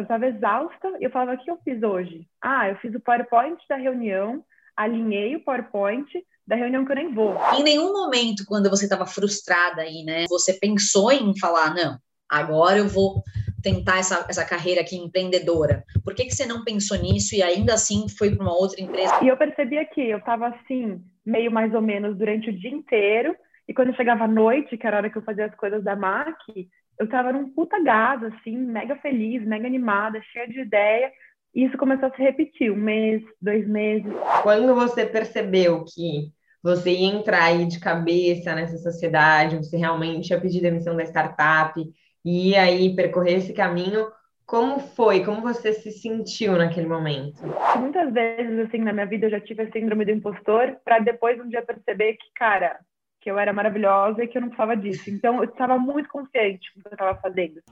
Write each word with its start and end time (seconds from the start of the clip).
eu 0.00 0.02
estava 0.02 0.26
exausta 0.26 0.96
e 0.98 1.04
eu 1.04 1.10
falava, 1.10 1.34
o 1.34 1.38
que 1.38 1.50
eu 1.50 1.58
fiz 1.64 1.82
hoje? 1.82 2.26
Ah, 2.42 2.68
eu 2.68 2.76
fiz 2.76 2.94
o 2.94 3.00
PowerPoint 3.00 3.58
da 3.68 3.76
reunião, 3.76 4.44
alinhei 4.76 5.36
o 5.36 5.44
PowerPoint 5.44 6.06
da 6.46 6.56
reunião 6.56 6.84
que 6.84 6.92
eu 6.92 6.96
nem 6.96 7.14
vou. 7.14 7.36
Em 7.58 7.62
nenhum 7.62 7.92
momento, 7.92 8.44
quando 8.46 8.68
você 8.68 8.84
estava 8.84 9.06
frustrada 9.06 9.82
aí, 9.82 10.02
né, 10.02 10.24
você 10.28 10.54
pensou 10.54 11.12
em 11.12 11.38
falar, 11.38 11.74
não, 11.74 11.98
agora 12.28 12.78
eu 12.78 12.88
vou 12.88 13.22
tentar 13.62 13.98
essa, 13.98 14.26
essa 14.28 14.44
carreira 14.44 14.80
aqui 14.80 14.96
empreendedora? 14.96 15.84
Por 16.02 16.14
que, 16.14 16.24
que 16.24 16.34
você 16.34 16.46
não 16.46 16.64
pensou 16.64 16.96
nisso 16.96 17.34
e 17.34 17.42
ainda 17.42 17.74
assim 17.74 18.08
foi 18.08 18.34
para 18.34 18.42
uma 18.42 18.56
outra 18.56 18.80
empresa? 18.80 19.22
E 19.22 19.28
eu 19.28 19.36
percebia 19.36 19.84
que 19.84 20.00
eu 20.00 20.18
estava 20.18 20.48
assim, 20.48 21.00
meio 21.24 21.52
mais 21.52 21.74
ou 21.74 21.82
menos 21.82 22.16
durante 22.16 22.50
o 22.50 22.58
dia 22.58 22.70
inteiro, 22.70 23.36
e 23.68 23.74
quando 23.74 23.94
chegava 23.94 24.24
à 24.24 24.28
noite, 24.28 24.76
que 24.76 24.86
era 24.86 24.96
a 24.96 24.98
hora 25.00 25.10
que 25.10 25.18
eu 25.18 25.22
fazia 25.22 25.46
as 25.46 25.54
coisas 25.54 25.84
da 25.84 25.94
MAC, 25.94 26.68
eu 27.00 27.06
estava 27.06 27.32
num 27.32 27.48
puta 27.48 27.82
gás, 27.82 28.22
assim, 28.22 28.54
mega 28.58 28.94
feliz, 28.96 29.42
mega 29.42 29.66
animada, 29.66 30.20
cheia 30.30 30.46
de 30.46 30.60
ideia, 30.60 31.10
e 31.54 31.64
isso 31.64 31.78
começou 31.78 32.08
a 32.10 32.14
se 32.14 32.22
repetir, 32.22 32.70
um 32.70 32.76
mês, 32.76 33.22
dois 33.40 33.66
meses. 33.66 34.12
Quando 34.42 34.74
você 34.74 35.06
percebeu 35.06 35.82
que 35.82 36.30
você 36.62 36.90
ia 36.90 37.08
entrar 37.08 37.44
aí 37.44 37.64
de 37.64 37.80
cabeça 37.80 38.54
nessa 38.54 38.76
sociedade, 38.76 39.56
você 39.56 39.78
realmente 39.78 40.28
ia 40.28 40.38
pedir 40.38 40.60
demissão 40.60 40.94
da 40.94 41.02
startup, 41.04 41.82
e 42.22 42.54
aí 42.54 42.94
percorrer 42.94 43.38
esse 43.38 43.54
caminho, 43.54 44.06
como 44.44 44.78
foi? 44.78 45.24
Como 45.24 45.40
você 45.40 45.72
se 45.72 45.90
sentiu 45.90 46.58
naquele 46.58 46.86
momento? 46.86 47.40
Muitas 47.78 48.12
vezes, 48.12 48.58
assim, 48.58 48.76
na 48.76 48.92
minha 48.92 49.06
vida 49.06 49.24
eu 49.24 49.30
já 49.30 49.40
tive 49.40 49.62
a 49.62 49.72
síndrome 49.72 50.04
do 50.04 50.10
impostor, 50.10 50.76
para 50.84 50.98
depois 50.98 51.40
um 51.40 51.48
dia 51.48 51.62
perceber 51.62 52.12
que, 52.12 52.26
cara, 52.34 52.78
que 53.20 53.30
eu 53.30 53.38
era 53.38 53.52
maravilhosa 53.52 54.24
e 54.24 54.28
que 54.28 54.38
eu 54.38 54.42
não 54.42 54.48
precisava 54.48 54.76
disso. 54.76 55.10
Então, 55.10 55.38
eu 55.38 55.44
estava 55.44 55.78
muito 55.78 56.08
consciente 56.08 56.70
do 56.74 56.82
que 56.82 56.88
eu 56.88 56.92
estava 56.92 57.20
fazendo. 57.20 57.62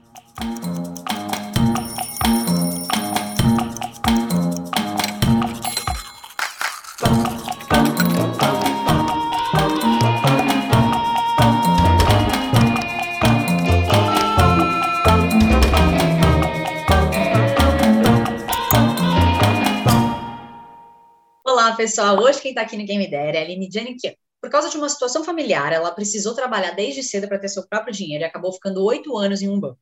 pessoal. 21.79 22.19
Hoje 22.19 22.41
quem 22.41 22.51
está 22.51 22.63
aqui 22.63 22.75
no 22.75 22.83
Game 22.85 23.09
Dare 23.09 23.37
é 23.37 23.39
a 23.39 23.43
Aline 23.43 23.69
Janikian. 23.71 24.13
Por 24.41 24.49
causa 24.49 24.69
de 24.69 24.77
uma 24.77 24.89
situação 24.89 25.23
familiar, 25.23 25.73
ela 25.73 25.91
precisou 25.91 26.33
trabalhar 26.33 26.71
desde 26.71 27.03
cedo 27.03 27.27
para 27.27 27.39
ter 27.39 27.49
seu 27.49 27.67
próprio 27.67 27.93
dinheiro 27.93 28.23
e 28.23 28.25
acabou 28.25 28.53
ficando 28.53 28.83
oito 28.85 29.17
anos 29.17 29.41
em 29.41 29.49
um 29.49 29.59
banco. 29.59 29.79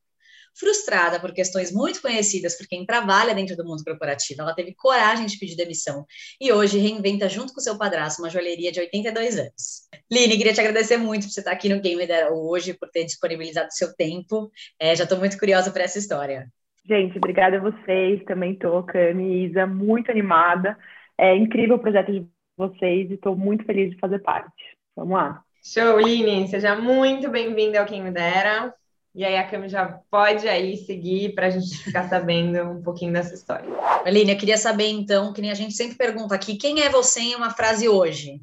Frustrada 0.58 1.20
por 1.20 1.32
questões 1.32 1.72
muito 1.72 2.02
conhecidas 2.02 2.58
por 2.58 2.66
quem 2.66 2.84
trabalha 2.84 3.34
dentro 3.34 3.56
do 3.56 3.64
mundo 3.64 3.84
corporativo, 3.84 4.42
ela 4.42 4.54
teve 4.54 4.74
coragem 4.74 5.26
de 5.26 5.38
pedir 5.38 5.54
demissão 5.54 6.04
e 6.40 6.52
hoje 6.52 6.78
reinventa 6.78 7.28
junto 7.28 7.54
com 7.54 7.60
seu 7.60 7.78
padrasto 7.78 8.20
uma 8.20 8.30
joalheria 8.30 8.72
de 8.72 8.80
82 8.80 9.38
anos. 9.38 9.88
Line, 10.10 10.36
queria 10.36 10.52
te 10.52 10.60
agradecer 10.60 10.96
muito 10.96 11.24
por 11.24 11.32
você 11.32 11.40
estar 11.40 11.52
aqui 11.52 11.68
no 11.68 11.80
Game 11.80 12.04
hoje, 12.32 12.74
por 12.74 12.90
ter 12.90 13.04
disponibilizado 13.04 13.68
seu 13.70 13.94
tempo. 13.94 14.50
É, 14.80 14.96
já 14.96 15.04
estou 15.04 15.18
muito 15.18 15.38
curiosa 15.38 15.70
por 15.70 15.80
essa 15.80 15.98
história. 15.98 16.48
Gente, 16.84 17.18
obrigada 17.18 17.58
a 17.58 17.60
vocês. 17.60 18.24
Também 18.24 18.54
estou, 18.54 18.82
Cami 18.82 19.24
e 19.24 19.44
Isa, 19.46 19.66
muito 19.66 20.10
animada. 20.10 20.76
É 21.16 21.36
incrível 21.36 21.76
o 21.76 21.78
projeto 21.78 22.10
de 22.10 22.26
vocês 22.58 23.10
e 23.10 23.14
estou 23.14 23.36
muito 23.36 23.64
feliz 23.64 23.90
de 23.90 23.98
fazer 23.98 24.18
parte. 24.18 24.76
Vamos 24.96 25.16
lá. 25.16 25.42
Show, 25.62 26.00
Line, 26.00 26.48
seja 26.48 26.74
muito 26.74 27.30
bem-vinda 27.30 27.78
ao 27.78 27.86
Quem 27.86 28.02
Me 28.02 28.10
Dera. 28.10 28.74
E 29.14 29.24
aí 29.24 29.36
a 29.36 29.48
Cami 29.48 29.68
já 29.68 30.00
pode 30.10 30.48
aí 30.48 30.76
seguir 30.76 31.34
para 31.34 31.46
a 31.46 31.50
gente 31.50 31.76
ficar 31.78 32.04
sabendo 32.08 32.62
um 32.70 32.82
pouquinho 32.82 33.12
dessa 33.12 33.34
história. 33.34 33.68
Aline, 34.04 34.32
eu 34.32 34.38
queria 34.38 34.56
saber 34.56 34.88
então, 34.88 35.32
que 35.32 35.40
nem 35.40 35.50
a 35.50 35.54
gente 35.54 35.74
sempre 35.74 35.96
pergunta 35.96 36.34
aqui, 36.34 36.56
quem 36.56 36.80
é 36.80 36.88
você 36.88 37.20
em 37.20 37.34
uma 37.34 37.50
frase 37.50 37.88
hoje? 37.88 38.40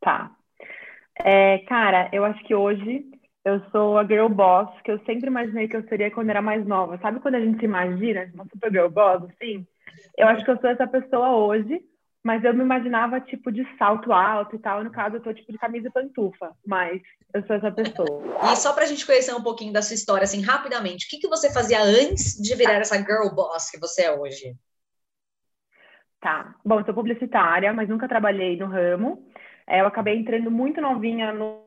Tá. 0.00 0.34
É, 1.18 1.58
cara, 1.60 2.10
eu 2.12 2.24
acho 2.24 2.42
que 2.44 2.54
hoje 2.54 3.06
eu 3.44 3.62
sou 3.70 3.96
a 3.96 4.04
girl 4.04 4.28
boss 4.28 4.68
que 4.82 4.90
eu 4.90 4.98
sempre 5.04 5.28
imaginei 5.28 5.68
que 5.68 5.76
eu 5.76 5.88
seria 5.88 6.10
quando 6.10 6.30
era 6.30 6.42
mais 6.42 6.66
nova. 6.66 6.98
Sabe 6.98 7.20
quando 7.20 7.36
a 7.36 7.40
gente 7.40 7.58
se 7.58 7.64
imagina 7.64 8.30
uma 8.34 8.44
super 8.44 8.70
girl 8.70 8.88
boss, 8.88 9.22
assim? 9.24 9.66
Eu 10.16 10.28
acho 10.28 10.44
que 10.44 10.50
eu 10.50 10.60
sou 10.60 10.68
essa 10.68 10.86
pessoa 10.86 11.36
hoje, 11.36 11.80
mas 12.26 12.42
eu 12.42 12.52
me 12.52 12.64
imaginava 12.64 13.20
tipo 13.20 13.52
de 13.52 13.64
salto 13.78 14.12
alto 14.12 14.56
e 14.56 14.58
tal. 14.58 14.82
No 14.82 14.90
caso, 14.90 15.14
eu 15.14 15.20
tô 15.20 15.32
tipo 15.32 15.52
de 15.52 15.58
camisa 15.58 15.86
e 15.86 15.92
pantufa, 15.92 16.50
mas 16.66 17.00
eu 17.32 17.46
sou 17.46 17.54
essa 17.54 17.70
pessoa. 17.70 18.20
E 18.52 18.56
só 18.56 18.72
pra 18.72 18.84
gente 18.84 19.06
conhecer 19.06 19.32
um 19.32 19.42
pouquinho 19.44 19.72
da 19.72 19.80
sua 19.80 19.94
história, 19.94 20.24
assim, 20.24 20.42
rapidamente, 20.42 21.06
o 21.06 21.08
que, 21.08 21.20
que 21.20 21.28
você 21.28 21.52
fazia 21.52 21.80
antes 21.80 22.34
de 22.34 22.52
virar 22.56 22.80
essa 22.80 22.96
girl 22.96 23.32
boss 23.32 23.70
que 23.70 23.78
você 23.78 24.02
é 24.02 24.12
hoje? 24.12 24.56
Tá. 26.20 26.52
Bom, 26.64 26.80
eu 26.80 26.84
sou 26.84 26.94
publicitária, 26.94 27.72
mas 27.72 27.88
nunca 27.88 28.08
trabalhei 28.08 28.56
no 28.56 28.66
ramo. 28.66 29.24
É, 29.64 29.80
eu 29.80 29.86
acabei 29.86 30.18
entrando 30.18 30.50
muito 30.50 30.80
novinha 30.80 31.32
no 31.32 31.62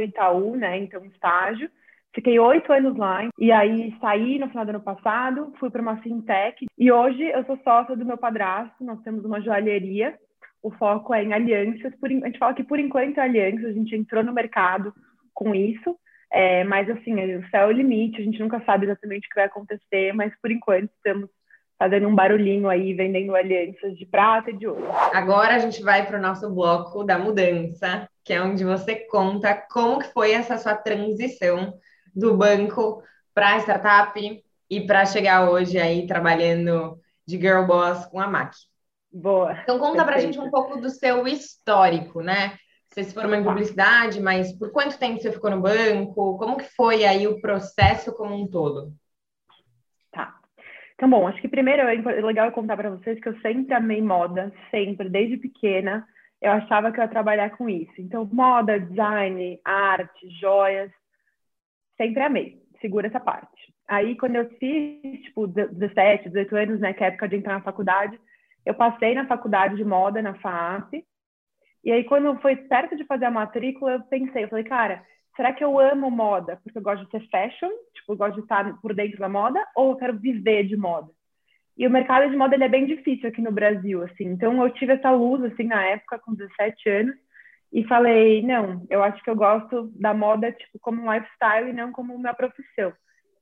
Itaú, 0.00 0.54
né? 0.54 0.78
Então, 0.78 1.04
estágio. 1.04 1.68
Fiquei 2.16 2.38
oito 2.38 2.72
anos 2.72 2.96
lá 2.96 3.28
e 3.38 3.52
aí 3.52 3.94
saí 4.00 4.38
no 4.38 4.48
final 4.48 4.64
do 4.64 4.70
ano 4.70 4.80
passado, 4.80 5.52
fui 5.60 5.68
para 5.68 5.82
uma 5.82 5.98
fintech 5.98 6.64
e 6.78 6.90
hoje 6.90 7.22
eu 7.22 7.44
sou 7.44 7.58
sócia 7.62 7.94
do 7.94 8.06
meu 8.06 8.16
padrasto. 8.16 8.82
Nós 8.82 9.02
temos 9.02 9.22
uma 9.22 9.38
joalheria. 9.42 10.16
O 10.62 10.70
foco 10.70 11.12
é 11.12 11.22
em 11.22 11.34
alianças. 11.34 11.94
Por, 12.00 12.10
a 12.10 12.14
gente 12.14 12.38
fala 12.38 12.54
que 12.54 12.64
por 12.64 12.80
enquanto 12.80 13.18
é 13.18 13.20
alianças. 13.20 13.66
A 13.66 13.72
gente 13.72 13.94
entrou 13.94 14.24
no 14.24 14.32
mercado 14.32 14.94
com 15.34 15.54
isso, 15.54 15.94
é, 16.32 16.64
mas 16.64 16.88
assim 16.88 17.12
o 17.36 17.46
céu 17.50 17.64
é 17.64 17.66
o 17.66 17.70
limite. 17.70 18.22
A 18.22 18.24
gente 18.24 18.40
nunca 18.40 18.62
sabe 18.64 18.86
exatamente 18.86 19.26
o 19.26 19.28
que 19.28 19.36
vai 19.36 19.44
acontecer, 19.44 20.14
mas 20.14 20.32
por 20.40 20.50
enquanto 20.50 20.90
estamos 20.96 21.28
fazendo 21.78 22.08
um 22.08 22.14
barulhinho 22.14 22.70
aí, 22.70 22.94
vendendo 22.94 23.36
alianças 23.36 23.94
de 23.98 24.06
prata 24.06 24.50
e 24.50 24.56
de 24.56 24.66
ouro. 24.66 24.88
Agora 25.12 25.54
a 25.54 25.58
gente 25.58 25.82
vai 25.82 26.06
para 26.06 26.18
o 26.18 26.22
nosso 26.22 26.48
bloco 26.48 27.04
da 27.04 27.18
mudança, 27.18 28.08
que 28.24 28.32
é 28.32 28.40
onde 28.40 28.64
você 28.64 28.96
conta 29.10 29.54
como 29.70 29.98
que 29.98 30.10
foi 30.14 30.32
essa 30.32 30.56
sua 30.56 30.74
transição 30.74 31.74
do 32.16 32.34
banco 32.34 33.02
para 33.34 33.54
a 33.54 33.58
startup 33.58 34.42
e 34.70 34.86
para 34.86 35.04
chegar 35.04 35.50
hoje 35.50 35.78
aí 35.78 36.06
trabalhando 36.06 36.98
de 37.26 37.36
girl 37.36 37.64
boss 37.64 38.06
com 38.06 38.18
a 38.18 38.26
MAC. 38.26 38.56
Boa. 39.12 39.52
Então 39.62 39.78
conta 39.78 40.04
para 40.04 40.16
a 40.16 40.18
gente 40.18 40.40
um 40.40 40.50
pouco 40.50 40.80
do 40.80 40.88
seu 40.88 41.28
histórico, 41.28 42.22
né? 42.22 42.56
Você 42.88 43.04
se 43.04 43.14
formou 43.14 43.34
em 43.34 43.44
publicidade, 43.44 44.20
mas 44.20 44.56
por 44.56 44.70
quanto 44.72 44.98
tempo 44.98 45.20
você 45.20 45.30
ficou 45.30 45.50
no 45.50 45.60
banco? 45.60 46.38
Como 46.38 46.56
que 46.56 46.64
foi 46.74 47.04
aí 47.04 47.26
o 47.26 47.40
processo 47.40 48.14
como 48.14 48.34
um 48.34 48.46
todo? 48.46 48.92
Tá. 50.10 50.34
Então, 50.94 51.10
bom, 51.10 51.28
acho 51.28 51.40
que 51.40 51.48
primeiro 51.48 51.82
é 51.82 52.22
legal 52.22 52.46
eu 52.46 52.52
contar 52.52 52.76
para 52.76 52.90
vocês 52.90 53.20
que 53.20 53.28
eu 53.28 53.38
sempre 53.40 53.74
amei 53.74 54.00
moda, 54.00 54.52
sempre, 54.70 55.10
desde 55.10 55.36
pequena. 55.36 56.06
Eu 56.40 56.52
achava 56.52 56.90
que 56.90 56.98
eu 56.98 57.02
ia 57.02 57.10
trabalhar 57.10 57.50
com 57.50 57.68
isso. 57.68 57.92
Então, 57.98 58.26
moda, 58.32 58.80
design, 58.80 59.60
arte, 59.64 60.30
joias, 60.40 60.90
sempre 61.96 62.22
amei. 62.22 62.62
Segura 62.80 63.06
essa 63.06 63.20
parte. 63.20 63.74
Aí, 63.88 64.16
quando 64.16 64.36
eu 64.36 64.48
fiz, 64.58 65.22
tipo, 65.22 65.46
17, 65.46 66.28
18 66.28 66.56
anos, 66.56 66.80
né, 66.80 66.92
que 66.92 67.02
é 67.02 67.06
a 67.06 67.08
época 67.08 67.28
de 67.28 67.36
entrar 67.36 67.54
na 67.54 67.62
faculdade, 67.62 68.18
eu 68.64 68.74
passei 68.74 69.14
na 69.14 69.26
faculdade 69.26 69.76
de 69.76 69.84
moda, 69.84 70.20
na 70.20 70.34
FAAP. 70.34 71.04
E 71.84 71.92
aí, 71.92 72.04
quando 72.04 72.38
foi 72.40 72.56
perto 72.56 72.96
de 72.96 73.04
fazer 73.04 73.26
a 73.26 73.30
matrícula, 73.30 73.92
eu 73.92 74.00
pensei, 74.02 74.44
eu 74.44 74.48
falei, 74.48 74.64
cara, 74.64 75.04
será 75.36 75.52
que 75.52 75.62
eu 75.62 75.78
amo 75.78 76.10
moda 76.10 76.58
porque 76.64 76.78
eu 76.78 76.82
gosto 76.82 77.04
de 77.04 77.10
ser 77.12 77.28
fashion, 77.28 77.70
tipo, 77.94 78.12
eu 78.12 78.16
gosto 78.16 78.34
de 78.34 78.40
estar 78.40 78.80
por 78.80 78.92
dentro 78.92 79.18
da 79.18 79.28
moda, 79.28 79.64
ou 79.76 79.90
eu 79.90 79.96
quero 79.96 80.18
viver 80.18 80.64
de 80.64 80.76
moda? 80.76 81.08
E 81.78 81.86
o 81.86 81.90
mercado 81.90 82.28
de 82.30 82.36
moda 82.36 82.54
ele 82.54 82.64
é 82.64 82.68
bem 82.68 82.86
difícil 82.86 83.28
aqui 83.28 83.42
no 83.42 83.52
Brasil, 83.52 84.02
assim. 84.02 84.24
Então 84.24 84.60
eu 84.62 84.70
tive 84.70 84.94
essa 84.94 85.10
luz 85.10 85.44
assim 85.44 85.64
na 85.64 85.84
época 85.84 86.18
com 86.18 86.34
17 86.34 86.88
anos 86.88 87.25
e 87.76 87.84
falei, 87.84 88.40
não, 88.40 88.86
eu 88.88 89.02
acho 89.02 89.22
que 89.22 89.28
eu 89.28 89.36
gosto 89.36 89.92
da 90.00 90.14
moda 90.14 90.50
tipo 90.50 90.78
como 90.80 91.02
um 91.02 91.12
lifestyle 91.12 91.68
e 91.68 91.74
não 91.74 91.92
como 91.92 92.18
minha 92.18 92.32
profissão. 92.32 92.90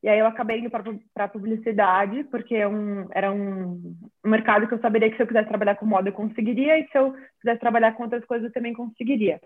E 0.03 0.09
aí 0.09 0.19
eu 0.19 0.27
acabei 0.27 0.59
indo 0.59 0.69
para 1.15 1.29
publicidade, 1.29 2.25
porque 2.25 2.57
é 2.57 2.67
um, 2.67 3.07
era 3.13 3.33
um, 3.33 3.97
mercado 4.25 4.67
que 4.67 4.75
eu 4.75 4.81
saberia 4.81 5.09
que 5.09 5.17
se 5.17 5.23
eu 5.23 5.27
quisesse 5.29 5.49
trabalhar 5.49 5.77
com 5.77 5.87
moda 5.87 6.09
eu 6.09 6.13
conseguiria, 6.13 6.81
e 6.81 6.89
se 6.89 6.99
eu 6.99 7.15
quisesse 7.41 7.61
trabalhar 7.61 7.93
com 7.93 8.03
outras 8.03 8.25
coisas 8.25 8.49
eu 8.49 8.53
também 8.53 8.73
conseguiria. 8.73 9.41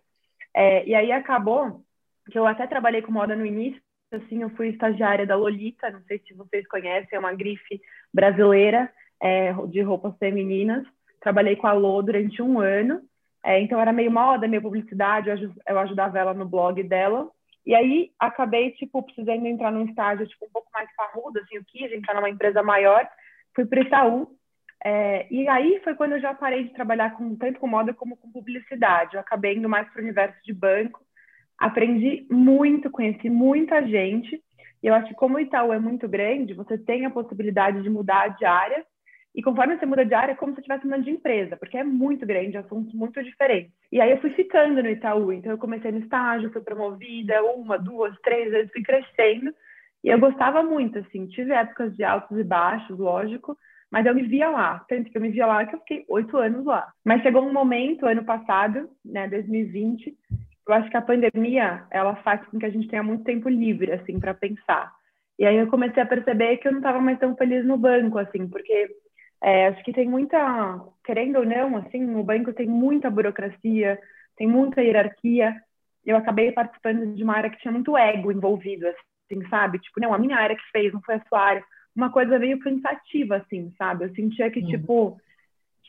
É, 0.57 0.87
e 0.87 0.95
aí 0.95 1.13
acabou 1.13 1.83
que 2.31 2.39
eu 2.39 2.47
até 2.47 2.67
trabalhei 2.67 3.03
com 3.03 3.13
moda 3.13 3.37
no 3.37 3.45
início, 3.45 3.83
assim, 4.11 4.41
eu 4.41 4.49
fui 4.57 4.69
estagiária 4.69 5.27
da 5.27 5.37
Lolita, 5.37 5.91
não 5.91 6.01
sei 6.05 6.19
se 6.21 6.33
vocês 6.33 6.67
conhecem, 6.67 7.15
é 7.15 7.19
uma 7.19 7.35
grife 7.35 7.79
brasileira 8.13 8.91
é, 9.21 9.53
de 9.67 9.83
roupas 9.83 10.17
femininas. 10.17 10.83
Trabalhei 11.21 11.57
com 11.57 11.67
a 11.67 11.73
Lô 11.73 12.01
durante 12.01 12.41
um 12.41 12.59
ano, 12.59 13.03
é, 13.45 13.61
então 13.61 13.81
era 13.81 13.93
meio 13.93 14.11
moda, 14.11 14.49
meio 14.49 14.63
publicidade, 14.63 15.31
eu, 15.31 15.53
eu 15.67 15.79
ajudava 15.79 16.19
ela 16.19 16.35
no 16.35 16.47
blog 16.47 16.83
dela. 16.83 17.31
E 17.65 17.75
aí 17.75 18.11
acabei, 18.19 18.71
tipo, 18.73 19.03
precisando 19.03 19.47
entrar 19.47 19.71
num 19.71 19.85
estágio, 19.85 20.27
tipo, 20.27 20.47
um 20.47 20.51
pouco 20.51 20.71
mais 20.73 20.89
parrudo, 20.97 21.39
assim, 21.39 21.57
eu 21.57 21.65
quis 21.67 21.93
entrar 21.93 22.15
numa 22.15 22.31
empresa 22.31 22.63
maior, 22.63 23.09
fui 23.55 23.67
para 23.67 23.81
Itaú. 23.81 24.29
É, 24.85 25.27
e 25.31 25.49
aí 25.49 25.81
foi 25.83 25.95
quando 25.95 26.13
eu 26.13 26.21
já 26.21 26.33
parei 26.33 26.65
de 26.65 26.73
trabalhar 26.73 27.11
com, 27.17 27.37
tanto 27.37 27.59
com 27.59 27.67
moda 27.67 27.93
como 27.93 28.17
com 28.17 28.31
publicidade. 28.31 29.15
Eu 29.15 29.21
acabei 29.21 29.57
indo 29.57 29.69
mais 29.69 29.89
para 29.91 30.01
o 30.01 30.03
universo 30.03 30.39
de 30.45 30.53
banco. 30.53 31.01
Aprendi 31.59 32.27
muito, 32.31 32.91
conheci 32.91 33.29
muita 33.29 33.87
gente. 33.87 34.43
E 34.83 34.87
eu 34.87 34.95
acho 34.95 35.09
que 35.09 35.15
como 35.15 35.37
o 35.37 35.41
Itaú 35.41 35.73
é 35.73 35.79
muito 35.79 36.09
grande, 36.09 36.55
você 36.55 36.79
tem 36.79 37.05
a 37.05 37.11
possibilidade 37.11 37.83
de 37.83 37.91
mudar 37.91 38.29
de 38.29 38.45
área. 38.45 38.85
E 39.39 39.43
conforme 39.43 39.79
você 39.79 39.87
muda 39.87 40.05
de 40.05 40.15
área, 40.15 40.33
é 40.33 40.35
como 40.35 40.53
se 40.53 40.59
estivesse 40.59 40.85
mudando 40.85 41.05
de 41.05 41.13
empresa, 41.13 41.57
porque 41.57 41.79
é 41.79 41.85
muito 41.85 42.27
grande, 42.27 42.59
assuntos 42.59 42.93
muito 42.93 43.23
diferentes. 43.23 43.71
E 43.93 44.01
aí 44.01 44.11
eu 44.11 44.21
fui 44.21 44.31
ficando 44.31 44.83
no 44.83 44.91
Itaú. 44.91 45.33
Então 45.33 45.53
eu 45.53 45.59
comecei 45.59 45.93
no 45.93 46.01
estágio, 46.01 46.51
fui 46.51 46.61
promovida 46.61 47.41
uma, 47.45 47.79
duas, 47.79 48.19
três 48.21 48.51
vezes, 48.51 48.73
fui 48.73 48.83
crescendo. 48.83 49.55
E 50.03 50.09
eu 50.09 50.19
gostava 50.19 50.65
muito, 50.65 50.99
assim. 50.99 51.29
Tive 51.29 51.53
épocas 51.53 51.97
de 51.97 52.03
altos 52.03 52.37
e 52.37 52.43
baixos, 52.43 52.99
lógico, 52.99 53.57
mas 53.93 54.05
eu 54.07 54.13
me 54.13 54.23
via 54.23 54.51
lá. 54.51 54.85
Tanto 54.89 55.09
que 55.09 55.17
eu 55.17 55.23
me 55.23 55.31
via 55.31 55.47
lá 55.47 55.65
que 55.65 55.77
eu 55.77 55.79
fiquei 55.79 56.05
oito 56.09 56.37
anos 56.37 56.65
lá. 56.65 56.93
Mas 57.05 57.23
chegou 57.23 57.47
um 57.47 57.53
momento, 57.53 58.07
ano 58.07 58.25
passado, 58.25 58.91
né, 59.05 59.29
2020, 59.29 60.17
eu 60.67 60.75
acho 60.75 60.91
que 60.91 60.97
a 60.97 61.03
pandemia 61.03 61.85
ela 61.93 62.17
faz 62.25 62.45
com 62.47 62.59
que 62.59 62.67
a 62.67 62.71
gente 62.71 62.89
tenha 62.89 63.05
muito 63.05 63.23
tempo 63.23 63.49
livre 63.49 63.93
assim 63.93 64.19
para 64.19 64.35
pensar. 64.35 64.93
E 65.39 65.47
aí 65.47 65.57
eu 65.57 65.69
comecei 65.69 66.03
a 66.03 66.07
perceber 66.07 66.57
que 66.57 66.67
eu 66.67 66.73
não 66.73 66.81
estava 66.81 66.99
mais 66.99 67.21
tão 67.21 67.37
feliz 67.37 67.65
no 67.65 67.77
banco 67.77 68.19
assim, 68.19 68.49
porque 68.49 68.89
é, 69.43 69.69
acho 69.69 69.83
que 69.85 69.93
tem 69.93 70.09
muita, 70.09 70.81
querendo 71.05 71.39
ou 71.39 71.45
não, 71.45 71.77
assim, 71.77 72.01
no 72.01 72.23
banco 72.23 72.53
tem 72.53 72.67
muita 72.67 73.11
burocracia, 73.11 73.99
tem 74.37 74.47
muita 74.47 74.83
hierarquia. 74.83 75.55
Eu 76.05 76.17
acabei 76.17 76.53
participando 76.53 77.15
de 77.15 77.23
uma 77.23 77.37
área 77.37 77.51
que 77.51 77.59
tinha 77.59 77.73
muito 77.73 77.97
ego 77.97 78.33
envolvido, 78.33 78.87
assim, 78.89 79.47
sabe? 79.49 79.79
Tipo, 79.79 80.01
não, 80.01 80.13
a 80.15 80.19
minha 80.19 80.37
área 80.37 80.57
que 80.57 80.71
fez, 80.73 80.93
não 80.93 81.03
foi 81.03 81.17
a 81.17 81.25
sua 81.29 81.41
área. 81.41 81.65
Uma 81.95 82.11
coisa 82.11 82.39
meio 82.39 82.59
cansativa, 82.59 83.37
assim, 83.37 83.73
sabe? 83.77 84.05
Eu 84.05 84.15
sentia 84.15 84.51
que, 84.51 84.61
uhum. 84.61 84.67
tipo, 84.67 85.21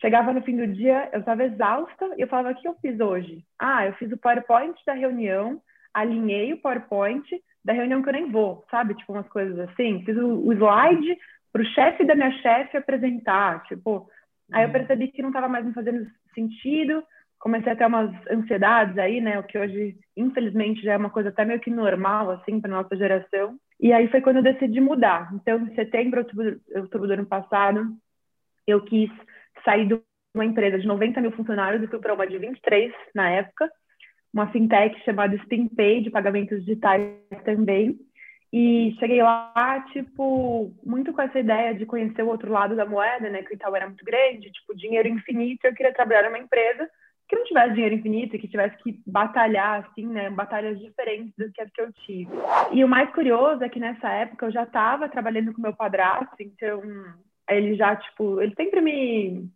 Chegava 0.01 0.31
no 0.31 0.41
fim 0.41 0.55
do 0.55 0.65
dia, 0.65 1.09
eu 1.11 1.19
estava 1.19 1.43
exausta 1.43 2.13
e 2.17 2.21
eu 2.21 2.27
falava: 2.27 2.51
o 2.51 2.55
que 2.55 2.67
eu 2.67 2.75
fiz 2.75 2.99
hoje? 2.99 3.43
Ah, 3.59 3.85
eu 3.85 3.93
fiz 3.93 4.11
o 4.11 4.17
PowerPoint 4.17 4.79
da 4.85 4.93
reunião, 4.93 5.61
alinhei 5.93 6.53
o 6.53 6.61
PowerPoint 6.61 7.27
da 7.63 7.73
reunião 7.73 8.01
que 8.01 8.07
eu 8.07 8.13
nem 8.13 8.31
vou, 8.31 8.65
sabe? 8.71 8.95
Tipo, 8.95 9.13
umas 9.13 9.27
coisas 9.27 9.59
assim. 9.59 10.03
Fiz 10.05 10.15
o, 10.15 10.47
o 10.47 10.53
slide 10.53 11.17
para 11.51 11.61
o 11.61 11.65
chefe 11.65 12.05
da 12.05 12.15
minha 12.15 12.31
chefe 12.41 12.77
apresentar. 12.77 13.63
Tipo, 13.63 14.09
aí 14.51 14.63
eu 14.63 14.67
uhum. 14.67 14.73
percebi 14.73 15.07
que 15.09 15.21
não 15.21 15.29
estava 15.29 15.47
mais 15.47 15.65
me 15.65 15.73
fazendo 15.73 16.07
sentido. 16.33 17.03
Comecei 17.39 17.71
a 17.71 17.75
ter 17.75 17.85
umas 17.85 18.11
ansiedades 18.29 18.97
aí, 18.97 19.21
né? 19.21 19.39
O 19.39 19.43
que 19.43 19.57
hoje, 19.57 19.97
infelizmente, 20.15 20.81
já 20.81 20.93
é 20.93 20.97
uma 20.97 21.09
coisa 21.09 21.29
até 21.29 21.45
meio 21.45 21.59
que 21.59 21.69
normal, 21.69 22.31
assim, 22.31 22.59
para 22.59 22.69
nossa 22.69 22.95
geração. 22.95 23.57
E 23.79 23.93
aí 23.93 24.09
foi 24.09 24.21
quando 24.21 24.37
eu 24.37 24.43
decidi 24.43 24.81
mudar. 24.81 25.29
Então, 25.33 25.59
em 25.59 25.73
setembro, 25.73 26.19
outubro, 26.19 26.59
outubro 26.75 27.07
do 27.07 27.13
ano 27.13 27.25
passado, 27.25 27.87
eu 28.67 28.81
quis 28.83 29.09
saí 29.63 29.85
de 29.85 29.99
uma 30.33 30.45
empresa 30.45 30.77
de 30.77 30.87
90 30.87 31.21
mil 31.21 31.31
funcionários 31.31 31.81
e 31.83 31.87
fui 31.87 31.99
para 31.99 32.13
uma 32.13 32.27
de 32.27 32.37
23 32.37 32.93
na 33.15 33.29
época, 33.29 33.69
uma 34.33 34.51
fintech 34.51 34.97
chamada 35.03 35.35
SpinPay, 35.37 36.01
de 36.01 36.11
pagamentos 36.11 36.59
digitais 36.59 37.17
também. 37.43 37.97
E 38.51 38.95
cheguei 38.99 39.21
lá, 39.21 39.85
tipo, 39.93 40.73
muito 40.83 41.13
com 41.13 41.21
essa 41.21 41.39
ideia 41.39 41.75
de 41.75 41.85
conhecer 41.85 42.23
o 42.23 42.29
outro 42.29 42.51
lado 42.51 42.75
da 42.75 42.85
moeda, 42.85 43.29
né? 43.29 43.43
Que 43.43 43.53
o 43.53 43.55
Itaú 43.55 43.75
era 43.75 43.85
muito 43.85 44.03
grande, 44.03 44.51
tipo, 44.51 44.75
dinheiro 44.75 45.07
infinito. 45.07 45.65
Eu 45.65 45.73
queria 45.73 45.93
trabalhar 45.93 46.23
numa 46.23 46.39
empresa 46.39 46.89
que 47.27 47.35
não 47.35 47.43
tivesse 47.43 47.75
dinheiro 47.75 47.93
infinito 47.93 48.35
e 48.35 48.39
que 48.39 48.47
tivesse 48.47 48.75
que 48.77 48.99
batalhar, 49.05 49.85
assim, 49.85 50.07
né? 50.07 50.31
Batalhas 50.31 50.79
diferentes 50.79 51.31
do 51.37 51.51
que 51.51 51.61
as 51.61 51.69
que 51.69 51.79
eu 51.79 51.93
tive. 51.93 52.31
E 52.71 52.83
o 52.83 52.87
mais 52.87 53.11
curioso 53.11 53.63
é 53.63 53.69
que 53.69 53.79
nessa 53.79 54.09
época 54.09 54.47
eu 54.47 54.51
já 54.51 54.63
estava 54.63 55.07
trabalhando 55.07 55.53
com 55.53 55.61
meu 55.61 55.75
padrasto, 55.75 56.35
então 56.39 56.81
ele 57.47 57.75
já, 57.75 57.95
tipo, 57.95 58.41
ele 58.41 58.55
sempre 58.55 58.81
me, 58.81 59.47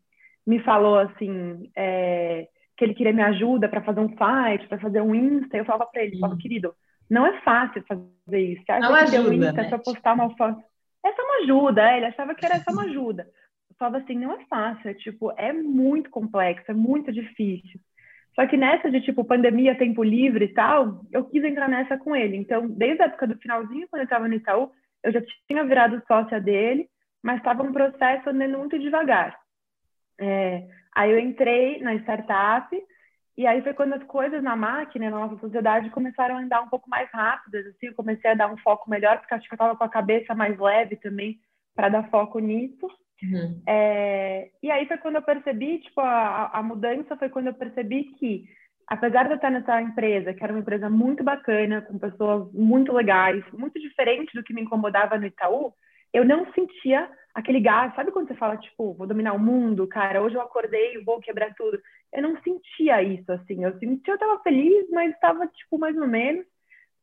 me 0.45 0.59
falou 0.59 0.99
assim, 0.99 1.71
é, 1.75 2.47
que 2.77 2.85
ele 2.85 2.93
queria 2.93 3.13
me 3.13 3.23
ajuda 3.23 3.67
para 3.67 3.81
fazer 3.81 4.01
um 4.01 4.15
site, 4.17 4.67
para 4.67 4.77
fazer 4.77 5.01
um 5.01 5.15
Insta. 5.15 5.57
Eu 5.57 5.65
falava 5.65 5.87
para 5.87 6.03
ele, 6.03 6.19
falava, 6.19 6.39
querido, 6.39 6.75
não 7.09 7.25
é 7.25 7.39
fácil 7.41 7.83
fazer 7.87 8.39
isso. 8.39 8.63
Você 8.65 8.71
acha 8.71 8.89
não 8.89 8.95
que 8.95 9.15
ajuda, 9.15 9.35
Insta 9.35 9.61
né? 9.63 9.69
só 9.69 9.77
postar 9.77 10.13
uma 10.13 10.35
foto? 10.35 10.63
É 11.05 11.11
só 11.13 11.21
uma 11.21 11.43
ajuda, 11.43 11.91
é, 11.91 11.97
ele 11.97 12.05
achava 12.05 12.33
que 12.33 12.45
era 12.45 12.59
só 12.59 12.71
uma 12.71 12.83
ajuda. 12.83 13.27
Eu 13.69 13.75
falava 13.77 13.97
assim, 13.97 14.15
não 14.15 14.31
é 14.33 14.45
fácil, 14.45 14.89
é, 14.89 14.93
tipo, 14.93 15.31
é 15.37 15.51
muito 15.51 16.09
complexo, 16.09 16.71
é 16.71 16.73
muito 16.73 17.11
difícil. 17.11 17.79
Só 18.35 18.47
que 18.47 18.57
nessa 18.57 18.89
de, 18.89 19.01
tipo, 19.01 19.23
pandemia, 19.23 19.77
tempo 19.77 20.03
livre 20.03 20.45
e 20.45 20.53
tal, 20.53 21.01
eu 21.11 21.25
quis 21.25 21.43
entrar 21.43 21.67
nessa 21.69 21.97
com 21.97 22.15
ele. 22.15 22.35
Então, 22.37 22.67
desde 22.67 23.01
a 23.03 23.05
época 23.05 23.27
do 23.27 23.37
finalzinho, 23.37 23.87
quando 23.89 24.01
eu 24.01 24.05
estava 24.05 24.27
no 24.27 24.33
Itaú, 24.33 24.71
eu 25.03 25.11
já 25.11 25.21
tinha 25.47 25.63
virado 25.63 26.01
sócia 26.07 26.39
dele, 26.39 26.87
mas 27.21 27.37
estava 27.37 27.61
um 27.61 27.71
processo 27.71 28.29
andando 28.29 28.57
muito 28.57 28.79
devagar. 28.79 29.37
É, 30.19 30.67
aí 30.95 31.11
eu 31.11 31.19
entrei 31.19 31.79
na 31.81 31.95
startup 31.95 32.75
e 33.35 33.47
aí 33.47 33.61
foi 33.63 33.73
quando 33.73 33.93
as 33.93 34.03
coisas 34.03 34.43
na 34.43 34.55
máquina, 34.55 35.09
na 35.09 35.27
nossa 35.27 35.37
sociedade, 35.37 35.89
começaram 35.89 36.37
a 36.37 36.41
andar 36.41 36.61
um 36.61 36.69
pouco 36.69 36.89
mais 36.89 37.09
rápidas, 37.11 37.65
assim, 37.65 37.87
eu 37.87 37.95
comecei 37.95 38.29
a 38.29 38.35
dar 38.35 38.51
um 38.51 38.57
foco 38.57 38.89
melhor, 38.89 39.17
porque 39.19 39.33
acho 39.33 39.47
que 39.47 39.53
eu 39.53 39.55
estava 39.55 39.75
com 39.75 39.83
a 39.83 39.89
cabeça 39.89 40.35
mais 40.35 40.57
leve 40.59 40.95
também 40.97 41.39
para 41.75 41.89
dar 41.89 42.09
foco 42.09 42.37
nisso. 42.37 42.87
Uhum. 43.23 43.61
É, 43.67 44.49
e 44.61 44.69
aí 44.69 44.85
foi 44.85 44.97
quando 44.97 45.15
eu 45.15 45.23
percebi, 45.23 45.79
tipo, 45.79 45.99
a, 46.01 46.51
a 46.53 46.61
mudança 46.61 47.17
foi 47.17 47.29
quando 47.29 47.47
eu 47.47 47.53
percebi 47.53 48.03
que, 48.19 48.45
apesar 48.87 49.23
de 49.23 49.31
eu 49.31 49.35
estar 49.37 49.49
nessa 49.49 49.81
empresa, 49.81 50.33
que 50.33 50.43
era 50.43 50.53
uma 50.53 50.59
empresa 50.59 50.87
muito 50.89 51.23
bacana, 51.23 51.81
com 51.81 51.97
pessoas 51.97 52.51
muito 52.53 52.93
legais, 52.93 53.43
muito 53.51 53.79
diferente 53.79 54.33
do 54.35 54.43
que 54.43 54.53
me 54.53 54.61
incomodava 54.61 55.17
no 55.17 55.25
Itaú, 55.25 55.73
eu 56.13 56.23
não 56.23 56.45
sentia 56.53 57.09
aquele 57.33 57.59
gás. 57.59 57.93
Sabe 57.95 58.11
quando 58.11 58.27
você 58.27 58.35
fala, 58.35 58.57
tipo, 58.57 58.93
vou 58.93 59.07
dominar 59.07 59.33
o 59.33 59.39
mundo, 59.39 59.87
cara, 59.87 60.21
hoje 60.21 60.35
eu 60.35 60.41
acordei, 60.41 61.03
vou 61.03 61.19
quebrar 61.19 61.53
tudo. 61.55 61.79
Eu 62.11 62.21
não 62.21 62.39
sentia 62.41 63.01
isso, 63.01 63.31
assim. 63.31 63.63
Eu 63.63 63.77
sentia, 63.79 64.13
eu 64.13 64.19
tava 64.19 64.41
feliz, 64.43 64.89
mas 64.91 65.13
estava, 65.13 65.47
tipo, 65.47 65.77
mais 65.77 65.97
ou 65.97 66.07
menos. 66.07 66.45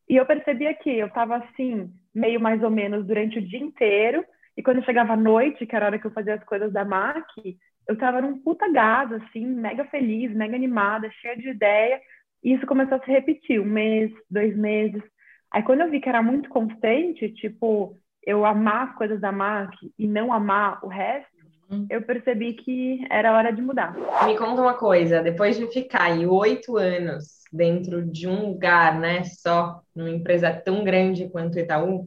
E 0.08 0.16
eu 0.16 0.26
percebia 0.26 0.74
que 0.74 0.90
eu 0.90 1.10
tava, 1.10 1.36
assim, 1.36 1.90
meio 2.14 2.40
mais 2.40 2.62
ou 2.62 2.70
menos 2.70 3.06
durante 3.06 3.38
o 3.38 3.42
dia 3.42 3.60
inteiro. 3.60 4.24
E 4.56 4.62
quando 4.62 4.84
chegava 4.84 5.14
à 5.14 5.16
noite, 5.16 5.66
que 5.66 5.74
era 5.74 5.86
a 5.86 5.88
hora 5.88 5.98
que 5.98 6.06
eu 6.06 6.10
fazia 6.12 6.34
as 6.34 6.44
coisas 6.44 6.72
da 6.72 6.84
MAC, 6.84 7.56
eu 7.88 7.96
tava 7.96 8.20
num 8.20 8.38
puta 8.38 8.70
gás, 8.70 9.12
assim, 9.12 9.46
mega 9.46 9.84
feliz, 9.86 10.32
mega 10.34 10.54
animada, 10.54 11.10
cheia 11.20 11.36
de 11.36 11.48
ideia. 11.48 12.00
E 12.42 12.54
isso 12.54 12.66
começou 12.66 12.96
a 12.96 13.04
se 13.04 13.10
repetir, 13.10 13.60
um 13.60 13.64
mês, 13.64 14.12
dois 14.30 14.56
meses. 14.56 15.02
Aí 15.50 15.62
quando 15.62 15.80
eu 15.80 15.90
vi 15.90 16.00
que 16.00 16.08
era 16.08 16.22
muito 16.22 16.48
constante, 16.48 17.28
tipo, 17.34 17.96
eu 18.24 18.44
amar 18.44 18.88
as 18.88 18.94
coisas 18.96 19.20
da 19.20 19.32
MAC 19.32 19.76
e 19.98 20.06
não 20.06 20.32
amar 20.32 20.84
o 20.84 20.88
resto, 20.88 21.30
uhum. 21.70 21.86
eu 21.88 22.02
percebi 22.02 22.54
que 22.54 23.04
era 23.10 23.32
hora 23.32 23.50
de 23.50 23.62
mudar. 23.62 23.94
Me 24.26 24.36
conta 24.36 24.60
uma 24.60 24.74
coisa, 24.74 25.22
depois 25.22 25.56
de 25.56 25.66
ficar 25.66 26.02
aí 26.02 26.26
oito 26.26 26.76
anos 26.76 27.40
dentro 27.52 28.04
de 28.04 28.28
um 28.28 28.50
lugar, 28.50 28.98
né, 28.98 29.24
só, 29.24 29.80
numa 29.94 30.10
empresa 30.10 30.52
tão 30.52 30.84
grande 30.84 31.28
quanto 31.28 31.56
o 31.56 31.58
Itaú, 31.58 32.06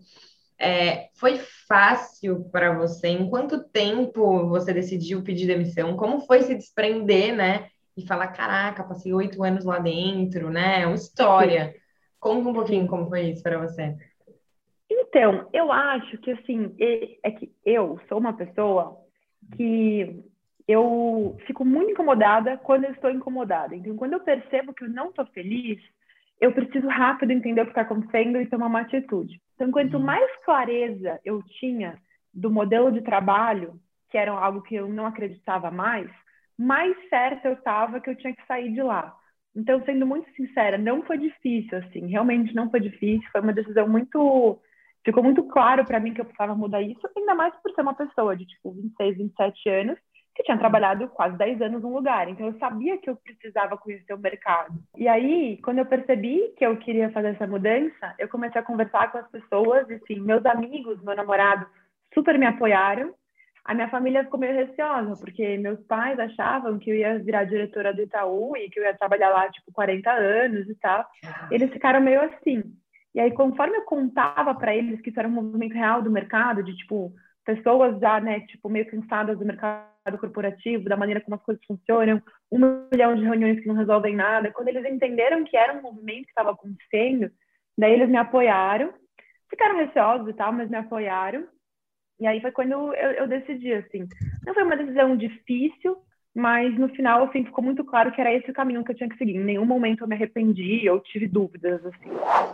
é, 0.59 1.09
foi 1.15 1.39
fácil 1.67 2.47
para 2.51 2.73
você? 2.73 3.09
Em 3.09 3.29
quanto 3.29 3.67
tempo 3.67 4.47
você 4.47 4.73
decidiu 4.73 5.21
pedir 5.21 5.45
demissão? 5.45 5.97
Como 5.97 6.21
foi 6.21 6.41
se 6.43 6.55
desprender, 6.55 7.35
né? 7.35 7.67
E 7.97 8.07
falar, 8.07 8.27
caraca, 8.27 8.83
passei 8.83 9.13
oito 9.13 9.43
anos 9.43 9.65
lá 9.65 9.79
dentro, 9.79 10.49
né? 10.49 10.83
É 10.83 10.87
uma 10.87 10.95
história. 10.95 11.75
Conta 12.17 12.47
um 12.47 12.53
pouquinho 12.53 12.87
como 12.87 13.09
foi 13.09 13.31
isso 13.31 13.43
para 13.43 13.59
você. 13.59 13.95
Então, 15.15 15.47
eu 15.53 15.71
acho 15.71 16.17
que 16.17 16.31
assim, 16.31 16.75
é 17.21 17.29
que 17.29 17.51
eu 17.63 17.99
sou 18.09 18.17
uma 18.17 18.33
pessoa 18.33 18.97
que 19.55 20.23
eu 20.67 21.37
fico 21.45 21.63
muito 21.63 21.91
incomodada 21.91 22.57
quando 22.57 22.85
eu 22.85 22.91
estou 22.93 23.11
incomodada. 23.11 23.75
Então, 23.75 23.95
quando 23.95 24.13
eu 24.13 24.21
percebo 24.21 24.73
que 24.73 24.85
eu 24.85 24.89
não 24.89 25.09
estou 25.09 25.23
feliz, 25.27 25.79
eu 26.41 26.51
preciso 26.51 26.87
rápido 26.87 27.29
entender 27.29 27.61
o 27.61 27.65
que 27.65 27.71
está 27.71 27.81
acontecendo 27.81 28.41
e 28.41 28.47
tomar 28.47 28.65
uma 28.65 28.81
atitude. 28.81 29.39
Então, 29.53 29.69
quanto 29.69 29.97
uhum. 29.97 30.03
mais 30.03 30.31
clareza 30.43 31.19
eu 31.23 31.43
tinha 31.59 31.95
do 32.33 32.49
modelo 32.49 32.91
de 32.91 33.01
trabalho, 33.01 33.79
que 34.09 34.17
era 34.17 34.31
algo 34.31 34.63
que 34.63 34.73
eu 34.73 34.89
não 34.89 35.05
acreditava 35.05 35.69
mais, 35.69 36.09
mais 36.57 36.97
certa 37.07 37.49
eu 37.49 37.53
estava 37.53 37.99
que 37.99 38.09
eu 38.09 38.15
tinha 38.15 38.35
que 38.35 38.47
sair 38.47 38.73
de 38.73 38.81
lá. 38.81 39.15
Então, 39.55 39.79
sendo 39.85 40.07
muito 40.07 40.27
sincera, 40.33 40.75
não 40.75 41.03
foi 41.03 41.19
difícil, 41.19 41.77
assim, 41.77 42.07
realmente 42.07 42.55
não 42.55 42.71
foi 42.71 42.79
difícil, 42.79 43.29
foi 43.31 43.41
uma 43.41 43.53
decisão 43.53 43.87
muito 43.87 44.59
ficou 45.03 45.23
muito 45.23 45.43
claro 45.43 45.85
para 45.85 45.99
mim 45.99 46.13
que 46.13 46.21
eu 46.21 46.25
precisava 46.25 46.55
mudar 46.55 46.81
isso, 46.81 47.01
ainda 47.15 47.35
mais 47.35 47.53
por 47.61 47.71
ser 47.73 47.81
uma 47.81 47.93
pessoa 47.93 48.35
de 48.35 48.45
tipo 48.45 48.71
26, 48.71 49.17
27 49.17 49.69
anos, 49.69 49.97
que 50.35 50.43
tinha 50.43 50.57
trabalhado 50.57 51.07
quase 51.09 51.37
10 51.37 51.61
anos 51.61 51.83
num 51.83 51.93
lugar. 51.93 52.27
Então 52.27 52.47
eu 52.47 52.57
sabia 52.57 52.97
que 52.97 53.09
eu 53.09 53.15
precisava 53.15 53.77
conhecer 53.77 54.13
o 54.13 54.19
mercado. 54.19 54.73
E 54.97 55.07
aí, 55.07 55.59
quando 55.63 55.79
eu 55.79 55.85
percebi 55.85 56.53
que 56.57 56.65
eu 56.65 56.75
queria 56.77 57.11
fazer 57.11 57.29
essa 57.29 57.45
mudança, 57.45 58.15
eu 58.17 58.27
comecei 58.27 58.59
a 58.59 58.63
conversar 58.63 59.11
com 59.11 59.19
as 59.19 59.29
pessoas 59.29 59.87
e 59.89 59.93
assim, 59.93 60.19
meus 60.19 60.45
amigos, 60.45 61.01
meu 61.03 61.15
namorado 61.15 61.67
super 62.13 62.37
me 62.37 62.45
apoiaram. 62.45 63.13
A 63.65 63.73
minha 63.73 63.89
família 63.89 64.25
ficou 64.25 64.39
meio 64.39 64.53
receosa, 64.53 65.15
porque 65.21 65.57
meus 65.57 65.79
pais 65.85 66.19
achavam 66.19 66.77
que 66.77 66.89
eu 66.89 66.95
ia 66.95 67.19
virar 67.19 67.45
diretora 67.45 67.93
do 67.93 68.01
Itaú 68.01 68.57
e 68.57 68.69
que 68.69 68.77
eu 68.77 68.83
ia 68.83 68.97
trabalhar 68.97 69.29
lá, 69.29 69.49
tipo, 69.49 69.71
40 69.71 70.11
anos 70.11 70.67
e 70.67 70.75
tal. 70.75 71.05
Eles 71.49 71.71
ficaram 71.71 72.01
meio 72.01 72.21
assim. 72.23 72.61
E 73.15 73.19
aí, 73.19 73.31
conforme 73.31 73.77
eu 73.77 73.83
contava 73.83 74.55
para 74.55 74.75
eles 74.75 74.99
que 75.01 75.09
isso 75.09 75.19
era 75.19 75.27
um 75.27 75.31
movimento 75.31 75.73
real 75.73 76.01
do 76.01 76.09
mercado, 76.11 76.63
de 76.63 76.75
tipo, 76.75 77.13
pessoas 77.45 77.99
já, 77.99 78.19
né, 78.19 78.41
tipo, 78.41 78.69
meio 78.69 78.89
cansadas 78.89 79.37
do 79.37 79.45
mercado 79.45 80.17
corporativo, 80.19 80.85
da 80.85 80.97
maneira 80.97 81.21
como 81.21 81.35
as 81.35 81.43
coisas 81.43 81.63
funcionam, 81.65 82.21
um 82.51 82.87
milhão 82.91 83.15
de 83.15 83.23
reuniões 83.23 83.59
que 83.59 83.67
não 83.67 83.75
resolvem 83.75 84.15
nada, 84.15 84.51
quando 84.51 84.67
eles 84.69 84.85
entenderam 84.85 85.43
que 85.43 85.55
era 85.55 85.73
um 85.73 85.81
movimento 85.81 86.23
que 86.23 86.29
estava 86.29 86.51
acontecendo, 86.51 87.31
daí 87.77 87.93
eles 87.93 88.09
me 88.09 88.17
apoiaram. 88.17 88.93
ficaram 89.49 89.77
receosos 89.77 90.27
e 90.27 90.33
tal, 90.33 90.51
mas 90.51 90.69
me 90.69 90.77
apoiaram. 90.77 91.47
E 92.19 92.27
aí 92.27 92.41
foi 92.41 92.51
quando 92.51 92.71
eu, 92.71 92.93
eu 92.93 93.27
decidi, 93.27 93.73
assim. 93.73 94.07
Não 94.45 94.53
foi 94.53 94.63
uma 94.63 94.77
decisão 94.77 95.15
difícil, 95.15 95.97
mas 96.35 96.75
no 96.79 96.89
final, 96.89 97.25
assim, 97.25 97.45
ficou 97.45 97.63
muito 97.63 97.83
claro 97.83 98.11
que 98.11 98.19
era 98.19 98.33
esse 98.33 98.49
o 98.49 98.53
caminho 98.53 98.83
que 98.83 98.91
eu 98.91 98.95
tinha 98.95 99.09
que 99.09 99.17
seguir. 99.17 99.35
Em 99.35 99.43
nenhum 99.43 99.65
momento 99.65 100.01
eu 100.01 100.07
me 100.07 100.15
arrependi 100.15 100.89
ou 100.89 100.99
tive 100.99 101.27
dúvidas, 101.27 101.85
assim. 101.85 102.09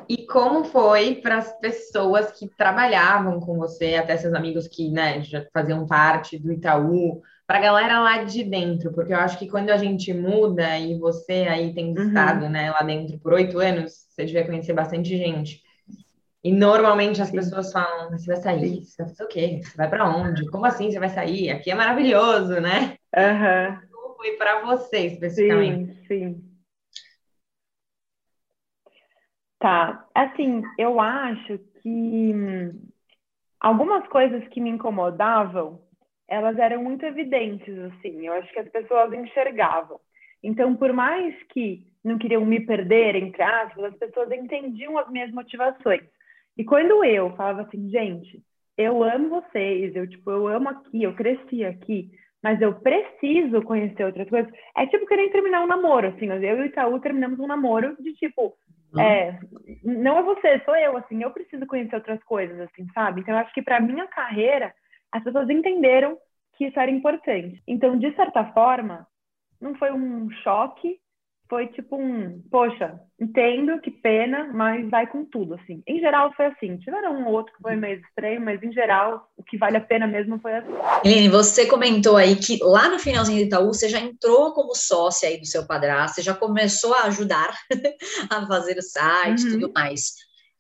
E 0.10 0.26
como 0.28 0.66
foi 0.66 1.16
para 1.16 1.38
as 1.38 1.58
pessoas 1.60 2.38
que 2.38 2.48
trabalhavam 2.48 3.40
com 3.40 3.58
você, 3.58 3.96
até 3.96 4.18
seus 4.18 4.34
amigos 4.34 4.68
que, 4.68 4.92
né, 4.92 5.22
já 5.22 5.46
faziam 5.54 5.86
parte 5.88 6.38
do 6.38 6.52
Itaú, 6.52 7.22
para 7.48 7.58
a 7.58 7.62
galera 7.62 8.02
lá 8.02 8.24
de 8.24 8.44
dentro? 8.44 8.92
Porque 8.92 9.14
eu 9.14 9.18
acho 9.18 9.40
que 9.40 9.48
quando 9.48 9.70
a 9.70 9.78
gente 9.78 10.14
muda 10.14 10.78
e 10.78 11.00
você 11.00 11.48
aí 11.50 11.74
tem 11.74 11.98
uhum. 11.98 12.08
estado, 12.08 12.46
uhum. 12.46 12.52
né, 12.52 12.72
lá 12.72 12.82
dentro 12.82 13.18
por 13.20 13.32
oito 13.32 13.60
anos, 13.60 13.94
você 14.10 14.26
devia 14.26 14.46
conhecer 14.46 14.74
bastante 14.74 15.16
gente. 15.18 15.64
E 16.44 16.52
normalmente 16.52 17.22
as 17.22 17.32
pessoas 17.32 17.72
falam: 17.72 18.12
você 18.12 18.28
vai 18.28 18.42
sair, 18.42 18.84
você 18.84 19.04
vai 19.04 19.10
fazer 19.10 19.24
o 19.24 19.28
quê? 19.28 19.62
Você 19.64 19.78
vai 19.78 19.90
para 19.90 20.10
onde? 20.10 20.46
Como 20.48 20.66
assim 20.66 20.92
você 20.92 21.00
vai 21.00 21.10
sair? 21.10 21.50
Aqui 21.50 21.72
é 21.72 21.76
maravilhoso, 21.76 22.60
né? 22.60 22.99
Uhum. 23.16 24.16
Foi 24.18 24.38
para 24.38 24.62
você 24.62 25.08
especificamente? 25.08 25.94
Sim, 25.94 26.06
sim. 26.08 26.50
Tá, 29.60 30.08
assim, 30.16 30.62
eu 30.78 31.00
acho 31.02 31.58
que 31.82 31.90
hum, 32.34 32.88
algumas 33.60 34.08
coisas 34.08 34.48
que 34.50 34.62
me 34.62 34.70
incomodavam, 34.70 35.82
elas 36.28 36.58
eram 36.58 36.84
muito 36.84 37.06
evidentes, 37.06 37.78
assim, 37.78 38.26
eu 38.26 38.34
acho 38.34 38.52
que 38.54 38.60
as 38.60 38.70
pessoas 38.70 39.12
enxergavam. 39.12 40.00
Então, 40.42 40.76
por 40.76 40.94
mais 40.94 41.36
que 41.50 41.86
não 42.04 42.18
queriam 42.18 42.46
me 42.46 42.66
perder, 42.66 43.16
entre 43.16 43.42
aspas, 43.42 43.86
as 43.86 43.96
pessoas 43.98 44.32
entendiam 44.32 44.98
as 44.98 45.10
minhas 45.10 45.32
motivações. 45.32 46.04
E 46.58 46.64
quando 46.64 47.04
eu 47.04 47.36
falava 47.36 47.64
assim, 47.64 47.90
gente, 47.90 48.42
eu 48.78 49.04
amo 49.04 49.30
vocês, 49.42 49.94
eu 49.96 50.10
tipo, 50.10 50.32
eu 50.32 50.48
amo 50.48 50.70
aqui, 50.70 51.04
eu 51.04 51.14
cresci 51.14 51.66
aqui, 51.66 52.12
mas 52.42 52.62
eu 52.62 52.74
preciso 52.74 53.62
conhecer 53.64 54.04
outras 54.06 54.30
coisas. 54.30 54.52
É 54.76 54.86
tipo 54.88 55.06
querer 55.06 55.30
terminar 55.32 55.62
um 55.62 55.68
namoro, 55.68 56.08
assim, 56.08 56.28
eu 56.28 56.58
e 56.58 56.62
o 56.62 56.66
Itaú 56.66 57.00
terminamos 57.00 57.40
um 57.40 57.48
namoro 57.48 57.96
de 58.02 58.14
tipo, 58.14 58.54
uhum. 58.94 59.02
é, 59.02 59.40
não 59.84 60.18
é 60.18 60.24
você, 60.24 60.60
sou 60.66 60.76
eu, 60.76 60.98
assim, 60.98 61.22
eu 61.22 61.32
preciso 61.32 61.66
conhecer 61.68 61.96
outras 61.96 62.24
coisas, 62.24 62.60
assim, 62.62 62.88
sabe? 62.94 63.22
Então 63.22 63.34
eu 63.34 63.42
acho 63.42 63.54
que 63.54 63.62
para 63.62 63.80
minha 63.80 64.08
carreira, 64.08 64.74
as 65.12 65.24
pessoas 65.24 65.50
entenderam 65.50 66.18
que 66.56 66.66
isso 66.66 66.80
era 66.80 66.92
importante. 66.92 67.62
Então, 67.68 67.98
de 67.98 68.14
certa 68.16 68.46
forma, 68.54 69.08
não 69.60 69.76
foi 69.76 69.92
um 69.92 70.30
choque, 70.44 71.00
foi 71.50 71.66
tipo 71.68 71.98
um, 71.98 72.42
poxa, 72.52 73.00
entendo, 73.20 73.82
que 73.82 73.90
pena, 73.90 74.52
mas 74.54 74.88
vai 74.88 75.08
com 75.08 75.26
tudo, 75.26 75.56
assim. 75.56 75.82
Em 75.88 76.00
geral 76.00 76.32
foi 76.38 76.46
assim. 76.46 76.78
Tiveram 76.78 77.16
um 77.16 77.28
outro 77.28 77.52
que 77.54 77.62
foi 77.62 77.76
meio 77.76 78.00
estranho, 78.00 78.40
mas 78.40 78.62
em 78.62 78.72
geral 78.72 79.28
o 79.36 79.44
que 79.44 79.58
vale 79.58 79.76
a 79.76 79.82
pena 79.82 80.06
mesmo 80.06 80.40
foi 80.40 80.56
assim. 80.56 80.72
Helene, 81.04 81.28
você 81.28 81.66
comentou 81.66 82.16
aí 82.16 82.36
que 82.36 82.60
lá 82.62 82.88
no 82.88 83.00
finalzinho 83.00 83.40
do 83.40 83.46
Itaú 83.46 83.74
você 83.74 83.90
já 83.90 84.00
entrou 84.00 84.54
como 84.54 84.76
sócia 84.76 85.28
aí 85.28 85.40
do 85.40 85.48
seu 85.48 85.66
padrasto, 85.66 86.16
você 86.16 86.22
já 86.22 86.36
começou 86.36 86.94
a 86.94 87.06
ajudar 87.06 87.52
a 88.30 88.46
fazer 88.46 88.78
o 88.78 88.84
site 88.84 89.42
e 89.42 89.46
uhum. 89.46 89.52
tudo 89.54 89.74
mais. 89.74 90.14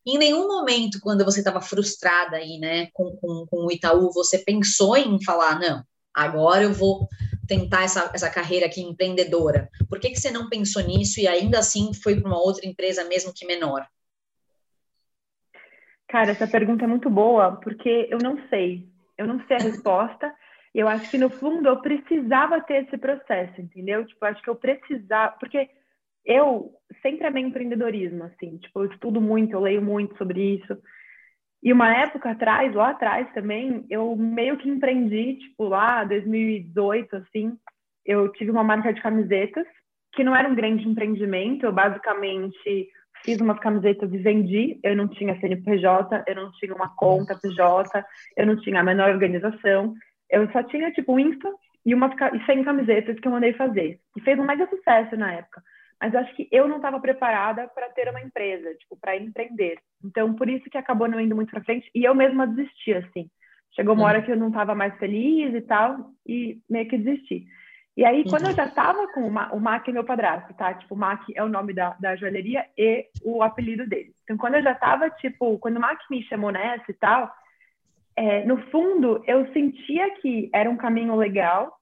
Em 0.07 0.17
nenhum 0.17 0.47
momento, 0.47 0.99
quando 1.01 1.23
você 1.23 1.39
estava 1.39 1.61
frustrada 1.61 2.37
aí, 2.37 2.57
né, 2.57 2.87
com, 2.93 3.15
com, 3.17 3.45
com 3.47 3.65
o 3.67 3.71
Itaú, 3.71 4.11
você 4.11 4.39
pensou 4.39 4.97
em 4.97 5.23
falar, 5.23 5.59
não, 5.59 5.83
agora 6.15 6.63
eu 6.63 6.73
vou 6.73 7.07
tentar 7.49 7.83
essa, 7.83 8.11
essa 8.13 8.29
carreira 8.29 8.67
aqui 8.67 8.81
empreendedora? 8.81 9.67
Por 9.89 9.99
que, 9.99 10.11
que 10.11 10.19
você 10.19 10.31
não 10.31 10.47
pensou 10.47 10.83
nisso 10.83 11.19
e 11.19 11.27
ainda 11.27 11.59
assim 11.59 11.91
foi 11.93 12.15
para 12.15 12.29
uma 12.29 12.39
outra 12.39 12.67
empresa, 12.67 13.03
mesmo 13.03 13.33
que 13.35 13.45
menor? 13.45 13.85
Cara, 16.07 16.31
essa 16.31 16.47
pergunta 16.47 16.85
é 16.85 16.87
muito 16.87 17.09
boa, 17.09 17.57
porque 17.57 18.07
eu 18.09 18.19
não 18.19 18.39
sei. 18.49 18.87
Eu 19.17 19.27
não 19.27 19.45
sei 19.47 19.57
a 19.57 19.63
resposta. 19.63 20.33
E 20.73 20.79
eu 20.79 20.87
acho 20.87 21.09
que, 21.09 21.17
no 21.17 21.29
fundo, 21.29 21.67
eu 21.67 21.81
precisava 21.81 22.61
ter 22.61 22.85
esse 22.85 22.97
processo, 22.97 23.59
entendeu? 23.59 24.05
Tipo, 24.05 24.25
acho 24.25 24.41
que 24.41 24.49
eu 24.49 24.55
precisava. 24.55 25.35
Porque 25.39 25.69
eu 26.25 26.71
sempre 27.01 27.27
amei 27.27 27.43
empreendedorismo, 27.43 28.23
assim. 28.23 28.57
Tipo, 28.57 28.83
eu 28.83 28.91
estudo 28.91 29.19
muito, 29.19 29.53
eu 29.53 29.59
leio 29.59 29.81
muito 29.81 30.17
sobre 30.17 30.55
isso. 30.55 30.77
E 31.61 31.73
uma 31.73 31.93
época 31.93 32.31
atrás, 32.31 32.73
lá 32.73 32.91
atrás 32.91 33.31
também, 33.33 33.85
eu 33.89 34.15
meio 34.15 34.57
que 34.57 34.69
empreendi, 34.69 35.35
tipo, 35.35 35.65
lá 35.65 36.03
2018, 36.05 37.17
assim, 37.17 37.57
eu 38.05 38.31
tive 38.31 38.49
uma 38.49 38.63
marca 38.63 38.93
de 38.93 39.01
camisetas, 39.01 39.65
que 40.13 40.23
não 40.23 40.35
era 40.35 40.47
um 40.47 40.55
grande 40.55 40.87
empreendimento, 40.87 41.65
eu 41.65 41.73
basicamente 41.73 42.89
fiz 43.23 43.39
umas 43.41 43.59
camisetas 43.59 44.11
e 44.13 44.17
vendi, 44.17 44.79
eu 44.81 44.95
não 44.95 45.07
tinha 45.09 45.37
CNPJ, 45.39 46.23
eu 46.27 46.35
não 46.35 46.51
tinha 46.53 46.73
uma 46.73 46.95
conta 46.95 47.37
PJ, 47.37 48.05
eu 48.37 48.47
não 48.47 48.55
tinha 48.61 48.79
a 48.79 48.83
menor 48.83 49.09
organização, 49.09 49.93
eu 50.29 50.49
só 50.51 50.63
tinha, 50.63 50.91
tipo, 50.91 51.13
um 51.13 51.19
Insta 51.19 51.49
e, 51.85 51.93
umas, 51.93 52.13
e 52.33 52.45
100 52.45 52.63
camisetas 52.63 53.19
que 53.19 53.27
eu 53.27 53.31
mandei 53.31 53.51
fazer. 53.53 53.99
E 54.15 54.21
fez 54.21 54.39
um 54.39 54.45
mega 54.45 54.65
sucesso 54.69 55.17
na 55.17 55.33
época 55.33 55.61
mas 56.01 56.15
acho 56.15 56.33
que 56.35 56.47
eu 56.51 56.67
não 56.67 56.77
estava 56.77 56.99
preparada 56.99 57.67
para 57.67 57.89
ter 57.89 58.09
uma 58.09 58.21
empresa, 58.21 58.73
tipo, 58.75 58.95
para 58.95 59.17
empreender. 59.17 59.79
Então, 60.03 60.33
por 60.33 60.49
isso 60.49 60.69
que 60.69 60.77
acabou 60.77 61.07
não 61.07 61.19
indo 61.19 61.35
muito 61.35 61.51
para 61.51 61.63
frente 61.63 61.89
e 61.93 62.03
eu 62.05 62.15
mesma 62.15 62.47
desisti, 62.47 62.93
assim. 62.93 63.29
Chegou 63.75 63.93
uma 63.93 64.03
uhum. 64.03 64.09
hora 64.09 64.21
que 64.21 64.31
eu 64.31 64.37
não 64.37 64.47
estava 64.47 64.73
mais 64.73 64.97
feliz 64.97 65.53
e 65.53 65.61
tal, 65.61 66.11
e 66.25 66.59
meio 66.69 66.87
que 66.87 66.97
desisti. 66.97 67.45
E 67.97 68.05
aí, 68.05 68.23
quando 68.29 68.43
eu 68.43 68.49
uhum. 68.51 68.55
já 68.55 68.65
estava 68.65 69.07
com 69.09 69.27
o, 69.27 69.31
Ma 69.31 69.51
o 69.51 69.59
Mac 69.59 69.85
meu 69.89 70.05
padrasto, 70.05 70.53
tá? 70.53 70.73
Tipo, 70.73 70.95
o 70.95 70.97
Mac 70.97 71.21
é 71.35 71.43
o 71.43 71.49
nome 71.49 71.73
da, 71.73 71.97
da 71.99 72.15
joalheria 72.15 72.65
e 72.77 73.07
o 73.23 73.43
apelido 73.43 73.85
dele. 73.85 74.13
Então, 74.23 74.37
quando 74.37 74.55
eu 74.55 74.63
já 74.63 74.71
estava, 74.71 75.09
tipo, 75.09 75.59
quando 75.59 75.77
o 75.77 75.81
Mac 75.81 75.99
me 76.09 76.23
chamou 76.23 76.49
nessa 76.49 76.89
e 76.89 76.93
tal, 76.93 77.29
é, 78.15 78.45
no 78.45 78.57
fundo, 78.69 79.21
eu 79.27 79.51
sentia 79.51 80.09
que 80.15 80.49
era 80.53 80.69
um 80.69 80.77
caminho 80.77 81.15
legal, 81.15 81.78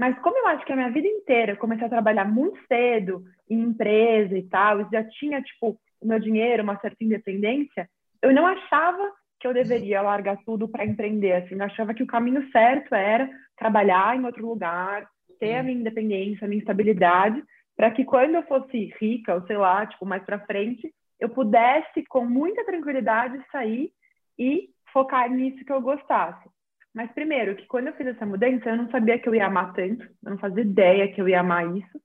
mas 0.00 0.18
como 0.20 0.38
eu 0.38 0.46
acho 0.46 0.64
que 0.64 0.72
a 0.72 0.76
minha 0.76 0.90
vida 0.90 1.06
inteira 1.06 1.52
eu 1.52 1.58
comecei 1.58 1.84
a 1.84 1.90
trabalhar 1.90 2.24
muito 2.24 2.58
cedo 2.66 3.22
em 3.50 3.60
empresa 3.60 4.34
e 4.34 4.42
tal, 4.44 4.80
e 4.80 4.86
já 4.90 5.04
tinha, 5.04 5.42
tipo, 5.42 5.78
o 6.00 6.06
meu 6.06 6.18
dinheiro, 6.18 6.62
uma 6.62 6.80
certa 6.80 7.04
independência, 7.04 7.86
eu 8.22 8.32
não 8.32 8.46
achava 8.46 9.12
que 9.38 9.46
eu 9.46 9.52
deveria 9.52 10.00
largar 10.00 10.38
tudo 10.46 10.66
para 10.66 10.86
empreender, 10.86 11.32
assim, 11.32 11.54
eu 11.54 11.62
achava 11.64 11.92
que 11.92 12.02
o 12.02 12.06
caminho 12.06 12.50
certo 12.50 12.94
era 12.94 13.28
trabalhar 13.58 14.16
em 14.16 14.24
outro 14.24 14.46
lugar, 14.46 15.06
ter 15.38 15.56
a 15.56 15.62
minha 15.62 15.78
independência, 15.78 16.46
a 16.46 16.48
minha 16.48 16.60
estabilidade, 16.60 17.44
para 17.76 17.90
que 17.90 18.02
quando 18.02 18.36
eu 18.36 18.42
fosse 18.44 18.94
rica, 18.98 19.34
ou 19.34 19.46
sei 19.46 19.58
lá, 19.58 19.84
tipo, 19.84 20.06
mais 20.06 20.24
para 20.24 20.46
frente, 20.46 20.90
eu 21.20 21.28
pudesse 21.28 22.02
com 22.08 22.24
muita 22.24 22.64
tranquilidade 22.64 23.38
sair 23.52 23.92
e 24.38 24.70
focar 24.94 25.30
nisso 25.30 25.62
que 25.62 25.72
eu 25.72 25.82
gostasse. 25.82 26.48
Mas 26.94 27.10
primeiro, 27.12 27.54
que 27.56 27.66
quando 27.66 27.88
eu 27.88 27.94
fiz 27.94 28.06
essa 28.08 28.26
mudança, 28.26 28.68
eu 28.68 28.76
não 28.76 28.90
sabia 28.90 29.18
que 29.18 29.28
eu 29.28 29.34
ia 29.34 29.46
amar 29.46 29.72
tanto, 29.72 30.02
eu 30.24 30.30
não 30.30 30.38
fazia 30.38 30.62
ideia 30.62 31.12
que 31.12 31.20
eu 31.20 31.28
ia 31.28 31.40
amar 31.40 31.76
isso. 31.76 32.00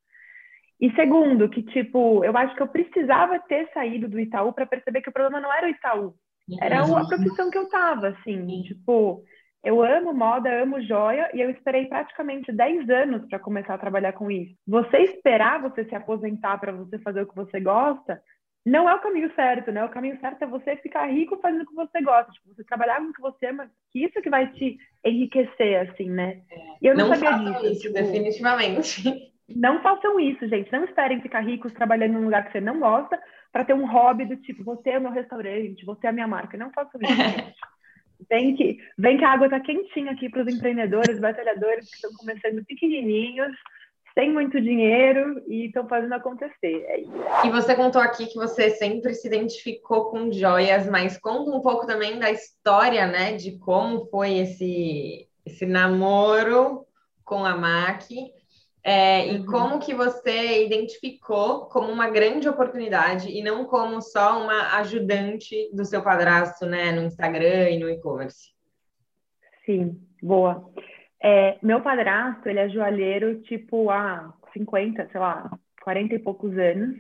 E 0.80 0.92
segundo, 0.94 1.50
que 1.50 1.64
tipo, 1.64 2.24
eu 2.24 2.36
acho 2.38 2.56
que 2.56 2.62
eu 2.62 2.68
precisava 2.68 3.40
ter 3.40 3.70
saído 3.74 4.08
do 4.08 4.20
Itaú 4.20 4.54
para 4.54 4.66
perceber 4.66 5.02
que 5.02 5.10
o 5.10 5.14
problema 5.14 5.40
não 5.40 5.52
era 5.52 5.68
o 5.68 5.70
Itaú, 5.70 6.14
era 6.62 6.82
a 6.82 7.08
profissão 7.08 7.50
que 7.50 7.58
eu 7.58 7.68
tava, 7.70 8.10
assim, 8.10 8.62
tipo, 8.64 9.24
eu 9.64 9.82
amo 9.82 10.14
moda, 10.14 10.62
amo 10.62 10.80
joia 10.82 11.32
e 11.34 11.42
eu 11.42 11.50
esperei 11.50 11.88
praticamente 11.88 12.52
10 12.52 12.88
anos 12.88 13.28
para 13.28 13.40
começar 13.40 13.74
a 13.74 13.80
trabalhar 13.80 14.14
com 14.14 14.30
isso. 14.30 14.54
Você 14.68 14.98
esperar 14.98 15.60
você 15.60 15.86
se 15.86 15.96
aposentar 15.96 16.60
para 16.60 16.72
você 16.72 17.00
fazer 17.00 17.24
o 17.24 17.28
que 17.28 17.36
você 17.36 17.60
gosta, 17.60 18.22
não 18.66 18.90
é 18.90 18.96
o 18.96 19.00
caminho 19.00 19.32
certo, 19.36 19.72
né? 19.72 19.86
O 19.86 19.90
caminho 19.90 20.20
certo 20.20 20.42
é 20.44 20.48
você 20.48 20.76
ficar 20.78 21.06
rico 21.06 21.38
fazendo 21.38 21.62
o 21.62 21.68
que 21.68 21.76
você 21.76 22.02
gosta, 22.02 22.32
tipo, 22.32 22.54
você 22.54 22.64
trabalhar 22.64 22.98
com 22.98 23.10
o 23.10 23.14
que 23.14 23.22
você 23.22 23.46
ama, 23.46 23.70
que 23.92 24.04
isso 24.04 24.20
que 24.22 24.30
vai 24.30 24.52
te 24.54 24.78
enriquecer, 25.06 25.88
assim, 25.88 26.10
né? 26.10 26.42
E 26.82 26.88
eu 26.88 26.98
não, 26.98 27.10
não 27.10 27.16
sabia 27.16 27.52
disso. 27.52 27.66
Isso, 27.68 27.82
tipo, 27.82 27.94
definitivamente. 27.94 29.32
Não 29.48 29.80
façam 29.84 30.20
isso, 30.20 30.48
gente. 30.48 30.72
Não 30.72 30.84
esperem 30.84 31.22
ficar 31.22 31.42
ricos 31.42 31.72
trabalhando 31.74 32.14
num 32.14 32.26
lugar 32.26 32.46
que 32.46 32.54
você 32.54 32.60
não 32.60 32.80
gosta 32.80 33.22
para 33.52 33.64
ter 33.64 33.74
um 33.74 33.86
hobby 33.86 34.26
do 34.26 34.36
tipo, 34.38 34.64
você 34.64 34.90
é 34.90 34.98
o 34.98 35.02
meu 35.02 35.12
restaurante, 35.12 35.86
você 35.86 36.08
é 36.08 36.10
a 36.10 36.14
minha 36.14 36.28
marca. 36.28 36.58
Não 36.58 36.72
façam 36.72 37.00
isso, 37.02 37.14
gente. 37.16 37.56
Vem 38.28 38.56
que, 38.56 38.80
vem 38.98 39.18
que 39.18 39.26
a 39.26 39.30
água 39.30 39.46
está 39.46 39.60
quentinha 39.60 40.12
aqui 40.12 40.30
para 40.30 40.42
os 40.42 40.54
empreendedores, 40.54 41.20
batalhadores 41.20 41.88
que 41.88 41.96
estão 41.96 42.12
começando 42.14 42.66
pequenininhos, 42.66 43.56
sem 44.18 44.32
muito 44.32 44.60
dinheiro 44.62 45.44
e 45.46 45.66
estão 45.66 45.88
fazendo 45.88 46.14
acontecer. 46.14 46.86
É 46.88 47.02
e 47.46 47.52
você 47.52 47.76
contou 47.76 48.02
aqui 48.02 48.26
que 48.26 48.36
você 48.36 48.72
sempre 48.72 49.14
se 49.14 49.28
identificou 49.28 50.06
com 50.06 50.32
joias, 50.32 50.90
mas 50.90 51.18
conta 51.18 51.52
um 51.52 51.62
pouco 51.62 51.86
também 51.86 52.18
da 52.18 52.32
história, 52.32 53.06
né, 53.06 53.34
de 53.34 53.60
como 53.60 54.06
foi 54.06 54.38
esse, 54.38 55.28
esse 55.46 55.66
namoro 55.66 56.86
com 57.24 57.46
a 57.46 57.56
MAC 57.56 58.34
é, 58.88 59.34
e 59.34 59.40
uhum. 59.40 59.46
como 59.48 59.80
que 59.80 59.96
você 59.96 60.64
identificou 60.64 61.66
como 61.66 61.92
uma 61.92 62.08
grande 62.08 62.48
oportunidade 62.48 63.30
e 63.32 63.42
não 63.42 63.66
como 63.66 64.00
só 64.00 64.40
uma 64.40 64.78
ajudante 64.78 65.72
do 65.74 65.84
seu 65.84 66.04
padrasto, 66.04 66.68
né, 66.68 66.92
no 66.92 67.02
Instagram 67.02 67.72
e 67.72 67.80
no 67.80 67.90
e-commerce? 67.90 68.54
Sim, 69.66 70.00
boa. 70.22 70.72
É, 71.28 71.58
meu 71.64 71.82
padrasto, 71.82 72.48
ele 72.48 72.60
é 72.60 72.70
joalheiro, 72.70 73.42
tipo, 73.42 73.90
há 73.90 74.32
50, 74.54 75.10
sei 75.12 75.20
lá, 75.20 75.50
40 75.82 76.14
e 76.14 76.20
poucos 76.20 76.56
anos. 76.56 76.96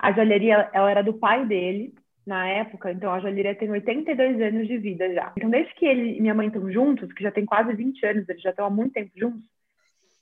A 0.00 0.10
joalheria, 0.10 0.68
ela 0.72 0.90
era 0.90 1.00
do 1.00 1.14
pai 1.14 1.46
dele. 1.46 1.94
na 2.26 2.48
época, 2.48 2.90
então 2.92 3.12
a 3.12 3.20
Jaliria 3.20 3.54
tem 3.54 3.70
82 3.70 4.40
anos 4.40 4.68
de 4.68 4.78
vida 4.78 5.12
já. 5.14 5.32
Então, 5.36 5.50
desde 5.50 5.74
que 5.74 5.86
ele 5.86 6.16
e 6.16 6.20
minha 6.20 6.34
mãe 6.34 6.48
estão 6.48 6.70
juntos, 6.72 7.12
que 7.12 7.22
já 7.22 7.30
tem 7.32 7.44
quase 7.44 7.72
20 7.74 8.04
anos, 8.06 8.28
eles 8.28 8.42
já 8.42 8.50
estão 8.50 8.66
há 8.66 8.70
muito 8.70 8.92
tempo 8.94 9.10
juntos, 9.16 9.42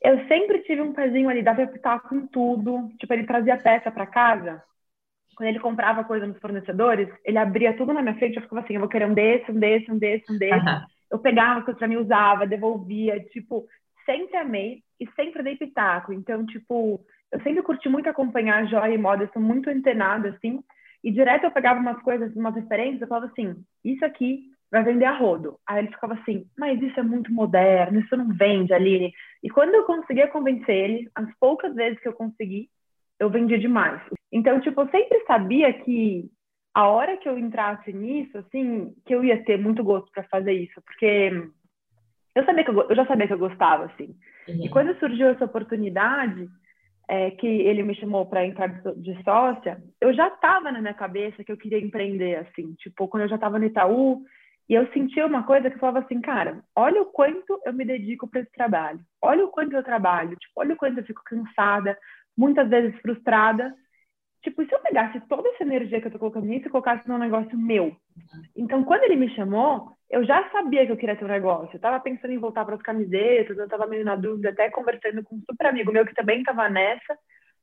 eu 0.02 0.26
sempre 0.26 0.60
tive 0.60 0.82
um 0.82 0.92
pezinho 0.92 1.28
ali, 1.28 1.42
dava 1.42 1.66
pitaco 1.66 2.08
com 2.08 2.26
tudo. 2.26 2.90
Tipo, 2.98 3.12
ele 3.14 3.26
trazia 3.26 3.56
peça 3.56 3.90
para 3.90 4.06
casa. 4.06 4.62
Quando 5.36 5.48
ele 5.48 5.60
comprava 5.60 6.04
coisa 6.04 6.26
nos 6.26 6.38
fornecedores, 6.38 7.08
ele 7.24 7.38
abria 7.38 7.76
tudo 7.76 7.92
na 7.92 8.02
minha 8.02 8.14
frente, 8.16 8.36
eu 8.36 8.42
ficava 8.42 8.62
assim, 8.62 8.74
eu 8.74 8.80
vou 8.80 8.88
querer 8.88 9.06
um 9.06 9.14
desse, 9.14 9.50
um 9.50 9.58
desse, 9.58 9.90
um 9.90 9.98
desse, 9.98 10.32
um 10.32 10.38
desse. 10.38 10.66
Uhum. 10.66 10.80
Eu 11.10 11.18
pegava 11.18 11.62
coisa 11.62 11.78
pra 11.78 11.88
mim, 11.88 11.96
usava, 11.96 12.46
devolvia, 12.46 13.20
tipo, 13.26 13.66
sempre 14.04 14.36
amei 14.36 14.82
e 14.98 15.08
sempre 15.12 15.42
dei 15.42 15.56
pitaco. 15.56 16.12
Então, 16.12 16.44
tipo, 16.46 17.00
eu 17.32 17.40
sempre 17.42 17.62
curti 17.62 17.88
muito 17.88 18.08
acompanhar 18.08 18.66
joia 18.66 18.94
e 18.94 18.98
moda, 18.98 19.24
eu 19.24 19.30
sou 19.32 19.42
muito 19.42 19.70
antenada, 19.70 20.30
assim. 20.30 20.62
E 21.02 21.10
direto 21.10 21.44
eu 21.44 21.50
pegava 21.50 21.80
umas 21.80 22.00
coisas, 22.02 22.34
umas 22.36 22.54
referências, 22.54 23.00
eu 23.00 23.08
falava 23.08 23.26
assim, 23.26 23.56
isso 23.84 24.04
aqui 24.04 24.50
vai 24.70 24.84
vender 24.84 25.06
a 25.06 25.16
rodo. 25.16 25.58
Aí 25.66 25.78
ele 25.78 25.92
ficava 25.92 26.14
assim, 26.14 26.46
mas 26.58 26.80
isso 26.80 26.98
é 27.00 27.02
muito 27.02 27.32
moderno, 27.32 28.00
isso 28.00 28.16
não 28.16 28.28
vende, 28.28 28.72
Aline. 28.72 29.12
E 29.42 29.48
quando 29.48 29.74
eu 29.74 29.84
conseguia 29.84 30.28
convencer 30.28 30.76
ele, 30.76 31.10
as 31.14 31.28
poucas 31.38 31.74
vezes 31.74 31.98
que 32.00 32.08
eu 32.08 32.12
consegui, 32.12 32.68
eu 33.18 33.30
vendia 33.30 33.58
demais. 33.58 34.00
Então, 34.32 34.60
tipo, 34.60 34.80
eu 34.80 34.88
sempre 34.90 35.24
sabia 35.26 35.72
que 35.72 36.30
a 36.74 36.88
hora 36.88 37.16
que 37.16 37.28
eu 37.28 37.38
entrasse 37.38 37.92
nisso, 37.92 38.38
assim, 38.38 38.94
que 39.04 39.14
eu 39.14 39.24
ia 39.24 39.42
ter 39.44 39.58
muito 39.58 39.82
gosto 39.82 40.10
para 40.12 40.24
fazer 40.24 40.52
isso, 40.52 40.80
porque 40.82 41.32
eu 42.34 42.44
sabia 42.44 42.64
que 42.64 42.70
eu, 42.70 42.88
eu, 42.88 42.96
já 42.96 43.06
sabia 43.06 43.26
que 43.26 43.32
eu 43.32 43.38
gostava, 43.38 43.86
assim. 43.86 44.14
Uhum. 44.48 44.64
E 44.64 44.68
quando 44.68 44.98
surgiu 44.98 45.28
essa 45.28 45.44
oportunidade, 45.44 46.48
é, 47.08 47.32
que 47.32 47.46
ele 47.46 47.82
me 47.82 47.94
chamou 47.96 48.24
para 48.26 48.46
entrar 48.46 48.68
de 48.96 49.22
sócia, 49.24 49.82
eu 50.00 50.14
já 50.14 50.28
estava 50.28 50.70
na 50.70 50.80
minha 50.80 50.94
cabeça 50.94 51.42
que 51.42 51.50
eu 51.50 51.56
queria 51.56 51.80
empreender, 51.80 52.36
assim. 52.36 52.72
Tipo, 52.74 53.08
quando 53.08 53.24
eu 53.24 53.28
já 53.28 53.34
estava 53.34 53.58
no 53.58 53.64
Itaú, 53.64 54.22
e 54.68 54.74
eu 54.74 54.86
sentia 54.92 55.26
uma 55.26 55.42
coisa 55.42 55.68
que 55.68 55.80
falava 55.80 55.98
assim, 55.98 56.20
cara, 56.20 56.62
olha 56.76 57.02
o 57.02 57.06
quanto 57.06 57.60
eu 57.66 57.72
me 57.72 57.84
dedico 57.84 58.28
para 58.28 58.42
esse 58.42 58.52
trabalho, 58.52 59.00
olha 59.20 59.44
o 59.44 59.48
quanto 59.48 59.74
eu 59.74 59.82
trabalho, 59.82 60.36
tipo, 60.36 60.52
olha 60.54 60.74
o 60.74 60.76
quanto 60.76 60.98
eu 60.98 61.04
fico 61.04 61.20
cansada, 61.24 61.98
muitas 62.38 62.68
vezes 62.68 62.96
frustrada. 63.00 63.74
Tipo, 64.42 64.64
se 64.64 64.74
eu 64.74 64.78
pegasse 64.80 65.20
toda 65.28 65.48
essa 65.50 65.62
energia 65.62 66.00
que 66.00 66.06
eu 66.06 66.10
tô 66.10 66.18
colocando 66.18 66.46
nisso 66.46 66.66
e 66.66 66.70
colocasse 66.70 67.06
num 67.08 67.18
negócio 67.18 67.56
meu. 67.58 67.94
Então, 68.56 68.82
quando 68.84 69.04
ele 69.04 69.16
me 69.16 69.28
chamou, 69.34 69.92
eu 70.08 70.24
já 70.24 70.48
sabia 70.50 70.86
que 70.86 70.92
eu 70.92 70.96
queria 70.96 71.14
ter 71.14 71.24
um 71.24 71.28
negócio. 71.28 71.76
Eu 71.76 71.80
tava 71.80 72.00
pensando 72.00 72.32
em 72.32 72.38
voltar 72.38 72.64
para 72.64 72.74
as 72.74 72.82
camisetas, 72.82 73.58
eu 73.58 73.68
tava 73.68 73.86
meio 73.86 74.04
na 74.04 74.16
dúvida, 74.16 74.50
até 74.50 74.70
conversando 74.70 75.22
com 75.22 75.36
um 75.36 75.42
super 75.48 75.66
amigo 75.66 75.92
meu 75.92 76.06
que 76.06 76.14
também 76.14 76.42
tava 76.42 76.68
nessa. 76.70 77.18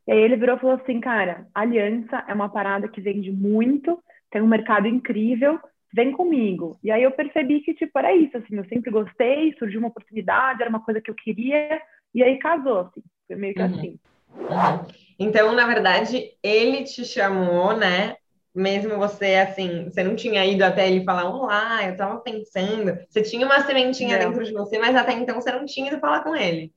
E 0.08 0.12
aí 0.12 0.20
ele 0.20 0.38
virou 0.38 0.56
e 0.56 0.60
falou 0.60 0.76
assim, 0.76 1.00
cara, 1.02 1.48
aliança 1.54 2.24
é 2.28 2.34
uma 2.34 2.48
parada 2.48 2.88
que 2.88 3.02
vende 3.02 3.32
muito, 3.32 4.02
tem 4.32 4.42
um 4.42 4.48
mercado 4.48 4.88
incrível, 4.88 5.60
vem 5.94 6.12
comigo. 6.12 6.78
E 6.84 6.92
aí 6.92 7.04
eu 7.04 7.12
percebi 7.12 7.60
que, 7.62 7.74
tipo, 7.74 7.98
era 7.98 8.16
isso, 8.16 8.38
assim, 8.38 8.56
eu 8.56 8.66
sempre 8.66 8.92
gostei, 8.92 9.54
surgiu 9.58 9.80
uma 9.80 9.90
oportunidade, 9.90 10.62
era 10.62 10.70
uma 10.70 10.84
coisa 10.84 11.02
que 11.02 11.12
eu 11.12 11.16
queria, 11.16 11.82
e 12.14 12.24
aí 12.24 12.38
casou, 12.38 12.82
assim, 12.82 13.02
foi 13.28 13.36
meio 13.36 13.54
que 13.54 13.62
uhum. 13.62 13.68
assim. 13.68 14.00
Uhum. 14.38 15.07
Então, 15.20 15.54
na 15.54 15.66
verdade, 15.66 16.32
ele 16.44 16.84
te 16.84 17.04
chamou, 17.04 17.76
né? 17.76 18.16
Mesmo 18.54 18.98
você, 18.98 19.36
assim, 19.36 19.86
você 19.86 20.04
não 20.04 20.16
tinha 20.16 20.46
ido 20.46 20.64
até 20.64 20.88
ele 20.88 21.04
falar, 21.04 21.30
olá, 21.30 21.86
eu 21.86 21.96
tava 21.96 22.20
pensando. 22.20 22.98
Você 23.10 23.22
tinha 23.22 23.46
uma 23.46 23.62
sementinha 23.62 24.18
não. 24.18 24.30
dentro 24.30 24.44
de 24.44 24.52
você, 24.52 24.80
mas 24.80 24.96
até 24.96 25.14
então 25.14 25.40
você 25.40 25.52
não 25.52 25.66
tinha 25.66 25.88
ido 25.88 26.00
falar 26.00 26.24
com 26.24 26.36
ele. 26.36 26.72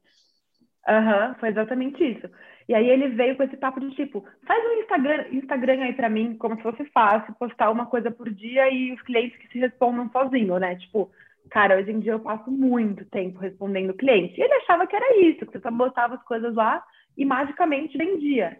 Aham, 0.88 1.28
uhum, 1.28 1.34
foi 1.36 1.48
exatamente 1.50 2.02
isso. 2.02 2.28
E 2.68 2.74
aí 2.74 2.88
ele 2.88 3.08
veio 3.08 3.36
com 3.36 3.42
esse 3.42 3.56
papo 3.56 3.80
de 3.80 3.90
tipo, 3.96 4.24
faz 4.46 4.64
um 4.64 4.80
Instagram, 4.80 5.24
Instagram 5.32 5.82
aí 5.82 5.92
para 5.92 6.08
mim, 6.08 6.36
como 6.36 6.56
se 6.56 6.62
fosse 6.62 6.84
fácil, 6.86 7.34
postar 7.34 7.70
uma 7.70 7.86
coisa 7.86 8.10
por 8.10 8.30
dia 8.30 8.70
e 8.70 8.92
os 8.92 9.02
clientes 9.02 9.36
que 9.38 9.48
se 9.48 9.58
respondam 9.58 10.08
sozinho, 10.10 10.58
né? 10.58 10.76
Tipo, 10.76 11.10
cara, 11.50 11.76
hoje 11.76 11.90
em 11.90 11.98
dia 11.98 12.12
eu 12.12 12.20
passo 12.20 12.50
muito 12.50 13.04
tempo 13.06 13.38
respondendo 13.38 13.94
cliente. 13.94 14.38
E 14.38 14.42
ele 14.44 14.54
achava 14.54 14.86
que 14.86 14.94
era 14.94 15.20
isso, 15.20 15.44
que 15.46 15.52
você 15.52 15.60
só 15.60 15.70
botava 15.70 16.14
as 16.14 16.22
coisas 16.22 16.54
lá 16.54 16.82
e 17.20 17.24
magicamente 17.26 17.98
vendia. 17.98 18.58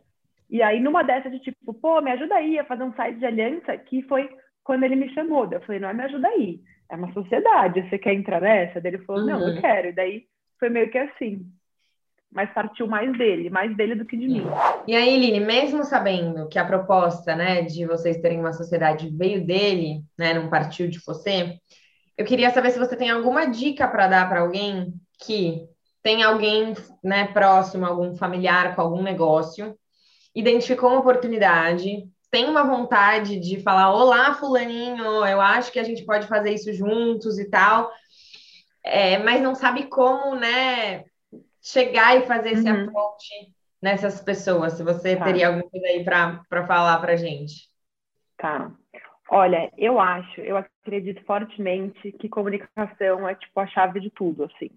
E 0.51 0.61
aí, 0.61 0.81
numa 0.81 1.03
dessas 1.03 1.33
de 1.33 1.39
tipo, 1.41 1.73
pô, 1.73 2.03
me 2.03 2.11
ajuda 2.11 2.35
aí 2.35 2.59
a 2.59 2.65
fazer 2.65 2.83
um 2.83 2.93
site 2.93 3.19
de 3.19 3.25
aliança, 3.25 3.75
que 3.79 4.03
foi 4.03 4.29
quando 4.63 4.85
ele 4.85 4.97
me 4.97 5.09
chamou. 5.15 5.49
Eu 5.51 5.63
falei, 5.63 5.81
não 5.81 5.89
é 5.89 5.95
me 5.95 6.03
ajuda 6.03 6.29
aí, 6.29 6.61
é 6.91 6.95
uma 6.95 7.11
sociedade, 7.15 7.89
você 7.89 7.99
quer 7.99 8.13
entrar 8.13 8.41
nessa? 8.41 8.79
Daí 8.79 8.93
ele 8.93 9.05
falou, 9.05 9.23
uhum. 9.23 9.29
não, 9.29 9.41
eu 9.41 9.55
uhum. 9.55 9.61
quero. 9.63 9.89
E 9.89 9.93
daí 9.93 10.27
foi 10.59 10.69
meio 10.69 10.91
que 10.91 10.99
assim 10.99 11.51
mas 12.33 12.49
partiu 12.53 12.87
mais 12.87 13.11
dele, 13.19 13.51
mais 13.51 13.77
dele 13.77 13.97
do 13.97 14.05
que 14.05 14.17
de 14.17 14.29
mim. 14.29 14.45
E 14.87 14.95
aí, 14.95 15.19
Line, 15.19 15.41
mesmo 15.41 15.83
sabendo 15.83 16.49
que 16.49 16.61
a 16.61 16.65
proposta, 16.65 17.35
né, 17.35 17.63
de 17.63 17.85
vocês 17.85 18.21
terem 18.21 18.39
uma 18.39 18.53
sociedade 18.53 19.11
veio 19.11 19.45
dele, 19.45 20.05
né, 20.17 20.33
não 20.33 20.49
partiu 20.49 20.89
de 20.89 21.01
você, 21.05 21.59
eu 22.17 22.25
queria 22.25 22.51
saber 22.51 22.71
se 22.71 22.79
você 22.79 22.97
tem 22.97 23.11
alguma 23.11 23.47
dica 23.47 23.89
para 23.89 24.07
dar 24.07 24.29
para 24.29 24.43
alguém 24.43 24.95
que 25.19 25.67
tem 26.03 26.23
alguém, 26.23 26.75
né, 27.03 27.27
próximo, 27.29 27.87
algum 27.87 28.15
familiar 28.17 28.75
com 28.75 28.83
algum 28.83 29.03
negócio, 29.03 29.77
identificou 30.35 30.91
uma 30.91 31.01
oportunidade, 31.01 32.09
tem 32.31 32.49
uma 32.49 32.65
vontade 32.65 33.39
de 33.39 33.61
falar, 33.61 33.93
olá, 33.93 34.35
fulaninho, 34.35 35.05
eu 35.27 35.41
acho 35.41 35.73
que 35.73 35.79
a 35.79 35.85
gente 35.85 36.05
pode 36.05 36.27
fazer 36.27 36.53
isso 36.53 36.73
juntos 36.73 37.39
e 37.39 37.51
tal, 37.51 37.91
é, 38.83 39.19
mas 39.19 39.43
não 39.43 39.55
sabe 39.55 39.89
como, 39.89 40.37
né, 40.37 41.05
chegar 41.61 42.17
e 42.17 42.27
fazer 42.27 42.53
esse 42.53 42.71
uhum. 42.71 42.85
approach 42.85 43.29
nessas 43.83 44.21
pessoas? 44.21 44.75
Se 44.75 44.83
você 44.83 45.17
tá. 45.17 45.25
teria 45.25 45.49
alguma 45.49 45.69
coisa 45.69 45.87
aí 45.87 46.05
para 46.05 46.67
falar 46.67 46.99
para 46.99 47.17
gente. 47.17 47.69
Tá. 48.37 48.71
Olha, 49.29 49.71
eu 49.77 50.01
acho, 50.01 50.41
eu 50.41 50.57
acredito 50.57 51.25
fortemente 51.25 52.11
que 52.13 52.29
comunicação 52.29 53.29
é 53.29 53.35
tipo 53.35 53.61
a 53.61 53.67
chave 53.67 54.01
de 54.01 54.11
tudo, 54.11 54.45
assim. 54.45 54.71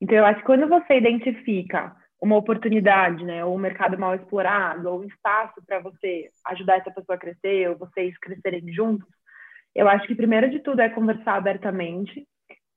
Então, 0.00 0.16
eu 0.16 0.26
acho 0.26 0.40
que 0.40 0.46
quando 0.46 0.68
você 0.68 0.98
identifica 0.98 1.94
uma 2.20 2.36
oportunidade, 2.36 3.24
né, 3.24 3.44
ou 3.44 3.54
um 3.54 3.58
mercado 3.58 3.98
mal 3.98 4.14
explorado, 4.14 4.88
ou 4.88 5.00
um 5.00 5.04
espaço 5.04 5.62
para 5.66 5.80
você 5.80 6.30
ajudar 6.46 6.78
essa 6.78 6.90
pessoa 6.90 7.16
a 7.16 7.18
crescer, 7.18 7.68
ou 7.68 7.76
vocês 7.76 8.16
crescerem 8.18 8.72
juntos, 8.72 9.08
eu 9.74 9.88
acho 9.88 10.06
que 10.06 10.14
primeiro 10.14 10.50
de 10.50 10.60
tudo 10.60 10.80
é 10.80 10.88
conversar 10.88 11.34
abertamente, 11.34 12.26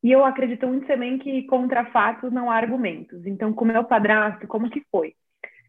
e 0.03 0.11
eu 0.11 0.23
acredito 0.23 0.65
muito 0.67 0.87
também 0.87 1.17
que 1.17 1.43
contra 1.43 1.85
fatos 1.85 2.31
não 2.31 2.49
há 2.49 2.55
argumentos. 2.55 3.25
Então, 3.25 3.53
com 3.53 3.65
meu 3.65 3.83
padrasto, 3.83 4.47
como 4.47 4.69
que 4.69 4.83
foi? 4.91 5.13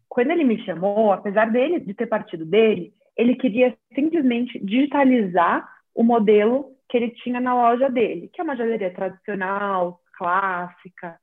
Quando 0.07 0.31
ele 0.31 0.43
me 0.43 0.63
chamou, 0.65 1.11
apesar 1.11 1.49
dele 1.49 1.79
de 1.79 1.93
ter 1.93 2.07
partido 2.07 2.45
dele, 2.45 2.93
ele 3.17 3.35
queria 3.35 3.75
simplesmente 3.93 4.59
digitalizar 4.59 5.67
o 5.93 6.03
modelo 6.03 6.75
que 6.89 6.97
ele 6.97 7.11
tinha 7.11 7.39
na 7.39 7.53
loja 7.53 7.89
dele, 7.89 8.29
que 8.33 8.39
é 8.39 8.43
uma 8.43 8.55
joalheria 8.55 8.93
tradicional, 8.93 10.01
clássica, 10.17 11.17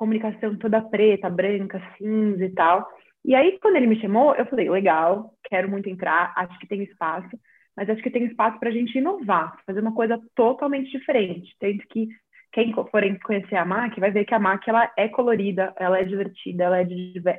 comunicação 0.00 0.56
toda 0.56 0.80
preta, 0.80 1.28
branca, 1.28 1.78
cinza 1.98 2.42
e 2.42 2.48
tal. 2.54 2.88
E 3.22 3.34
aí, 3.34 3.58
quando 3.60 3.76
ele 3.76 3.86
me 3.86 4.00
chamou, 4.00 4.34
eu 4.34 4.46
falei, 4.46 4.70
legal, 4.70 5.34
quero 5.44 5.68
muito 5.68 5.90
entrar, 5.90 6.32
acho 6.34 6.58
que 6.58 6.66
tem 6.66 6.82
espaço, 6.82 7.28
mas 7.76 7.90
acho 7.90 8.02
que 8.02 8.08
tem 8.08 8.24
espaço 8.24 8.58
para 8.58 8.70
a 8.70 8.72
gente 8.72 8.96
inovar, 8.96 9.58
fazer 9.66 9.80
uma 9.80 9.94
coisa 9.94 10.18
totalmente 10.34 10.90
diferente. 10.90 11.54
Tanto 11.60 11.86
que 11.88 12.08
quem 12.50 12.72
forem 12.90 13.18
conhecer 13.18 13.56
a 13.56 13.64
MAC 13.66 14.00
vai 14.00 14.10
ver 14.10 14.24
que 14.24 14.34
a 14.34 14.38
MAC 14.38 14.70
ela 14.70 14.90
é 14.96 15.06
colorida, 15.06 15.74
ela 15.76 15.98
é 15.98 16.04
divertida, 16.04 16.64
ela 16.64 16.80
é, 16.80 16.86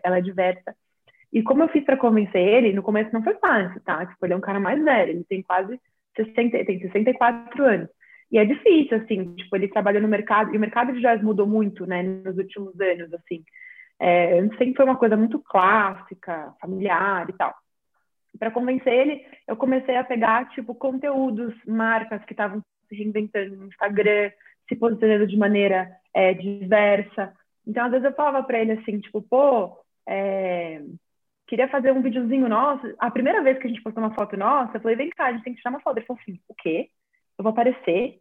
ela 0.04 0.18
é 0.20 0.22
diversa. 0.22 0.76
E 1.34 1.42
como 1.42 1.64
eu 1.64 1.70
fiz 1.70 1.84
para 1.84 1.98
convencer 1.98 2.48
ele, 2.48 2.74
no 2.74 2.84
começo 2.84 3.12
não 3.12 3.24
foi 3.24 3.34
fácil, 3.40 3.82
tá? 3.82 4.06
Tipo, 4.06 4.24
ele 4.24 4.34
é 4.34 4.38
um 4.38 4.42
cara 4.42 4.60
mais 4.60 4.82
velho, 4.84 5.10
ele 5.14 5.24
tem 5.24 5.42
quase 5.42 5.80
60, 6.16 6.64
tem 6.64 6.80
64 6.80 7.66
anos. 7.66 7.90
E 8.32 8.38
é 8.38 8.46
difícil, 8.46 8.98
assim, 8.98 9.36
tipo, 9.36 9.56
ele 9.56 9.68
trabalha 9.68 10.00
no 10.00 10.08
mercado, 10.08 10.54
e 10.54 10.58
o 10.58 10.60
mercado 10.60 10.94
de 10.94 11.02
jazz 11.02 11.22
mudou 11.22 11.46
muito, 11.46 11.86
né, 11.86 12.02
nos 12.02 12.38
últimos 12.38 12.80
anos, 12.80 13.14
assim. 13.14 13.44
É, 14.00 14.40
antes 14.40 14.58
sempre 14.58 14.76
foi 14.76 14.86
uma 14.86 14.98
coisa 14.98 15.18
muito 15.18 15.38
clássica, 15.40 16.54
familiar 16.60 17.30
e 17.30 17.34
tal. 17.34 17.54
Para 18.40 18.50
convencer 18.50 18.94
ele, 18.94 19.26
eu 19.48 19.56
comecei 19.58 19.96
a 19.98 20.04
pegar, 20.04 20.50
tipo, 20.50 20.74
conteúdos, 20.74 21.54
marcas 21.68 22.24
que 22.24 22.34
estavam 22.34 22.64
se 22.88 22.96
reinventando 22.96 23.58
no 23.58 23.68
Instagram, 23.68 24.32
se 24.68 24.76
posicionando 24.76 25.28
de 25.28 25.38
maneira 25.38 25.92
é, 26.14 26.34
diversa. 26.34 27.34
Então, 27.68 27.86
às 27.86 27.92
vezes 27.92 28.06
eu 28.06 28.14
falava 28.14 28.42
para 28.44 28.60
ele 28.60 28.72
assim, 28.72 29.00
tipo, 29.00 29.22
pô, 29.22 29.78
é, 30.08 30.82
queria 31.46 31.68
fazer 31.68 31.92
um 31.92 32.02
videozinho 32.02 32.48
nosso. 32.48 32.82
A 32.98 33.12
primeira 33.12 33.44
vez 33.44 33.60
que 33.60 33.68
a 33.68 33.70
gente 33.70 33.84
postou 33.84 34.02
uma 34.02 34.16
foto 34.16 34.38
nossa, 34.38 34.78
eu 34.78 34.82
falei, 34.82 34.96
vem 34.96 35.10
cá, 35.10 35.26
a 35.26 35.34
gente 35.34 35.44
tem 35.44 35.54
que 35.54 35.60
tirar 35.60 35.72
uma 35.72 35.82
foto. 35.82 35.98
Ele 35.98 36.06
falou 36.06 36.20
assim, 36.22 36.40
o 36.48 36.56
quê? 36.56 36.90
Eu 37.42 37.44
vou 37.44 37.52
aparecer? 37.52 38.20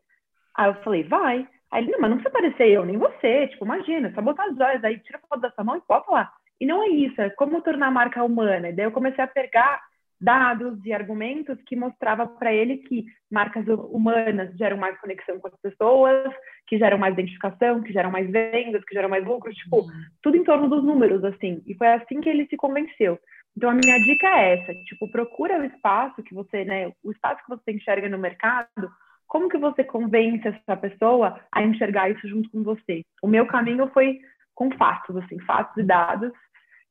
Aí 0.57 0.69
eu 0.71 0.75
falei, 0.83 1.05
vai. 1.05 1.47
Aí 1.71 1.85
ele, 1.85 1.93
não, 1.93 2.01
mas 2.01 2.11
não 2.11 2.17
precisa 2.17 2.37
aparecer 2.37 2.69
eu, 2.71 2.87
nem 2.87 2.97
você. 2.97 3.49
Tipo, 3.49 3.67
imagina, 3.67 4.11
só 4.15 4.23
botar 4.23 4.47
as 4.47 4.57
joias 4.57 4.83
aí, 4.83 4.99
tira 4.99 5.21
a 5.23 5.29
foto 5.29 5.43
da 5.43 5.51
sua 5.51 5.63
mão 5.63 5.77
e 5.77 5.83
bota 5.87 6.11
lá. 6.11 6.33
E 6.59 6.67
não 6.67 6.83
é 6.83 6.89
isso, 6.89 7.21
é 7.21 7.29
como 7.31 7.61
tornar 7.61 7.89
a 7.89 7.91
marca 7.91 8.25
humana. 8.25 8.71
E 8.71 8.73
daí 8.73 8.87
eu 8.87 8.93
comecei 8.93 9.23
a 9.23 9.29
pegar 9.29 9.81
dados 10.19 10.79
e 10.85 10.93
argumentos 10.93 11.59
que 11.67 11.77
mostrava 11.77 12.27
para 12.27 12.53
ele 12.53 12.79
que 12.79 13.05
marcas 13.31 13.67
humanas 13.67 14.55
geram 14.57 14.77
mais 14.77 14.99
conexão 15.01 15.39
com 15.39 15.49
as 15.49 15.61
pessoas, 15.61 16.35
que 16.67 16.79
geram 16.79 16.99
mais 16.99 17.13
identificação, 17.13 17.83
que 17.83 17.93
geram 17.93 18.11
mais 18.11 18.31
vendas, 18.31 18.85
que 18.85 18.95
geram 18.95 19.09
mais 19.09 19.25
lucro, 19.25 19.53
tipo, 19.53 19.81
uhum. 19.81 19.91
tudo 20.23 20.37
em 20.37 20.45
torno 20.45 20.69
dos 20.69 20.83
números, 20.83 21.23
assim. 21.25 21.63
E 21.67 21.75
foi 21.75 21.89
assim 21.89 22.21
que 22.21 22.29
ele 22.29 22.47
se 22.47 22.57
convenceu. 22.57 23.19
Então, 23.57 23.71
a 23.71 23.75
minha 23.75 23.99
dica 23.99 24.27
é 24.27 24.59
essa, 24.59 24.75
tipo, 24.85 25.11
procura 25.11 25.59
o 25.59 25.65
espaço 25.65 26.23
que 26.23 26.35
você, 26.35 26.65
né, 26.65 26.93
o 27.03 27.11
espaço 27.11 27.43
que 27.43 27.49
você 27.49 27.73
enxerga 27.73 28.09
no 28.09 28.19
mercado, 28.19 28.91
como 29.31 29.49
que 29.49 29.57
você 29.57 29.85
convence 29.85 30.47
essa 30.49 30.77
pessoa 30.77 31.40
a 31.53 31.62
enxergar 31.62 32.11
isso 32.11 32.29
junto 32.29 32.51
com 32.51 32.64
você? 32.64 33.03
O 33.23 33.29
meu 33.29 33.47
caminho 33.47 33.88
foi 33.95 34.19
com 34.57 34.73
fatos, 34.73 35.16
assim, 35.16 35.38
fatos 35.43 35.77
e 35.77 35.85
dados, 35.85 36.33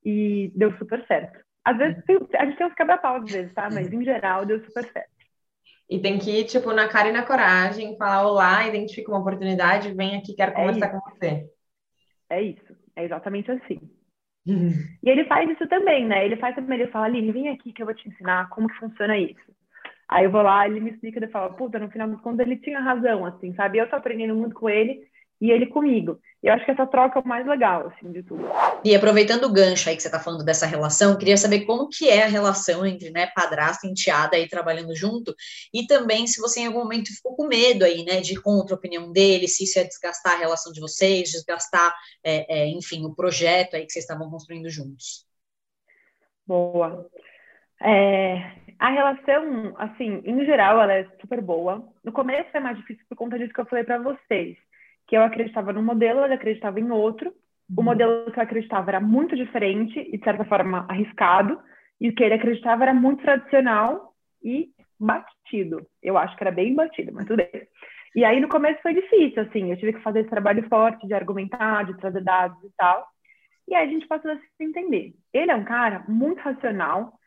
e 0.05 0.49
deu 0.55 0.71
super 0.77 1.05
certo. 1.05 1.37
Às 1.65 1.77
vezes, 1.77 2.01
a 2.33 2.45
gente 2.45 2.57
tem 2.57 2.65
uns 2.65 2.73
quebra-pau 2.73 3.17
às 3.17 3.29
vezes, 3.29 3.53
tá? 3.53 3.67
Mas, 3.69 3.91
em 3.91 4.03
geral, 4.05 4.45
deu 4.45 4.63
super 4.63 4.89
certo. 4.89 5.11
E 5.89 5.99
tem 5.99 6.17
que 6.17 6.31
ir, 6.31 6.45
tipo, 6.45 6.71
na 6.71 6.87
cara 6.87 7.09
e 7.09 7.11
na 7.11 7.25
coragem, 7.25 7.97
falar 7.97 8.25
olá, 8.25 8.65
identifica 8.65 9.11
uma 9.11 9.19
oportunidade, 9.19 9.93
vem 9.93 10.15
aqui, 10.15 10.33
quero 10.33 10.51
é 10.51 10.55
conversar 10.55 10.85
é 10.85 10.89
com 10.89 10.99
você. 11.01 11.49
É 12.29 12.41
isso, 12.41 12.75
é 12.95 13.03
exatamente 13.03 13.51
assim. 13.51 13.81
Uhum. 14.47 14.71
E 15.03 15.09
ele 15.09 15.25
faz 15.25 15.49
isso 15.49 15.67
também, 15.67 16.07
né? 16.07 16.25
Ele 16.25 16.37
faz 16.37 16.55
também, 16.55 16.79
ele 16.79 16.89
fala, 16.89 17.07
Aline, 17.07 17.33
vem 17.33 17.49
aqui 17.49 17.73
que 17.73 17.81
eu 17.81 17.85
vou 17.85 17.95
te 17.95 18.07
ensinar 18.07 18.47
como 18.47 18.69
que 18.69 18.79
funciona 18.79 19.17
isso. 19.17 19.58
Aí 20.09 20.25
eu 20.25 20.31
vou 20.31 20.41
lá, 20.41 20.67
ele 20.67 20.79
me 20.79 20.91
explica, 20.91 21.19
ele 21.19 21.27
fala, 21.27 21.53
puta, 21.53 21.77
no 21.77 21.89
final 21.89 22.09
das 22.09 22.19
contas 22.21 22.45
ele 22.45 22.57
tinha 22.57 22.79
razão, 22.79 23.25
assim, 23.25 23.53
sabe? 23.53 23.77
Eu 23.77 23.89
tô 23.89 23.95
aprendendo 23.95 24.35
muito 24.35 24.55
com 24.55 24.67
ele, 24.67 25.07
e 25.41 25.51
ele 25.51 25.67
comigo. 25.67 26.19
E 26.43 26.47
eu 26.47 26.53
acho 26.53 26.65
que 26.65 26.71
essa 26.71 26.85
troca 26.85 27.19
é 27.19 27.21
o 27.21 27.27
mais 27.27 27.45
legal, 27.45 27.87
assim, 27.87 28.11
de 28.11 28.23
tudo. 28.23 28.43
E 28.83 28.95
aproveitando 28.95 29.45
o 29.45 29.51
gancho 29.51 29.89
aí 29.89 29.95
que 29.95 30.01
você 30.01 30.07
está 30.07 30.19
falando 30.19 30.43
dessa 30.43 30.65
relação, 30.65 31.17
queria 31.17 31.37
saber 31.37 31.61
como 31.61 31.87
que 31.87 32.09
é 32.09 32.23
a 32.23 32.27
relação 32.27 32.85
entre, 32.85 33.09
né, 33.09 33.27
padrasto 33.27 33.85
e 33.85 33.89
enteada 33.89 34.35
aí 34.35 34.47
trabalhando 34.47 34.95
junto, 34.95 35.33
e 35.73 35.85
também 35.87 36.27
se 36.27 36.41
você 36.41 36.61
em 36.61 36.67
algum 36.67 36.79
momento 36.79 37.13
ficou 37.13 37.35
com 37.35 37.47
medo 37.47 37.85
aí, 37.85 38.03
né, 38.03 38.19
de 38.19 38.33
ir 38.33 38.41
contra 38.41 38.75
a 38.75 38.77
opinião 38.77 39.11
dele, 39.11 39.47
se 39.47 39.63
isso 39.63 39.79
ia 39.79 39.85
desgastar 39.85 40.33
a 40.33 40.39
relação 40.39 40.71
de 40.73 40.81
vocês, 40.81 41.31
desgastar, 41.31 41.93
é, 42.23 42.61
é, 42.61 42.67
enfim, 42.67 43.05
o 43.05 43.15
projeto 43.15 43.75
aí 43.75 43.85
que 43.85 43.91
vocês 43.91 44.03
estavam 44.03 44.29
construindo 44.29 44.69
juntos. 44.69 45.25
Boa. 46.45 47.07
É, 47.81 48.51
a 48.79 48.89
relação, 48.89 49.75
assim, 49.77 50.21
em 50.25 50.45
geral, 50.45 50.81
ela 50.81 50.93
é 50.93 51.03
super 51.19 51.41
boa. 51.41 51.85
No 52.03 52.11
começo 52.11 52.49
é 52.53 52.59
mais 52.59 52.77
difícil 52.77 53.05
por 53.09 53.17
conta 53.17 53.37
disso 53.37 53.53
que 53.53 53.59
eu 53.59 53.65
falei 53.65 53.83
para 53.83 53.99
vocês 53.99 54.57
que 55.09 55.17
eu 55.17 55.23
acreditava 55.23 55.73
num 55.73 55.81
modelo, 55.81 56.23
ele 56.23 56.35
acreditava 56.35 56.79
em 56.79 56.91
outro. 56.91 57.33
O 57.75 57.79
uhum. 57.79 57.83
modelo 57.83 58.31
que 58.31 58.39
eu 58.39 58.43
acreditava 58.43 58.91
era 58.91 58.99
muito 58.99 59.35
diferente 59.35 59.99
e, 59.99 60.17
de 60.17 60.23
certa 60.23 60.45
forma, 60.45 60.85
arriscado. 60.87 61.59
E 61.99 62.09
o 62.09 62.15
que 62.15 62.23
ele 62.23 62.35
acreditava 62.35 62.83
era 62.83 62.93
muito 62.93 63.23
tradicional 63.23 64.13
e 64.43 64.69
batido. 64.99 65.85
Eu 66.01 66.15
acho 66.15 66.37
que 66.37 66.43
era 66.43 66.51
bem 66.51 66.75
batido, 66.75 67.11
mas 67.11 67.25
tudo 67.25 67.37
bem. 67.37 67.49
E 68.15 68.23
aí, 68.23 68.39
no 68.39 68.47
começo, 68.47 68.81
foi 68.83 68.93
difícil, 68.93 69.41
assim. 69.41 69.71
Eu 69.71 69.77
tive 69.77 69.93
que 69.93 70.03
fazer 70.03 70.19
esse 70.19 70.29
trabalho 70.29 70.67
forte 70.69 71.07
de 71.07 71.13
argumentar, 71.13 71.85
de 71.85 71.97
trazer 71.97 72.23
dados 72.23 72.63
e 72.63 72.71
tal. 72.77 73.07
E 73.67 73.73
aí, 73.73 73.87
a 73.87 73.91
gente 73.91 74.07
passou 74.07 74.29
a 74.29 74.35
se 74.35 74.63
entender. 74.63 75.15
Ele 75.33 75.51
é 75.51 75.55
um 75.55 75.65
cara 75.65 76.05
muito 76.07 76.39
racional 76.41 77.18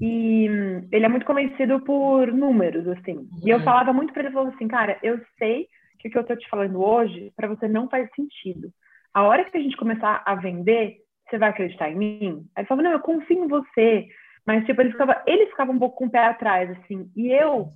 e 0.00 0.48
hum, 0.50 0.88
ele 0.90 1.04
é 1.04 1.08
muito 1.08 1.26
convencido 1.26 1.80
por 1.80 2.32
números, 2.32 2.86
assim. 2.88 3.28
E 3.44 3.50
eu 3.50 3.58
uhum. 3.58 3.64
falava 3.64 3.92
muito 3.92 4.12
para 4.12 4.24
ele, 4.24 4.32
falou 4.32 4.52
assim, 4.52 4.68
cara, 4.68 4.98
eu 5.02 5.20
sei 5.38 5.68
que 5.98 6.08
o 6.08 6.10
que 6.10 6.18
eu 6.18 6.22
estou 6.22 6.36
te 6.36 6.48
falando 6.48 6.84
hoje 6.84 7.32
para 7.36 7.48
você 7.48 7.68
não 7.68 7.88
faz 7.88 8.08
sentido. 8.14 8.70
A 9.12 9.22
hora 9.22 9.44
que 9.44 9.56
a 9.56 9.60
gente 9.60 9.76
começar 9.76 10.22
a 10.26 10.34
vender, 10.34 10.98
você 11.28 11.38
vai 11.38 11.50
acreditar 11.50 11.90
em 11.90 11.96
mim? 11.96 12.46
Aí 12.54 12.62
ele 12.62 12.66
falava, 12.66 12.88
não, 12.88 12.92
eu 12.92 13.00
confio 13.00 13.44
em 13.44 13.48
você. 13.48 14.08
Mas, 14.46 14.66
tipo, 14.66 14.80
ele 14.80 14.92
ficava, 14.92 15.22
ele 15.26 15.46
ficava 15.46 15.72
um 15.72 15.78
pouco 15.78 15.96
com 15.96 16.06
o 16.06 16.10
pé 16.10 16.26
atrás, 16.26 16.70
assim. 16.70 17.10
E 17.16 17.30
eu, 17.30 17.72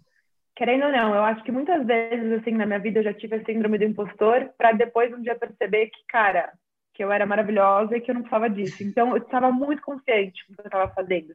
querendo 0.54 0.86
ou 0.86 0.92
não, 0.92 1.14
eu 1.14 1.24
acho 1.24 1.42
que 1.42 1.52
muitas 1.52 1.86
vezes, 1.86 2.32
assim, 2.32 2.50
na 2.50 2.66
minha 2.66 2.78
vida 2.78 2.98
eu 2.98 3.04
já 3.04 3.14
tive 3.14 3.36
a 3.36 3.44
síndrome 3.44 3.78
do 3.78 3.84
impostor 3.84 4.50
para 4.58 4.72
depois 4.72 5.12
um 5.12 5.22
dia 5.22 5.34
perceber 5.34 5.86
que, 5.86 6.04
cara, 6.08 6.52
que 6.92 7.02
eu 7.02 7.10
era 7.10 7.24
maravilhosa 7.24 7.96
e 7.96 8.00
que 8.00 8.10
eu 8.10 8.14
não 8.14 8.22
precisava 8.22 8.50
disso. 8.50 8.82
Então, 8.82 9.16
eu 9.16 9.22
estava 9.22 9.50
muito 9.50 9.80
confiante 9.80 10.44
com 10.46 10.52
o 10.52 10.56
que 10.56 10.62
eu 10.62 10.66
estava 10.66 10.92
fazendo. 10.92 11.32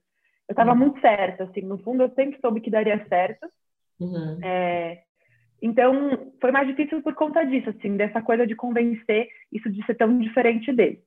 Eu 0.47 0.53
estava 0.53 0.71
uhum. 0.71 0.77
muito 0.77 0.99
certa, 0.99 1.45
assim. 1.45 1.61
No 1.61 1.77
fundo, 1.77 2.03
eu 2.03 2.09
sempre 2.13 2.39
soube 2.41 2.61
que 2.61 2.69
daria 2.69 3.05
certo. 3.07 3.47
Uhum. 3.99 4.39
É, 4.43 5.03
então, 5.61 6.33
foi 6.41 6.51
mais 6.51 6.67
difícil 6.67 7.01
por 7.01 7.13
conta 7.15 7.45
disso, 7.45 7.69
assim, 7.69 7.95
dessa 7.95 8.21
coisa 8.21 8.45
de 8.45 8.53
convencer 8.55 9.29
isso 9.51 9.69
de 9.69 9.83
ser 9.85 9.95
tão 9.95 10.19
diferente 10.19 10.73
dele. 10.73 10.99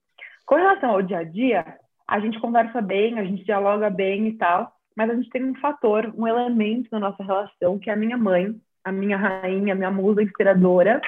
Com 0.46 0.54
relação 0.54 0.90
ao 0.90 1.02
dia 1.02 1.18
a 1.18 1.24
dia, 1.24 1.76
a 2.08 2.18
gente 2.20 2.40
conversa 2.40 2.80
bem, 2.80 3.18
a 3.18 3.24
gente 3.24 3.44
dialoga 3.44 3.90
bem 3.90 4.28
e 4.28 4.36
tal, 4.38 4.72
mas 4.96 5.10
a 5.10 5.14
gente 5.14 5.28
tem 5.28 5.44
um 5.44 5.54
fator, 5.56 6.10
um 6.16 6.26
elemento 6.26 6.88
na 6.90 7.00
nossa 7.00 7.22
relação, 7.22 7.78
que 7.78 7.90
é 7.90 7.92
a 7.92 7.96
minha 7.96 8.16
mãe, 8.16 8.58
a 8.82 8.90
minha 8.90 9.18
rainha, 9.18 9.74
a 9.74 9.76
minha 9.76 9.90
musa 9.90 10.22
inspiradora, 10.22 11.02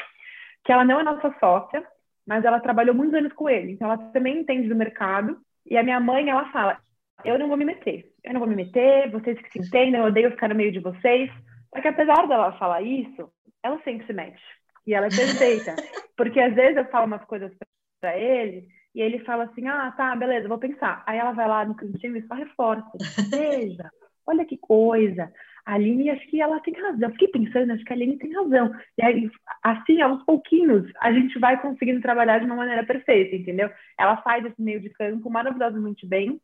que 0.65 0.71
ela 0.71 0.85
não 0.85 1.01
é 1.01 1.03
nossa 1.03 1.35
sócia, 1.41 1.83
mas 2.27 2.45
ela 2.45 2.61
trabalhou 2.61 2.95
muitos 2.95 3.15
anos 3.15 3.33
com 3.33 3.49
ele, 3.49 3.73
então 3.73 3.91
ela 3.91 3.97
também 4.13 4.41
entende 4.41 4.69
do 4.69 4.77
mercado. 4.77 5.39
E 5.65 5.79
a 5.79 5.83
minha 5.83 6.01
mãe, 6.01 6.29
ela 6.29 6.51
fala: 6.51 6.79
Eu 7.25 7.39
não 7.39 7.49
vou 7.49 7.57
me 7.57 7.65
meter, 7.65 8.13
eu 8.25 8.33
não 8.33 8.41
vou 8.41 8.49
me 8.49 8.55
meter, 8.55 9.11
vocês 9.11 9.39
que 9.41 9.51
se 9.51 9.59
entendem, 9.59 10.01
eu 10.01 10.07
odeio 10.07 10.31
ficar 10.31 10.49
no 10.49 10.55
meio 10.55 10.71
de 10.71 10.79
vocês. 10.79 11.31
Só 11.75 11.81
que 11.81 11.89
apesar 11.89 12.27
dela 12.27 12.57
falar 12.59 12.83
isso, 12.83 13.31
ela 13.63 13.81
sempre 13.83 14.07
se 14.07 14.13
mete. 14.13 14.43
E 14.87 14.95
ela 14.95 15.07
é 15.07 15.11
perfeita. 15.11 15.75
Porque 16.17 16.41
às 16.41 16.55
vezes 16.55 16.77
eu 16.77 16.85
falo 16.87 17.07
umas 17.07 17.25
coisas 17.25 17.53
para 18.01 18.17
ele 18.17 18.69
e 18.95 19.01
ele 19.01 19.19
fala 19.21 19.45
assim: 19.45 19.67
ah, 19.67 19.93
tá, 19.97 20.15
beleza, 20.17 20.49
vou 20.49 20.59
pensar. 20.59 21.03
Aí 21.07 21.19
ela 21.19 21.33
vai 21.33 21.49
lá 21.49 21.65
no 21.65 21.75
cantinho 21.75 22.17
e 22.17 22.27
só 22.27 22.35
reforça. 22.35 22.91
Veja, 23.31 23.91
olha 24.27 24.45
que 24.45 24.57
coisa. 24.57 25.31
A 25.67 25.75
Aline, 25.75 26.09
acho 26.09 26.27
que 26.29 26.41
ela 26.41 26.61
tem 26.61 26.73
razão. 26.73 27.11
Fiquei 27.11 27.29
pensando, 27.29 27.73
acho 27.73 27.85
que 27.85 27.93
a 27.93 27.97
Aline 27.97 28.17
tem 28.17 28.33
razão. 28.33 28.75
E 28.97 29.05
aí, 29.05 29.31
assim, 29.63 30.01
aos 30.01 30.23
pouquinhos, 30.25 30.91
a 30.99 31.13
gente 31.13 31.39
vai 31.39 31.61
conseguindo 31.61 32.01
trabalhar 32.01 32.39
de 32.39 32.47
uma 32.47 32.57
maneira 32.57 32.87
perfeita, 32.87 33.37
entendeu? 33.37 33.71
Ela 33.99 34.17
faz 34.23 34.47
esse 34.47 34.63
meio 34.63 34.81
de 34.81 34.89
campo 34.89 35.29
maravilhosamente 35.29 36.07
bem 36.07 36.41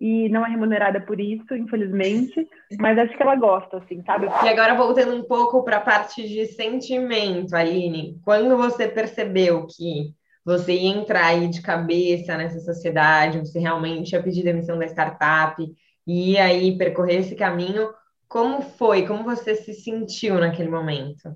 e 0.00 0.28
não 0.28 0.46
é 0.46 0.48
remunerada 0.48 1.00
por 1.00 1.18
isso, 1.18 1.54
infelizmente, 1.54 2.48
mas 2.78 2.96
acho 2.98 3.16
que 3.16 3.22
ela 3.22 3.34
gosta, 3.34 3.78
assim, 3.78 4.02
sabe? 4.04 4.26
E 4.26 4.48
agora 4.48 4.74
voltando 4.74 5.14
um 5.14 5.24
pouco 5.24 5.64
para 5.64 5.78
a 5.78 5.80
parte 5.80 6.26
de 6.26 6.46
sentimento, 6.46 7.54
Aline, 7.54 8.20
quando 8.24 8.56
você 8.56 8.86
percebeu 8.86 9.66
que 9.66 10.14
você 10.44 10.72
ia 10.72 10.96
entrar 10.96 11.26
aí 11.26 11.48
de 11.48 11.60
cabeça 11.60 12.36
nessa 12.36 12.60
sociedade, 12.60 13.40
você 13.40 13.58
realmente 13.58 14.12
ia 14.12 14.22
pedir 14.22 14.44
demissão 14.44 14.78
da 14.78 14.86
startup 14.86 15.62
e 16.06 16.32
ia 16.32 16.44
aí 16.44 16.78
percorrer 16.78 17.20
esse 17.20 17.34
caminho, 17.34 17.90
como 18.28 18.62
foi? 18.62 19.06
Como 19.06 19.24
você 19.24 19.54
se 19.56 19.74
sentiu 19.74 20.38
naquele 20.38 20.70
momento? 20.70 21.34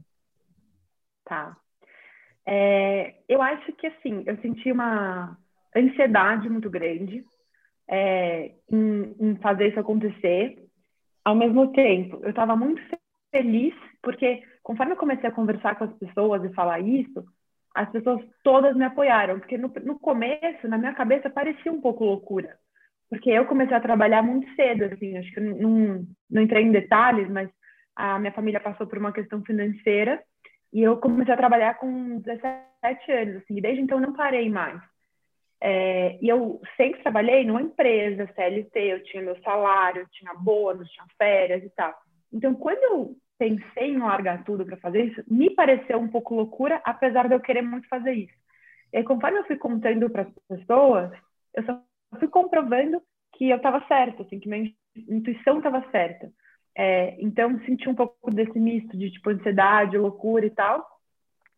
Tá. 1.24 1.56
É, 2.46 3.14
eu 3.28 3.42
acho 3.42 3.72
que, 3.72 3.86
assim, 3.86 4.22
eu 4.26 4.36
senti 4.38 4.70
uma 4.70 5.36
ansiedade 5.74 6.48
muito 6.48 6.70
grande, 6.70 7.24
é, 7.88 8.52
em, 8.70 9.14
em 9.20 9.36
fazer 9.36 9.68
isso 9.68 9.80
acontecer. 9.80 10.58
Ao 11.24 11.34
mesmo 11.34 11.72
tempo, 11.72 12.20
eu 12.22 12.30
estava 12.30 12.56
muito 12.56 12.82
feliz, 13.30 13.74
porque 14.02 14.42
conforme 14.62 14.92
eu 14.92 14.96
comecei 14.96 15.28
a 15.28 15.32
conversar 15.32 15.76
com 15.76 15.84
as 15.84 15.92
pessoas 15.94 16.44
e 16.44 16.54
falar 16.54 16.80
isso, 16.80 17.24
as 17.74 17.90
pessoas 17.90 18.20
todas 18.42 18.76
me 18.76 18.84
apoiaram, 18.84 19.38
porque 19.38 19.56
no, 19.56 19.72
no 19.84 19.98
começo, 19.98 20.68
na 20.68 20.76
minha 20.76 20.94
cabeça, 20.94 21.30
parecia 21.30 21.72
um 21.72 21.80
pouco 21.80 22.04
loucura, 22.04 22.56
porque 23.08 23.30
eu 23.30 23.46
comecei 23.46 23.76
a 23.76 23.80
trabalhar 23.80 24.22
muito 24.22 24.52
cedo, 24.54 24.84
assim, 24.84 25.16
acho 25.16 25.32
que 25.32 25.40
eu 25.40 25.44
não, 25.56 26.06
não 26.30 26.42
entrei 26.42 26.64
em 26.64 26.72
detalhes, 26.72 27.28
mas 27.30 27.48
a 27.96 28.18
minha 28.18 28.32
família 28.32 28.60
passou 28.60 28.86
por 28.86 28.98
uma 28.98 29.12
questão 29.12 29.42
financeira 29.42 30.22
e 30.72 30.82
eu 30.82 30.96
comecei 30.96 31.32
a 31.32 31.36
trabalhar 31.36 31.74
com 31.74 32.18
17 32.20 33.12
anos, 33.12 33.36
assim, 33.36 33.58
e 33.58 33.60
desde 33.60 33.82
então 33.82 34.00
não 34.00 34.12
parei 34.14 34.50
mais. 34.50 34.80
É, 35.64 36.18
e 36.20 36.28
eu 36.28 36.60
sempre 36.76 37.00
trabalhei 37.02 37.44
numa 37.44 37.62
empresa 37.62 38.28
CLT, 38.34 38.80
eu 38.80 39.04
tinha 39.04 39.22
meu 39.22 39.40
salário, 39.42 40.02
eu 40.02 40.08
tinha 40.10 40.34
bônus, 40.34 40.90
tinha 40.90 41.06
férias 41.16 41.62
e 41.62 41.70
tal. 41.70 41.94
Então, 42.32 42.52
quando 42.52 42.82
eu 42.82 43.16
pensei 43.38 43.90
em 43.90 43.98
largar 43.98 44.42
tudo 44.42 44.66
para 44.66 44.76
fazer 44.78 45.04
isso, 45.04 45.22
me 45.28 45.50
pareceu 45.50 46.00
um 46.00 46.08
pouco 46.08 46.34
loucura, 46.34 46.82
apesar 46.84 47.28
de 47.28 47.36
eu 47.36 47.40
querer 47.40 47.62
muito 47.62 47.86
fazer 47.86 48.12
isso. 48.12 48.34
E 48.92 49.04
conforme 49.04 49.38
eu 49.38 49.44
fui 49.44 49.56
contando 49.56 50.10
para 50.10 50.22
as 50.22 50.58
pessoas, 50.58 51.12
eu 51.54 51.62
só 51.64 51.80
fui 52.18 52.26
comprovando 52.26 53.00
que 53.36 53.48
eu 53.48 53.56
estava 53.56 53.86
certa, 53.86 54.24
assim, 54.24 54.40
que 54.40 54.48
minha 54.48 54.68
intuição 54.96 55.58
estava 55.58 55.88
certa. 55.92 56.28
É, 56.76 57.16
então, 57.20 57.60
senti 57.60 57.88
um 57.88 57.94
pouco 57.94 58.34
desse 58.34 58.58
misto 58.58 58.96
de 58.96 59.12
tipo 59.12 59.30
ansiedade, 59.30 59.96
loucura 59.96 60.44
e 60.44 60.50
tal, 60.50 60.84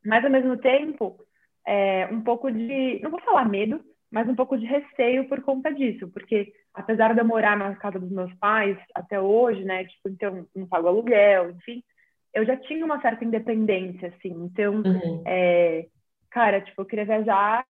mas 0.04 0.22
ao 0.22 0.30
mesmo 0.30 0.58
tempo, 0.58 1.18
é, 1.66 2.06
um 2.12 2.20
pouco 2.20 2.50
de, 2.50 3.00
não 3.02 3.10
vou 3.10 3.20
falar 3.22 3.48
medo, 3.48 3.80
mas 4.14 4.28
um 4.28 4.34
pouco 4.36 4.56
de 4.56 4.64
receio 4.64 5.28
por 5.28 5.42
conta 5.42 5.74
disso, 5.74 6.08
porque 6.08 6.52
apesar 6.72 7.12
de 7.12 7.20
eu 7.20 7.24
morar 7.24 7.56
na 7.56 7.74
casa 7.74 7.98
dos 7.98 8.12
meus 8.12 8.32
pais 8.34 8.78
até 8.94 9.20
hoje, 9.20 9.64
né, 9.64 9.84
tipo, 9.86 10.08
então 10.08 10.46
não 10.54 10.68
pago 10.68 10.86
aluguel, 10.86 11.50
enfim, 11.50 11.82
eu 12.32 12.46
já 12.46 12.56
tinha 12.56 12.84
uma 12.84 13.00
certa 13.00 13.24
independência, 13.24 14.14
assim, 14.14 14.30
então, 14.44 14.76
uhum. 14.76 15.22
é, 15.26 15.86
cara, 16.30 16.60
tipo, 16.60 16.80
eu 16.80 16.86
queria 16.86 17.04
viajar, 17.04 17.66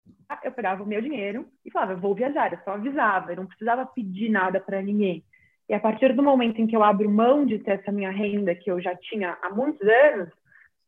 eu 0.42 0.50
pegava 0.50 0.82
o 0.82 0.86
meu 0.86 1.02
dinheiro 1.02 1.46
e 1.62 1.70
falava, 1.70 1.92
eu 1.92 1.98
vou 1.98 2.14
viajar, 2.14 2.50
eu 2.50 2.58
só 2.64 2.70
avisava, 2.70 3.32
eu 3.32 3.36
não 3.36 3.46
precisava 3.46 3.84
pedir 3.84 4.30
nada 4.30 4.58
para 4.58 4.80
ninguém. 4.80 5.22
E 5.68 5.74
a 5.74 5.78
partir 5.78 6.14
do 6.14 6.22
momento 6.22 6.58
em 6.58 6.66
que 6.66 6.74
eu 6.74 6.82
abro 6.82 7.10
mão 7.10 7.44
de 7.44 7.58
ter 7.58 7.72
essa 7.72 7.92
minha 7.92 8.10
renda 8.10 8.54
que 8.54 8.70
eu 8.70 8.80
já 8.80 8.96
tinha 8.96 9.36
há 9.42 9.50
muitos 9.50 9.86
anos, 9.86 10.30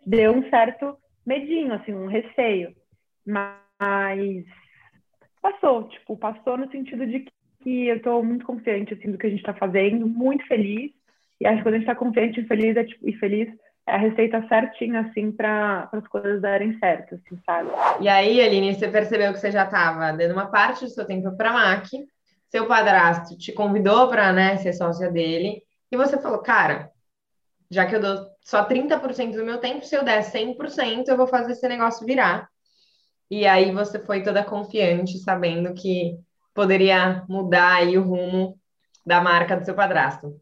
deu 0.06 0.32
um 0.32 0.48
certo 0.48 0.96
medinho, 1.26 1.74
assim, 1.74 1.92
um 1.92 2.06
receio. 2.06 2.74
Mas 3.24 4.44
passou, 5.42 5.88
tipo, 5.88 6.16
passou 6.16 6.56
no 6.56 6.70
sentido 6.70 7.06
de 7.06 7.26
que 7.62 7.86
eu 7.88 7.96
estou 7.96 8.22
muito 8.22 8.46
confiante, 8.46 8.94
assim, 8.94 9.10
do 9.10 9.18
que 9.18 9.26
a 9.26 9.30
gente 9.30 9.40
está 9.40 9.52
fazendo, 9.52 10.06
muito 10.06 10.46
feliz. 10.46 10.92
E 11.40 11.46
acho 11.46 11.58
que 11.58 11.62
quando 11.64 11.74
a 11.74 11.78
gente 11.78 11.88
está 11.88 11.94
confiante 11.94 12.40
e 12.40 12.46
feliz, 12.46 12.76
é, 12.76 12.84
tipo, 12.84 13.08
e 13.08 13.12
feliz, 13.14 13.48
é 13.86 13.94
a 13.94 13.98
receita 13.98 14.46
certinha, 14.48 15.00
assim, 15.00 15.32
para 15.32 15.88
as 15.92 16.06
coisas 16.06 16.40
darem 16.40 16.78
certo, 16.78 17.16
assim, 17.16 17.38
sabe? 17.44 17.68
E 18.00 18.08
aí, 18.08 18.40
Aline, 18.40 18.74
você 18.74 18.88
percebeu 18.88 19.32
que 19.32 19.40
você 19.40 19.50
já 19.50 19.64
estava 19.64 20.12
dando 20.12 20.32
uma 20.32 20.46
parte 20.46 20.84
do 20.84 20.90
seu 20.90 21.04
tempo 21.04 21.36
para 21.36 21.50
a 21.50 21.52
MAC, 21.52 22.06
seu 22.48 22.66
padrasto 22.66 23.36
te 23.36 23.52
convidou 23.52 24.08
para 24.08 24.32
né, 24.32 24.56
ser 24.58 24.72
sócia 24.72 25.10
dele, 25.10 25.62
e 25.90 25.96
você 25.96 26.16
falou, 26.20 26.38
cara, 26.38 26.90
já 27.70 27.86
que 27.86 27.96
eu 27.96 28.00
dou 28.00 28.26
só 28.42 28.64
30% 28.64 29.32
do 29.32 29.44
meu 29.44 29.58
tempo, 29.58 29.84
se 29.84 29.96
eu 29.96 30.04
der 30.04 30.22
100%, 30.22 31.08
eu 31.08 31.16
vou 31.16 31.26
fazer 31.26 31.52
esse 31.52 31.66
negócio 31.66 32.06
virar. 32.06 32.48
E 33.32 33.46
aí 33.46 33.72
você 33.72 33.98
foi 33.98 34.22
toda 34.22 34.44
confiante, 34.44 35.16
sabendo 35.16 35.72
que 35.72 36.18
poderia 36.52 37.24
mudar 37.26 37.76
aí 37.76 37.96
o 37.96 38.02
rumo 38.02 38.60
da 39.06 39.22
marca 39.22 39.56
do 39.56 39.64
seu 39.64 39.74
padrasto. 39.74 40.38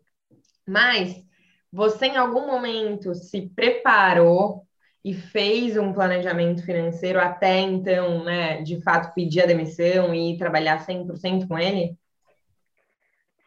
Mas 0.67 1.25
você 1.73 2.07
em 2.07 2.17
algum 2.17 2.49
momento 2.49 3.15
se 3.15 3.49
preparou 3.55 4.65
e 5.05 5.15
fez 5.15 5.77
um 5.77 5.93
planejamento 5.93 6.67
financeiro 6.67 7.21
até 7.21 7.61
então, 7.61 8.25
né, 8.25 8.61
de 8.63 8.83
fato 8.83 9.15
pedir 9.15 9.43
a 9.43 9.47
demissão 9.47 10.13
e 10.13 10.37
trabalhar 10.37 10.81
100% 10.81 11.47
com 11.47 11.57
ele? 11.57 11.97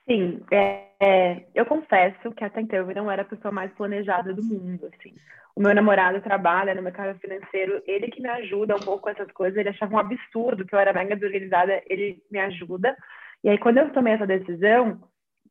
Sim, 0.08 0.42
é, 0.52 0.88
é, 1.02 1.46
eu 1.54 1.66
confesso 1.66 2.32
que 2.32 2.46
até 2.46 2.62
então 2.62 2.90
eu 2.90 2.96
não 2.96 3.12
era 3.12 3.24
a 3.24 3.26
pessoa 3.26 3.52
mais 3.52 3.74
planejada 3.74 4.34
do 4.34 4.42
mundo, 4.42 4.86
assim. 4.86 5.14
O 5.56 5.62
meu 5.62 5.74
namorado 5.76 6.20
trabalha 6.22 6.74
no 6.74 6.82
mercado 6.82 7.18
financeiro, 7.20 7.82
ele 7.86 8.08
que 8.08 8.22
me 8.22 8.30
ajuda 8.30 8.76
um 8.76 8.80
pouco 8.80 9.04
com 9.04 9.10
essas 9.10 9.32
coisas, 9.32 9.58
ele 9.58 9.70
achava 9.70 9.94
um 9.94 10.00
absurdo 10.00 10.66
que 10.66 10.74
eu 10.74 10.80
era 10.80 10.94
mega 10.94 11.16
desorganizada, 11.16 11.82
ele 11.88 12.22
me 12.32 12.40
ajuda. 12.40 12.98
E 13.44 13.50
aí, 13.50 13.58
quando 13.58 13.78
eu 13.78 13.92
tomei 13.92 14.14
essa 14.14 14.26
decisão, 14.26 15.00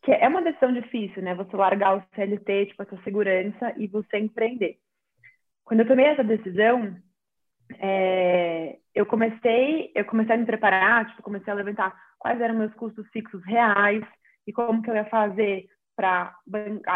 que 0.02 0.10
é 0.10 0.26
uma 0.26 0.42
decisão 0.42 0.72
difícil, 0.72 1.22
né? 1.22 1.34
Você 1.36 1.56
largar 1.56 1.96
o 1.96 2.02
CLT, 2.14 2.66
tipo, 2.66 2.82
a 2.82 2.86
sua 2.86 3.00
segurança 3.02 3.72
e 3.76 3.86
você 3.86 4.18
empreender. 4.18 4.78
Quando 5.64 5.80
eu 5.80 5.86
tomei 5.86 6.06
essa 6.06 6.24
decisão, 6.24 6.96
é, 7.78 8.78
eu 8.94 9.06
comecei, 9.06 9.92
eu 9.94 10.04
comecei 10.04 10.34
a 10.34 10.38
me 10.38 10.44
preparar, 10.44 11.06
tipo, 11.06 11.22
comecei 11.22 11.52
a 11.52 11.56
levantar 11.56 11.96
quais 12.18 12.40
eram 12.40 12.56
meus 12.56 12.74
custos 12.74 13.06
fixos 13.10 13.44
reais 13.44 14.04
e 14.46 14.52
como 14.52 14.82
que 14.82 14.90
eu 14.90 14.94
ia 14.94 15.04
fazer 15.04 15.66
para 15.94 16.34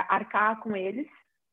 arcar 0.08 0.58
com 0.60 0.74
eles. 0.74 1.06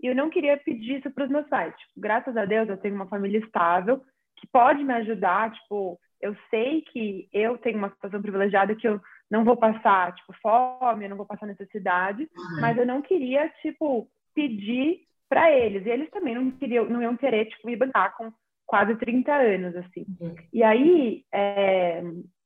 E 0.04 0.08
eu 0.08 0.16
não 0.16 0.30
queria 0.30 0.58
pedir 0.58 1.00
isso 1.00 1.10
para 1.12 1.24
os 1.24 1.30
meus 1.32 1.48
pais. 1.48 1.74
Tipo, 1.78 1.94
graças 1.96 2.36
a 2.36 2.44
Deus, 2.44 2.68
eu 2.68 2.76
tenho 2.76 2.94
uma 2.94 3.08
família 3.08 3.40
estável 3.40 4.02
que 4.36 4.46
pode 4.48 4.84
me 4.84 4.94
ajudar. 4.96 5.54
Tipo, 5.54 5.98
eu 6.22 6.36
sei 6.50 6.82
que 6.82 7.30
eu 7.32 7.58
tenho 7.58 7.78
uma 7.78 7.90
situação 7.90 8.22
privilegiada 8.22 8.76
que 8.76 8.86
eu 8.86 9.00
não 9.32 9.46
vou 9.46 9.56
passar, 9.56 10.14
tipo, 10.14 10.34
fome, 10.42 11.06
eu 11.06 11.10
não 11.10 11.18
vou 11.18 11.26
passar 11.26 11.48
necessidade, 11.48 12.24
uhum. 12.24 12.62
mas 12.62 12.78
eu 12.78 12.86
não 12.86 13.02
queria, 13.02 13.50
tipo, 13.62 14.08
pedir 14.36 15.00
para 15.30 15.52
eles. 15.52 15.86
E 15.86 15.90
eles 15.90 16.10
também 16.12 16.36
não 16.36 16.52
queriam, 16.52 16.86
não 16.86 17.02
iam 17.02 17.16
querer, 17.16 17.46
tipo, 17.46 17.66
me 17.66 17.76
bancar 17.76 18.16
com 18.18 18.32
quase 18.66 18.96
30 18.96 19.34
anos, 19.34 19.76
assim. 19.78 20.06
Uhum. 20.20 20.36
E 20.52 20.62
aí, 20.62 21.24
é... 21.34 22.04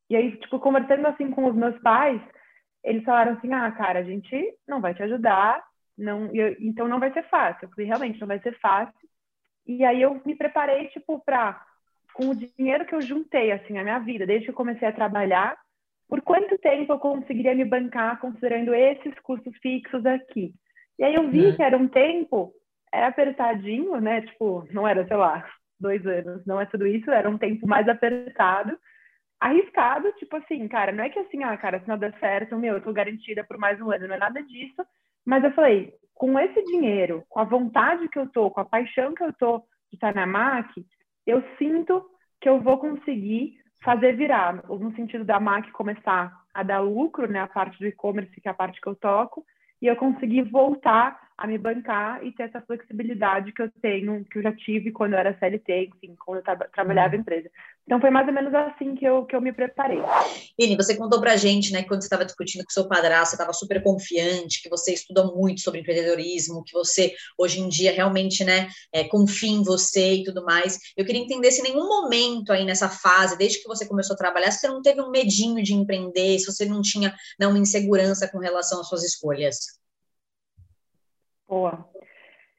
e 0.09 0.15
aí, 0.15 0.37
tipo, 0.37 0.59
conversando 0.59 1.07
assim 1.07 1.31
com 1.31 1.45
os 1.45 1.55
meus 1.55 1.77
pais, 1.79 2.21
eles 2.83 3.03
falaram 3.03 3.33
assim, 3.33 3.51
ah, 3.51 3.71
cara, 3.71 3.99
a 3.99 4.03
gente 4.03 4.55
não 4.67 4.79
vai 4.79 4.93
te 4.93 5.03
ajudar, 5.03 5.66
não, 5.97 6.33
eu, 6.33 6.55
então 6.59 6.87
não 6.87 6.99
vai 6.99 7.11
ser 7.11 7.23
fácil. 7.29 7.65
Eu 7.65 7.69
falei, 7.69 7.85
realmente, 7.87 8.19
não 8.19 8.27
vai 8.27 8.39
ser 8.39 8.57
fácil. 8.59 8.93
E 9.65 9.83
aí 9.83 10.01
eu 10.01 10.21
me 10.25 10.35
preparei, 10.35 10.87
tipo, 10.87 11.19
para 11.25 11.61
com 12.13 12.29
o 12.29 12.35
dinheiro 12.35 12.85
que 12.85 12.95
eu 12.95 13.01
juntei, 13.01 13.51
assim, 13.51 13.77
a 13.77 13.83
minha 13.83 13.99
vida, 13.99 14.25
desde 14.25 14.45
que 14.45 14.51
eu 14.51 14.55
comecei 14.55 14.87
a 14.87 14.93
trabalhar, 14.93 15.55
por 16.07 16.21
quanto 16.21 16.57
tempo 16.57 16.93
eu 16.93 16.99
conseguiria 16.99 17.53
me 17.53 17.65
bancar 17.65 18.19
considerando 18.19 18.73
esses 18.73 19.13
custos 19.19 19.55
fixos 19.57 20.05
aqui? 20.05 20.53
E 20.97 21.03
aí 21.03 21.13
eu 21.13 21.29
vi 21.29 21.49
é. 21.49 21.55
que 21.55 21.61
era 21.61 21.77
um 21.77 21.87
tempo, 21.87 22.53
era 22.91 23.07
apertadinho, 23.07 23.99
né? 23.99 24.21
Tipo, 24.21 24.67
não 24.71 24.87
era, 24.87 25.05
sei 25.05 25.17
lá, 25.17 25.47
dois 25.79 26.05
anos, 26.07 26.45
não 26.45 26.59
é 26.59 26.65
tudo 26.65 26.87
isso, 26.87 27.11
era 27.11 27.29
um 27.29 27.37
tempo 27.37 27.67
mais 27.67 27.87
apertado, 27.87 28.77
arriscado, 29.39 30.11
tipo 30.13 30.35
assim, 30.37 30.67
cara, 30.67 30.91
não 30.91 31.03
é 31.03 31.09
que 31.09 31.19
assim, 31.19 31.43
ah, 31.43 31.55
cara, 31.57 31.79
se 31.79 31.87
não 31.87 31.97
der 31.97 32.17
certo, 32.19 32.57
meu, 32.57 32.75
eu 32.75 32.81
tô 32.81 32.91
garantida 32.91 33.43
por 33.43 33.57
mais 33.57 33.79
um 33.79 33.91
ano, 33.91 34.07
não 34.07 34.15
é 34.15 34.17
nada 34.17 34.41
disso, 34.41 34.83
mas 35.27 35.43
eu 35.43 35.51
falei, 35.51 35.93
com 36.15 36.39
esse 36.39 36.63
dinheiro, 36.63 37.21
com 37.27 37.41
a 37.41 37.43
vontade 37.43 38.07
que 38.07 38.17
eu 38.17 38.29
tô, 38.29 38.49
com 38.49 38.61
a 38.61 38.65
paixão 38.65 39.13
que 39.13 39.21
eu 39.21 39.33
tô 39.33 39.59
de 39.89 39.95
estar 39.97 40.15
na 40.15 40.25
MAC, 40.25 40.85
eu 41.25 41.43
sinto 41.57 42.01
que 42.39 42.47
eu 42.47 42.61
vou 42.61 42.77
conseguir 42.77 43.59
fazer 43.83 44.13
virar, 44.13 44.65
no 44.69 44.95
sentido 44.95 45.25
da 45.25 45.37
MAC 45.37 45.69
começar 45.71 46.33
a 46.53 46.63
dar 46.63 46.79
lucro, 46.79 47.29
né, 47.29 47.41
a 47.41 47.47
parte 47.47 47.77
do 47.77 47.85
e-commerce, 47.85 48.39
que 48.39 48.47
é 48.47 48.51
a 48.51 48.53
parte 48.53 48.79
que 48.79 48.87
eu 48.87 48.95
toco, 48.95 49.45
e 49.81 49.87
eu 49.87 49.97
conseguir 49.97 50.43
voltar 50.43 51.26
a 51.37 51.45
me 51.45 51.57
bancar 51.57 52.25
e 52.25 52.31
ter 52.31 52.43
essa 52.43 52.61
flexibilidade 52.61 53.51
que 53.51 53.61
eu 53.61 53.69
tenho, 53.79 54.25
que 54.25 54.39
eu 54.39 54.43
já 54.43 54.51
tive 54.51 54.91
quando 54.91 55.13
eu 55.13 55.19
era 55.19 55.37
CLT, 55.37 55.91
enfim, 55.93 56.15
quando 56.17 56.39
eu 56.39 56.43
tra 56.43 56.55
trabalhava 56.55 57.13
em 57.13 57.17
uhum. 57.17 57.21
empresa. 57.21 57.49
Então 57.85 58.01
foi 58.01 58.09
mais 58.09 58.27
ou 58.27 58.33
menos 58.33 58.53
assim 58.53 58.95
que 58.95 59.05
eu, 59.05 59.23
que 59.23 59.35
eu 59.35 59.39
me 59.39 59.53
preparei. 59.53 59.99
Ine, 60.59 60.75
você 60.75 60.97
contou 60.97 61.21
pra 61.21 61.37
gente, 61.37 61.71
né, 61.71 61.83
que 61.83 61.87
quando 61.87 62.01
você 62.01 62.07
estava 62.07 62.25
discutindo 62.25 62.63
com 62.63 62.69
seu 62.71 62.87
padrasto, 62.87 63.29
você 63.29 63.35
estava 63.35 63.53
super 63.53 63.81
confiante, 63.81 64.61
que 64.61 64.69
você 64.69 64.93
estuda 64.93 65.23
muito 65.25 65.61
sobre 65.61 65.79
empreendedorismo, 65.79 66.63
que 66.65 66.73
você 66.73 67.13
hoje 67.37 67.61
em 67.61 67.69
dia 67.69 67.93
realmente, 67.93 68.43
né, 68.43 68.67
é, 68.91 69.03
confia 69.03 69.51
em 69.51 69.63
você 69.63 70.15
e 70.15 70.23
tudo 70.23 70.43
mais. 70.43 70.79
Eu 70.97 71.05
queria 71.05 71.21
entender 71.21 71.51
se 71.51 71.61
em 71.61 71.71
nenhum 71.71 71.87
momento 71.87 72.51
aí 72.51 72.65
nessa 72.65 72.89
fase, 72.89 73.37
desde 73.37 73.61
que 73.61 73.67
você 73.67 73.87
começou 73.87 74.15
a 74.15 74.17
trabalhar, 74.17 74.51
se 74.51 74.59
você 74.59 74.67
não 74.67 74.81
teve 74.81 74.99
um 75.01 75.11
medinho 75.11 75.63
de 75.63 75.73
empreender, 75.73 76.39
se 76.39 76.51
você 76.51 76.65
não 76.65 76.81
tinha 76.81 77.15
não, 77.39 77.51
uma 77.51 77.59
insegurança 77.59 78.27
com 78.27 78.39
relação 78.39 78.81
às 78.81 78.89
suas 78.89 79.03
escolhas. 79.03 79.77
Boa. 81.47 81.87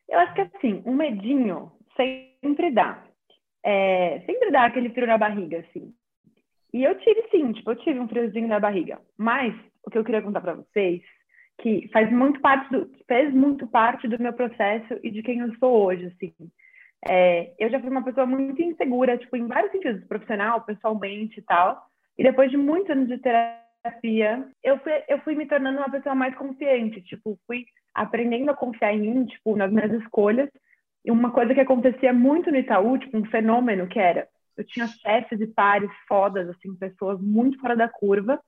Eu 0.09 0.18
acho 0.20 0.35
que 0.35 0.40
assim, 0.40 0.83
um 0.87 0.94
medinho 0.94 1.72
sempre 1.96 2.70
dá. 2.70 3.05
É, 3.62 4.20
sempre 4.20 4.51
dá 4.51 4.64
aquele 4.64 4.90
frio 4.90 5.07
na 5.07 5.18
barriga, 5.18 5.59
assim. 5.59 5.92
E 6.72 6.85
eu 6.85 6.98
tive 6.98 7.29
sim, 7.31 7.53
tipo, 7.53 7.70
eu 7.70 7.77
tive 7.77 7.98
um 7.98 8.09
friozinho 8.09 8.48
na 8.48 8.61
barriga. 8.61 9.01
Mas 9.16 9.55
o 9.85 9.90
que 9.90 9.98
eu 9.98 10.05
queria 10.05 10.22
contar 10.22 10.40
para 10.40 10.55
vocês, 10.55 11.03
que 11.61 11.88
faz 11.92 12.11
muito 12.11 12.40
parte 12.40 12.70
do, 12.70 12.90
fez 13.07 13.33
muito 13.35 13.66
parte 13.66 14.07
do 14.07 14.22
meu 14.22 14.33
processo 14.33 14.98
e 15.03 15.11
de 15.11 15.22
quem 15.22 15.40
eu 15.40 15.55
sou 15.57 15.87
hoje, 15.87 16.07
assim. 16.07 16.33
É, 17.07 17.53
eu 17.59 17.70
já 17.70 17.81
fui 17.81 17.90
uma 17.90 18.05
pessoa 18.05 18.27
muito 18.27 18.61
insegura, 18.62 19.18
tipo, 19.18 19.37
em 19.37 19.46
vários 19.46 19.72
sentidos, 19.72 20.07
profissional, 20.07 20.62
pessoalmente 20.62 21.38
e 21.38 21.42
tal. 21.42 21.83
E 22.16 22.22
depois 22.22 22.51
de 22.51 22.57
muitos 22.57 22.90
anos 22.90 23.09
de 23.09 23.18
terapia, 23.18 24.46
eu 24.62 24.79
fui, 24.81 24.92
eu 25.09 25.18
fui 25.20 25.35
me 25.35 25.46
tornando 25.46 25.79
uma 25.79 25.90
pessoa 25.90 26.14
mais 26.14 26.35
confiante, 26.35 27.01
tipo, 27.03 27.38
fui 27.46 27.66
aprendendo 27.94 28.51
a 28.51 28.57
confiar 28.57 28.94
em 28.94 29.01
mim, 29.01 29.27
tipo, 29.27 29.57
nas 29.57 29.70
minhas 29.72 29.92
escolhas. 29.92 30.48
E 31.05 31.11
uma 31.11 31.31
coisa 31.31 31.55
que 31.55 31.61
acontecia 31.61 32.12
muito 32.12 32.51
no 32.51 32.57
Itaú, 32.57 32.98
tipo, 32.98 33.16
um 33.16 33.24
fenômeno 33.24 33.87
que 33.87 33.98
era, 33.98 34.29
eu 34.57 34.64
tinha 34.64 34.87
chefes 34.88 35.40
e 35.40 35.46
pares 35.46 35.90
fodas, 36.09 36.48
assim, 36.48 36.74
pessoas 36.74 37.20
muito 37.20 37.59
fora 37.61 37.77
da 37.77 37.88
curva, 37.88 38.40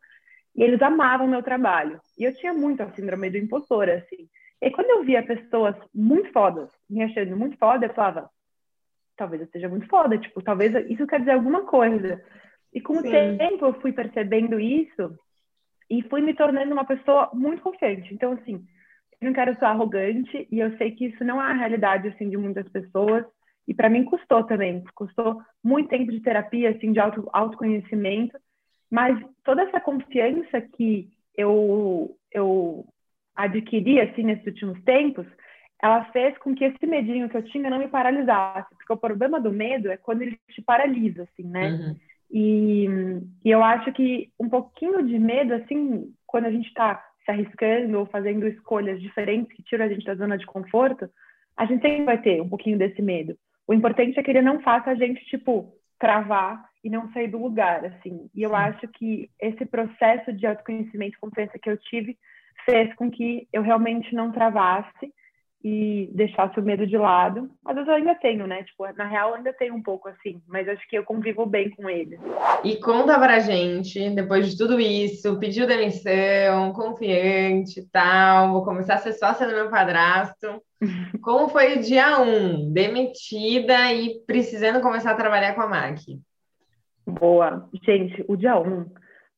e 0.55 0.63
eles 0.63 0.83
amavam 0.83 1.29
meu 1.29 1.43
trabalho. 1.43 2.01
E 2.19 2.25
eu 2.25 2.35
tinha 2.35 2.53
muito 2.53 2.83
a 2.83 2.91
síndrome 2.91 3.31
do 3.31 3.39
impostor, 3.39 3.89
assim. 3.89 4.29
E 4.61 4.71
quando 4.71 4.91
eu 4.91 5.05
via 5.05 5.23
pessoas 5.23 5.77
muito 5.95 6.31
fodas, 6.33 6.69
me 6.89 7.03
achando 7.03 7.37
muito 7.37 7.57
foda, 7.57 7.87
eu 7.87 7.95
falava, 7.95 8.29
talvez 9.17 9.41
eu 9.41 9.49
seja 9.49 9.69
muito 9.69 9.87
foda, 9.87 10.19
tipo, 10.19 10.43
talvez 10.43 10.75
isso 10.91 11.07
quer 11.07 11.21
dizer 11.21 11.33
alguma 11.33 11.63
coisa. 11.63 12.23
E 12.73 12.81
com 12.81 12.95
Sim. 13.01 13.09
o 13.09 13.39
tempo 13.39 13.67
eu 13.67 13.81
fui 13.81 13.93
percebendo 13.93 14.59
isso 14.59 15.17
e 15.89 16.03
fui 16.03 16.21
me 16.21 16.35
tornando 16.35 16.73
uma 16.73 16.85
pessoa 16.85 17.31
muito 17.33 17.63
confiante. 17.63 18.13
Então, 18.13 18.33
assim, 18.33 18.65
não 19.21 19.33
quero 19.33 19.57
ser 19.59 19.65
arrogante 19.67 20.49
e 20.51 20.59
eu 20.59 20.77
sei 20.77 20.93
que 20.93 21.07
isso 21.07 21.25
não 21.25 21.41
é 21.43 21.51
a 21.51 21.55
realidade 21.55 22.09
assim 22.09 22.29
de 22.29 22.37
muitas 22.37 22.69
pessoas 22.69 23.25
e 23.69 23.75
para 23.75 23.91
mim 23.91 24.05
custou 24.05 24.45
também, 24.45 24.83
custou 24.95 25.41
muito 25.63 25.91
tempo 25.91 26.11
de 26.11 26.21
terapia 26.21 26.71
assim 26.71 26.93
de 26.93 26.99
auto, 26.99 27.29
autoconhecimento, 27.33 28.37
mas 28.91 29.19
toda 29.45 29.63
essa 29.63 29.81
confiança 29.81 30.61
que 30.61 31.11
eu 31.37 32.17
eu 32.33 32.87
adquiri 33.35 34.01
assim 34.01 34.23
nesses 34.23 34.47
últimos 34.47 34.83
tempos, 34.83 35.27
ela 35.83 36.05
fez 36.07 36.37
com 36.39 36.55
que 36.55 36.65
esse 36.65 36.87
medinho 36.87 37.29
que 37.29 37.37
eu 37.37 37.45
tinha 37.45 37.71
não 37.71 37.79
me 37.79 37.89
paralisasse, 37.89 38.75
porque 38.75 38.93
o 38.93 38.97
problema 38.97 39.41
do 39.41 39.53
medo 39.53 39.91
é 39.91 39.97
quando 39.97 40.23
ele 40.23 40.39
te 40.51 40.61
paralisa 40.63 41.23
assim, 41.23 41.45
né? 41.45 41.71
Uhum. 41.71 41.97
E, 42.31 42.87
e 43.45 43.51
eu 43.51 43.63
acho 43.63 43.93
que 43.93 44.31
um 44.39 44.49
pouquinho 44.49 45.05
de 45.07 45.19
medo 45.19 45.55
assim, 45.55 46.15
quando 46.27 46.47
a 46.47 46.51
gente 46.51 46.69
está 46.69 47.03
se 47.25 47.31
arriscando 47.31 47.99
ou 47.99 48.07
fazendo 48.07 48.47
escolhas 48.47 49.01
diferentes 49.01 49.55
que 49.57 49.63
tiram 49.63 49.85
a 49.85 49.89
gente 49.89 50.05
da 50.05 50.15
zona 50.15 50.39
de 50.39 50.47
conforto, 50.47 51.09
a 51.57 51.65
gente 51.67 51.83
sempre 51.83 52.05
vai 52.05 52.21
ter 52.21 52.41
um 52.41 52.49
pouquinho 52.49 52.79
desse 52.79 53.03
medo. 53.03 53.37
O 53.67 53.75
importante 53.75 54.19
é 54.19 54.23
que 54.23 54.31
ele 54.31 54.43
não 54.43 54.61
faça 54.61 54.91
a 54.91 54.95
gente, 54.95 55.25
tipo, 55.27 55.73
travar 55.99 56.65
e 56.83 56.89
não 56.89 57.13
sair 57.13 57.29
do 57.29 57.39
lugar, 57.39 57.85
assim. 57.85 58.29
E 58.35 58.43
eu 58.43 58.55
acho 58.55 58.89
que 58.89 59.31
esse 59.41 59.67
processo 59.67 60.33
de 60.33 60.47
autoconhecimento 60.47 61.17
e 61.17 61.21
confiança 61.21 61.59
que 61.59 61.71
eu 61.71 61.77
tive 61.77 62.17
fez 62.65 62.93
com 62.95 63.11
que 63.11 63.47
eu 63.53 63.63
realmente 63.63 64.15
não 64.15 64.33
travasse 64.33 65.13
e 65.63 66.11
deixasse 66.15 66.59
o 66.59 66.63
medo 66.63 66.87
de 66.87 66.97
lado. 66.97 67.51
Às 67.65 67.75
vezes 67.75 67.89
eu 67.89 67.95
ainda 67.95 68.15
tenho, 68.15 68.47
né? 68.47 68.63
Tipo, 68.65 68.91
na 68.95 69.07
real, 69.07 69.31
eu 69.31 69.35
ainda 69.37 69.53
tenho 69.53 69.75
um 69.75 69.83
pouco 69.83 70.09
assim, 70.09 70.41
mas 70.49 70.69
acho 70.69 70.89
que 70.89 70.97
eu 70.97 71.05
convivo 71.05 71.45
bem 71.45 71.71
com 71.71 71.89
ele. 71.89 72.19
E 72.65 72.77
conta 72.77 73.19
pra 73.19 73.41
gente, 73.41 74.11
depois 74.11 74.51
de 74.51 74.57
tudo 74.57 74.81
isso, 74.81 75.39
pediu 75.39 75.67
demissão, 75.67 76.73
confiante 76.73 77.81
e 77.81 77.87
tal, 77.87 78.53
vou 78.53 78.65
começar 78.65 78.95
a 78.95 78.99
ser 78.99 79.13
sócia 79.13 79.47
do 79.47 79.55
meu 79.55 79.69
padrasto. 79.69 80.63
Como 81.23 81.49
foi 81.49 81.77
o 81.77 81.83
dia 81.83 82.21
um? 82.21 82.73
Demitida 82.73 83.93
e 83.93 84.19
precisando 84.27 84.81
começar 84.81 85.11
a 85.11 85.17
trabalhar 85.17 85.55
com 85.55 85.61
a 85.61 85.69
MAC. 85.69 86.19
Boa. 87.07 87.69
Gente, 87.85 88.25
o 88.29 88.37
dia 88.37 88.59
um 88.59 88.87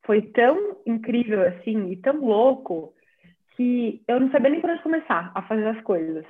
foi 0.05 0.23
tão 0.23 0.77
incrível 0.87 1.43
assim 1.43 1.91
e 1.91 1.97
tão 1.97 2.21
louco 2.21 2.95
que 3.57 4.03
eu 4.09 4.21
não 4.21 4.31
sabia 4.31 4.51
nem 4.51 4.61
por 4.61 4.71
onde 4.71 4.83
começar 4.83 5.33
a 5.35 5.43
fazer 5.43 5.67
as 5.67 5.81
coisas. 5.83 6.25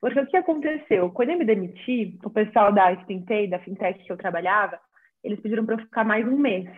Porque 0.00 0.18
o 0.18 0.26
que 0.26 0.36
aconteceu? 0.36 1.10
Quando 1.10 1.30
eu 1.30 1.38
me 1.38 1.44
demiti, 1.44 2.18
o 2.24 2.30
pessoal 2.30 2.72
da 2.72 2.94
Spintay, 3.02 3.48
da 3.48 3.58
fintech 3.58 4.02
que 4.02 4.10
eu 4.10 4.16
trabalhava, 4.16 4.78
eles 5.22 5.40
pediram 5.40 5.64
para 5.66 5.74
eu 5.74 5.80
ficar 5.80 6.04
mais 6.04 6.26
um 6.26 6.36
mês. 6.38 6.68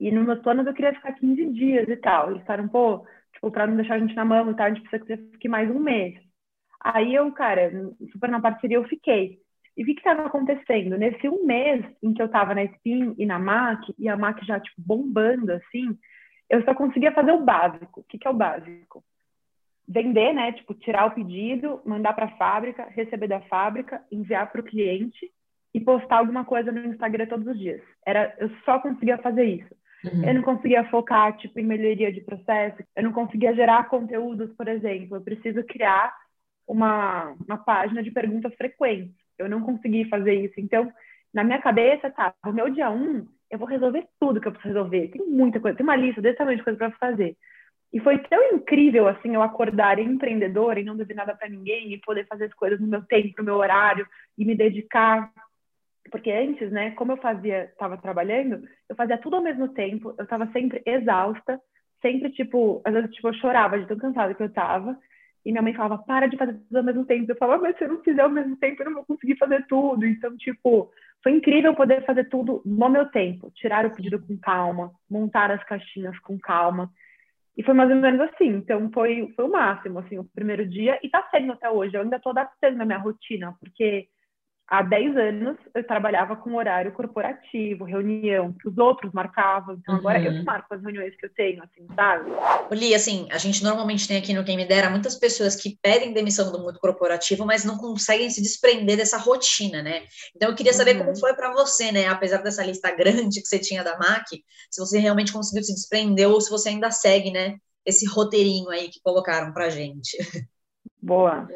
E 0.00 0.10
nos 0.10 0.26
meus 0.26 0.40
planos 0.40 0.66
eu 0.66 0.74
queria 0.74 0.94
ficar 0.94 1.12
15 1.12 1.52
dias 1.52 1.88
e 1.88 1.96
tal. 1.96 2.30
Eles 2.30 2.44
falaram, 2.44 2.68
pô, 2.68 3.06
tipo, 3.34 3.50
para 3.50 3.66
não 3.66 3.76
deixar 3.76 3.94
a 3.94 3.98
gente 3.98 4.14
na 4.16 4.24
mão 4.24 4.50
e 4.50 4.56
tal, 4.56 4.66
a 4.66 4.70
gente 4.70 4.80
precisa 4.88 5.04
que 5.04 5.16
você 5.16 5.30
fique 5.32 5.48
mais 5.48 5.70
um 5.70 5.78
mês. 5.78 6.18
Aí 6.80 7.14
eu, 7.14 7.30
cara, 7.32 7.70
super 8.10 8.30
na 8.30 8.40
parceria 8.40 8.78
eu 8.78 8.88
fiquei. 8.88 9.38
E 9.76 9.82
o 9.82 9.86
que 9.86 9.92
estava 9.92 10.26
acontecendo? 10.26 10.98
Nesse 10.98 11.28
um 11.28 11.46
mês 11.46 11.84
em 12.02 12.12
que 12.12 12.20
eu 12.20 12.26
estava 12.26 12.54
na 12.54 12.64
Spin 12.64 13.14
e 13.18 13.24
na 13.24 13.38
MAC, 13.38 13.94
e 13.98 14.08
a 14.08 14.16
MAC 14.16 14.44
já, 14.44 14.58
tipo, 14.60 14.74
bombando, 14.78 15.52
assim, 15.52 15.96
eu 16.50 16.62
só 16.64 16.74
conseguia 16.74 17.12
fazer 17.12 17.32
o 17.32 17.44
básico. 17.44 18.00
O 18.00 18.04
que, 18.04 18.18
que 18.18 18.26
é 18.26 18.30
o 18.30 18.34
básico? 18.34 19.04
Vender, 19.88 20.32
né? 20.32 20.52
Tipo, 20.52 20.74
tirar 20.74 21.06
o 21.06 21.10
pedido, 21.10 21.80
mandar 21.84 22.12
para 22.12 22.26
a 22.26 22.36
fábrica, 22.36 22.86
receber 22.90 23.28
da 23.28 23.40
fábrica, 23.42 24.02
enviar 24.10 24.50
para 24.50 24.60
o 24.60 24.64
cliente 24.64 25.30
e 25.74 25.80
postar 25.80 26.18
alguma 26.18 26.44
coisa 26.44 26.70
no 26.70 26.86
Instagram 26.86 27.26
todos 27.26 27.46
os 27.46 27.58
dias. 27.58 27.80
Era, 28.06 28.34
eu 28.38 28.50
só 28.64 28.78
conseguia 28.78 29.18
fazer 29.18 29.44
isso. 29.44 29.74
Uhum. 30.04 30.24
Eu 30.24 30.34
não 30.34 30.42
conseguia 30.42 30.84
focar, 30.90 31.36
tipo, 31.36 31.58
em 31.58 31.64
melhoria 31.64 32.12
de 32.12 32.20
processo. 32.20 32.82
Eu 32.96 33.04
não 33.04 33.12
conseguia 33.12 33.54
gerar 33.54 33.88
conteúdos, 33.88 34.52
por 34.54 34.68
exemplo. 34.68 35.16
Eu 35.16 35.22
preciso 35.22 35.62
criar 35.64 36.12
uma, 36.66 37.34
uma 37.46 37.58
página 37.58 38.02
de 38.02 38.10
perguntas 38.10 38.54
frequentes. 38.54 39.14
Eu 39.38 39.48
não 39.48 39.62
consegui 39.62 40.04
fazer 40.08 40.34
isso. 40.34 40.54
Então, 40.58 40.92
na 41.32 41.44
minha 41.44 41.60
cabeça, 41.60 42.10
tá, 42.10 42.34
o 42.44 42.52
meu 42.52 42.68
dia 42.70 42.90
um, 42.90 43.26
eu 43.50 43.58
vou 43.58 43.68
resolver 43.68 44.06
tudo 44.18 44.40
que 44.40 44.48
eu 44.48 44.52
preciso 44.52 44.74
resolver. 44.74 45.08
Tem 45.08 45.26
muita 45.26 45.60
coisa, 45.60 45.76
tem 45.76 45.84
uma 45.84 45.96
lista 45.96 46.20
desse 46.20 46.38
tamanho 46.38 46.58
de 46.58 46.64
coisa 46.64 46.78
para 46.78 46.90
fazer. 46.92 47.36
E 47.92 48.00
foi 48.00 48.18
tão 48.18 48.54
incrível, 48.54 49.06
assim, 49.06 49.34
eu 49.34 49.42
acordar 49.42 49.98
empreendedora 49.98 50.80
e 50.80 50.84
não 50.84 50.96
dever 50.96 51.14
nada 51.14 51.34
para 51.34 51.48
ninguém 51.48 51.92
e 51.92 52.00
poder 52.00 52.26
fazer 52.26 52.46
as 52.46 52.54
coisas 52.54 52.80
no 52.80 52.86
meu 52.86 53.02
tempo, 53.02 53.34
no 53.38 53.44
meu 53.44 53.56
horário 53.56 54.06
e 54.38 54.44
me 54.44 54.54
dedicar. 54.54 55.30
Porque 56.10 56.30
antes, 56.30 56.72
né, 56.72 56.92
como 56.92 57.12
eu 57.12 57.16
fazia, 57.18 57.64
estava 57.64 57.98
trabalhando, 57.98 58.66
eu 58.88 58.96
fazia 58.96 59.18
tudo 59.18 59.36
ao 59.36 59.42
mesmo 59.42 59.68
tempo, 59.68 60.14
eu 60.16 60.24
estava 60.24 60.46
sempre 60.52 60.82
exausta, 60.86 61.60
sempre, 62.00 62.30
tipo, 62.30 62.80
às 62.84 62.94
vezes, 62.94 63.10
tipo, 63.10 63.28
eu 63.28 63.34
chorava 63.34 63.78
de 63.78 63.86
tão 63.86 63.98
cansada 63.98 64.34
que 64.34 64.42
eu 64.42 64.46
estava. 64.46 64.98
E 65.44 65.50
minha 65.50 65.62
mãe 65.62 65.74
falava, 65.74 65.98
para 65.98 66.28
de 66.28 66.36
fazer 66.36 66.54
tudo 66.54 66.76
ao 66.76 66.84
mesmo 66.84 67.04
tempo. 67.04 67.30
Eu 67.30 67.36
falava, 67.36 67.62
mas 67.62 67.76
se 67.76 67.84
eu 67.84 67.88
não 67.88 68.02
fizer 68.02 68.22
ao 68.22 68.30
mesmo 68.30 68.56
tempo, 68.56 68.82
eu 68.82 68.86
não 68.86 68.94
vou 68.94 69.04
conseguir 69.04 69.36
fazer 69.36 69.66
tudo. 69.66 70.06
Então, 70.06 70.36
tipo, 70.36 70.90
foi 71.22 71.32
incrível 71.32 71.74
poder 71.74 72.04
fazer 72.04 72.28
tudo 72.28 72.62
no 72.64 72.88
meu 72.88 73.06
tempo. 73.06 73.50
Tirar 73.54 73.84
o 73.84 73.94
pedido 73.94 74.20
com 74.20 74.36
calma, 74.38 74.92
montar 75.10 75.50
as 75.50 75.62
caixinhas 75.64 76.18
com 76.20 76.38
calma. 76.38 76.90
E 77.56 77.62
foi 77.62 77.74
mais 77.74 77.90
ou 77.90 77.96
menos 77.96 78.20
assim. 78.20 78.48
Então, 78.48 78.90
foi, 78.92 79.32
foi 79.36 79.44
o 79.44 79.50
máximo, 79.50 79.98
assim, 79.98 80.18
o 80.18 80.24
primeiro 80.24 80.66
dia. 80.66 80.98
E 81.02 81.08
tá 81.08 81.26
sendo 81.30 81.52
até 81.52 81.70
hoje. 81.70 81.94
Eu 81.96 82.02
ainda 82.02 82.18
tô 82.18 82.30
adaptando 82.30 82.80
a 82.80 82.84
minha 82.84 82.98
rotina, 82.98 83.54
porque 83.60 84.08
há 84.72 84.80
10 84.80 85.16
anos 85.18 85.58
eu 85.74 85.86
trabalhava 85.86 86.34
com 86.34 86.54
horário 86.54 86.92
corporativo, 86.92 87.84
reunião, 87.84 88.54
que 88.54 88.66
os 88.66 88.78
outros 88.78 89.12
marcavam. 89.12 89.74
Então, 89.74 89.96
agora 89.96 90.18
uhum. 90.18 90.38
eu 90.38 90.44
marco 90.44 90.74
as 90.74 90.80
reuniões 90.80 91.14
que 91.14 91.26
eu 91.26 91.34
tenho, 91.34 91.62
assim, 91.62 91.86
sabe? 91.94 92.30
Li, 92.70 92.94
assim, 92.94 93.28
a 93.30 93.36
gente 93.36 93.62
normalmente 93.62 94.08
tem 94.08 94.16
aqui 94.16 94.32
no 94.32 94.42
Quem 94.42 94.56
Me 94.56 94.64
Dera 94.64 94.88
muitas 94.88 95.16
pessoas 95.16 95.54
que 95.54 95.78
pedem 95.82 96.14
demissão 96.14 96.50
do 96.50 96.58
mundo 96.58 96.78
corporativo, 96.80 97.44
mas 97.44 97.66
não 97.66 97.76
conseguem 97.76 98.30
se 98.30 98.40
desprender 98.40 98.96
dessa 98.96 99.18
rotina, 99.18 99.82
né? 99.82 100.04
Então, 100.34 100.48
eu 100.48 100.54
queria 100.54 100.72
saber 100.72 100.96
uhum. 100.96 101.04
como 101.04 101.20
foi 101.20 101.34
para 101.34 101.52
você, 101.52 101.92
né? 101.92 102.08
Apesar 102.08 102.38
dessa 102.38 102.64
lista 102.64 102.90
grande 102.96 103.42
que 103.42 103.46
você 103.46 103.58
tinha 103.58 103.84
da 103.84 103.98
MAC, 103.98 104.42
se 104.70 104.80
você 104.80 104.98
realmente 104.98 105.34
conseguiu 105.34 105.62
se 105.62 105.74
desprender 105.74 106.30
ou 106.30 106.40
se 106.40 106.50
você 106.50 106.70
ainda 106.70 106.90
segue, 106.90 107.30
né? 107.30 107.56
Esse 107.84 108.06
roteirinho 108.06 108.70
aí 108.70 108.88
que 108.88 109.02
colocaram 109.02 109.52
pra 109.52 109.68
gente. 109.68 110.16
Boa. 111.02 111.46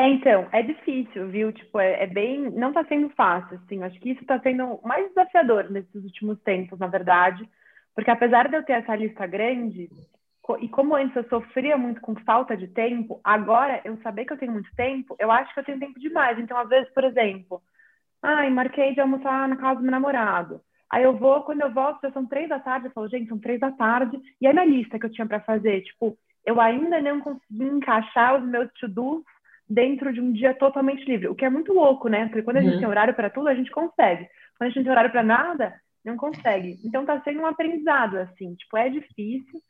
É, 0.00 0.08
então, 0.10 0.46
é 0.52 0.62
difícil, 0.62 1.28
viu? 1.28 1.52
Tipo, 1.52 1.80
é, 1.80 2.04
é 2.04 2.06
bem. 2.06 2.50
Não 2.50 2.68
está 2.68 2.84
sendo 2.84 3.10
fácil, 3.10 3.56
assim. 3.56 3.82
Acho 3.82 3.98
que 3.98 4.10
isso 4.10 4.20
está 4.20 4.38
sendo 4.38 4.78
mais 4.84 5.08
desafiador 5.08 5.68
nesses 5.70 6.04
últimos 6.04 6.40
tempos, 6.42 6.78
na 6.78 6.86
verdade. 6.86 7.48
Porque 7.96 8.10
apesar 8.10 8.48
de 8.48 8.56
eu 8.56 8.62
ter 8.62 8.74
essa 8.74 8.94
lista 8.94 9.26
grande, 9.26 9.90
e 10.60 10.68
como 10.68 10.94
antes 10.94 11.16
eu 11.16 11.24
sofria 11.28 11.76
muito 11.76 12.00
com 12.00 12.14
falta 12.20 12.56
de 12.56 12.68
tempo, 12.68 13.20
agora 13.24 13.80
eu 13.84 13.96
saber 13.98 14.24
que 14.24 14.32
eu 14.32 14.38
tenho 14.38 14.52
muito 14.52 14.70
tempo, 14.76 15.16
eu 15.18 15.32
acho 15.32 15.52
que 15.52 15.58
eu 15.58 15.64
tenho 15.64 15.80
tempo 15.80 15.98
demais. 15.98 16.38
Então, 16.38 16.56
às 16.56 16.68
vezes, 16.68 16.88
por 16.94 17.02
exemplo, 17.02 17.60
ai, 18.22 18.48
marquei 18.50 18.94
de 18.94 19.00
almoçar 19.00 19.48
na 19.48 19.56
casa 19.56 19.80
do 19.80 19.82
meu 19.82 19.90
namorado. 19.90 20.60
Aí 20.88 21.02
eu 21.02 21.16
vou, 21.16 21.42
quando 21.42 21.62
eu 21.62 21.72
volto, 21.74 22.00
já 22.02 22.12
são 22.12 22.24
três 22.24 22.48
da 22.48 22.60
tarde, 22.60 22.86
eu 22.86 22.92
falo, 22.92 23.08
gente, 23.08 23.28
são 23.28 23.38
três 23.38 23.58
da 23.58 23.72
tarde. 23.72 24.16
E 24.40 24.46
aí 24.46 24.52
minha 24.52 24.64
lista 24.64 24.96
que 24.96 25.06
eu 25.06 25.10
tinha 25.10 25.26
para 25.26 25.40
fazer, 25.40 25.80
tipo, 25.82 26.16
eu 26.46 26.60
ainda 26.60 27.02
não 27.02 27.20
consegui 27.20 27.64
encaixar 27.64 28.36
os 28.36 28.48
meus 28.48 28.72
to-dos 28.74 29.24
dentro 29.68 30.12
de 30.12 30.20
um 30.20 30.32
dia 30.32 30.54
totalmente 30.54 31.04
livre, 31.04 31.28
o 31.28 31.34
que 31.34 31.44
é 31.44 31.50
muito 31.50 31.72
louco, 31.72 32.08
né? 32.08 32.26
Porque 32.26 32.42
quando 32.42 32.56
a 32.58 32.60
gente 32.62 32.74
uhum. 32.74 32.80
tem 32.80 32.88
horário 32.88 33.14
para 33.14 33.30
tudo, 33.30 33.48
a 33.48 33.54
gente 33.54 33.70
consegue. 33.70 34.28
Quando 34.56 34.70
a 34.70 34.72
gente 34.72 34.82
tem 34.82 34.90
horário 34.90 35.10
para 35.10 35.22
nada, 35.22 35.74
não 36.04 36.16
consegue. 36.16 36.78
Então 36.84 37.04
tá 37.04 37.20
sendo 37.22 37.40
um 37.40 37.46
aprendizado 37.46 38.16
assim, 38.16 38.54
tipo, 38.54 38.76
é 38.76 38.88
difícil. 38.88 39.60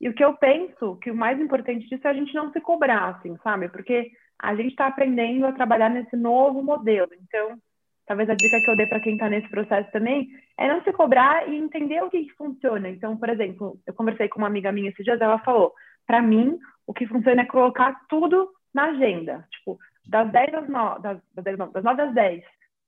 E 0.00 0.08
o 0.08 0.14
que 0.14 0.24
eu 0.24 0.34
penso 0.34 0.96
que 0.96 1.10
o 1.10 1.16
mais 1.16 1.40
importante 1.40 1.88
disso 1.88 2.06
é 2.06 2.10
a 2.10 2.14
gente 2.14 2.32
não 2.34 2.52
se 2.52 2.60
cobrar, 2.60 3.16
assim, 3.16 3.36
sabe? 3.42 3.68
Porque 3.68 4.12
a 4.40 4.54
gente 4.54 4.70
está 4.70 4.86
aprendendo 4.86 5.44
a 5.46 5.52
trabalhar 5.52 5.88
nesse 5.88 6.16
novo 6.16 6.62
modelo. 6.62 7.10
Então, 7.20 7.58
talvez 8.06 8.30
a 8.30 8.34
dica 8.34 8.60
que 8.60 8.70
eu 8.70 8.76
dei 8.76 8.86
para 8.86 9.00
quem 9.00 9.14
está 9.14 9.28
nesse 9.28 9.48
processo 9.48 9.90
também 9.90 10.28
é 10.56 10.68
não 10.68 10.82
se 10.82 10.92
cobrar 10.92 11.48
e 11.48 11.56
entender 11.56 12.00
o 12.02 12.10
que, 12.10 12.24
que, 12.24 12.32
funciona. 12.34 12.88
Então, 12.88 13.16
por 13.16 13.28
exemplo, 13.28 13.76
eu 13.84 13.92
conversei 13.92 14.28
com 14.28 14.38
uma 14.38 14.46
amiga 14.46 14.70
minha 14.70 14.90
esses 14.90 15.04
dias, 15.04 15.20
ela 15.20 15.40
falou: 15.40 15.74
para 16.06 16.22
mim, 16.22 16.56
o 16.86 16.94
que 16.94 17.06
funciona 17.06 17.42
é 17.42 17.46
colocar 17.46 18.00
tudo 18.08 18.48
na 18.74 18.84
agenda. 18.86 19.46
Tipo, 19.50 19.78
das 20.06 20.30
10 20.30 20.54
às 20.54 20.68
9, 20.68 21.02
das, 21.02 21.18
das 21.34 21.84
9 21.84 22.02
às 22.02 22.14
10, 22.14 22.44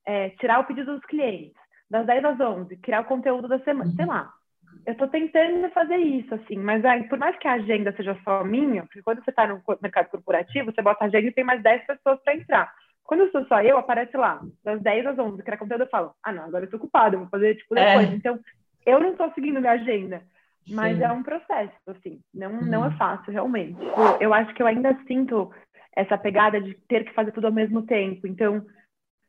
é, 0.07 0.31
tirar 0.31 0.61
o 0.61 0.65
pedido 0.65 0.95
dos 0.95 1.05
clientes. 1.05 1.55
Das 1.91 2.07
10 2.07 2.25
às 2.25 2.41
11, 2.41 2.77
criar 2.79 3.01
o 3.01 3.07
conteúdo 3.07 3.49
da 3.49 3.59
semana. 3.61 3.91
Sei 3.93 4.07
lá. 4.07 4.33
Eu 4.87 4.93
estou 4.93 5.09
tentando 5.09 5.69
fazer 5.71 5.97
isso, 5.97 6.35
assim, 6.35 6.57
mas 6.57 6.85
aí, 6.85 7.05
por 7.09 7.19
mais 7.19 7.37
que 7.39 7.47
a 7.47 7.55
agenda 7.55 7.93
seja 7.93 8.17
só 8.25 8.43
minha, 8.45 8.83
porque 8.85 9.03
quando 9.03 9.23
você 9.23 9.31
está 9.31 9.47
no 9.47 9.61
mercado 9.83 10.09
corporativo, 10.09 10.73
você 10.73 10.81
bota 10.81 11.05
a 11.05 11.09
agenda 11.09 11.27
e 11.27 11.33
tem 11.33 11.45
mais 11.45 11.63
10 11.63 11.87
pessoas 11.87 12.19
para 12.23 12.35
entrar. 12.35 12.73
Quando 13.05 13.21
eu 13.21 13.31
sou 13.33 13.45
só 13.47 13.61
eu, 13.61 13.77
aparece 13.77 14.17
lá, 14.17 14.41
das 14.65 14.81
10 14.81 15.07
às 15.07 15.19
11, 15.19 15.43
criar 15.43 15.59
conteúdo, 15.59 15.83
eu 15.83 15.89
falo, 15.89 16.15
ah, 16.23 16.33
não, 16.33 16.45
agora 16.45 16.65
eu 16.65 16.67
estou 16.67 16.79
ocupada, 16.79 17.19
vou 17.19 17.27
fazer, 17.27 17.57
tipo, 17.57 17.75
depois. 17.75 18.09
É. 18.09 18.15
Então, 18.15 18.39
eu 18.87 19.01
não 19.01 19.11
estou 19.11 19.31
seguindo 19.33 19.61
minha 19.61 19.73
agenda. 19.73 20.23
Mas 20.69 20.97
Sim. 20.97 21.05
é 21.05 21.13
um 21.13 21.23
processo, 21.23 21.73
assim, 21.89 22.21
não, 22.33 22.53
uhum. 22.53 22.67
não 22.67 22.87
é 22.87 22.91
fácil, 22.93 23.33
realmente. 23.33 23.75
Tipo, 23.75 24.01
eu 24.21 24.33
acho 24.33 24.55
que 24.55 24.63
eu 24.63 24.67
ainda 24.67 24.97
sinto 25.07 25.53
essa 25.95 26.17
pegada 26.17 26.61
de 26.61 26.75
ter 26.89 27.05
que 27.05 27.15
fazer 27.15 27.33
tudo 27.33 27.47
ao 27.47 27.53
mesmo 27.53 27.83
tempo. 27.83 28.27
Então, 28.27 28.65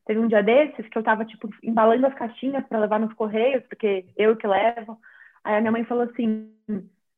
teve 0.05 0.19
um 0.19 0.27
dia 0.27 0.43
desses 0.43 0.87
que 0.87 0.97
eu 0.97 1.03
tava, 1.03 1.25
tipo, 1.25 1.49
embalando 1.63 2.07
as 2.07 2.13
caixinhas 2.13 2.65
para 2.67 2.79
levar 2.79 2.99
nos 2.99 3.13
correios, 3.13 3.63
porque 3.67 4.05
eu 4.17 4.35
que 4.35 4.47
levo. 4.47 4.99
Aí 5.43 5.55
a 5.55 5.59
minha 5.61 5.71
mãe 5.71 5.83
falou 5.85 6.03
assim: 6.03 6.53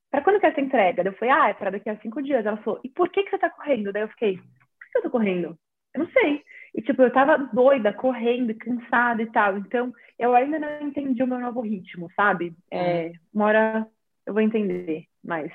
para 0.10 0.22
quando 0.22 0.40
que 0.40 0.46
é 0.46 0.50
essa 0.50 0.62
entrega? 0.62 1.04
Eu 1.04 1.14
falei: 1.14 1.34
ah, 1.34 1.50
é 1.50 1.54
para 1.54 1.72
daqui 1.72 1.90
a 1.90 1.98
cinco 1.98 2.22
dias. 2.22 2.46
Ela 2.46 2.58
falou: 2.58 2.80
e 2.84 2.90
por 2.90 3.10
que 3.10 3.24
que 3.24 3.30
você 3.30 3.38
tá 3.38 3.50
correndo? 3.50 3.92
Daí 3.92 4.04
eu 4.04 4.10
fiquei: 4.10 4.38
por 4.38 4.92
que 4.92 4.98
eu 4.98 5.02
tô 5.04 5.10
correndo? 5.10 5.58
Eu 5.94 6.00
não 6.04 6.08
sei. 6.12 6.44
E, 6.76 6.82
tipo, 6.82 7.04
eu 7.04 7.12
tava 7.12 7.38
doida, 7.38 7.94
correndo, 7.94 8.56
cansada 8.56 9.22
e 9.22 9.32
tal. 9.32 9.58
Então, 9.58 9.94
eu 10.18 10.34
ainda 10.36 10.58
não 10.58 10.88
entendi 10.88 11.22
o 11.22 11.28
meu 11.28 11.40
novo 11.40 11.62
ritmo, 11.62 12.10
sabe? 12.16 12.56
É, 12.72 13.12
uma 13.32 13.46
hora 13.46 13.88
eu 14.26 14.34
vou 14.34 14.42
entender, 14.42 15.06
mas 15.24 15.52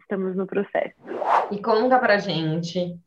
estamos 0.00 0.34
no 0.34 0.46
processo. 0.46 0.94
E 1.50 1.60
conta 1.60 1.98
pra 1.98 2.16
gente 2.16 2.98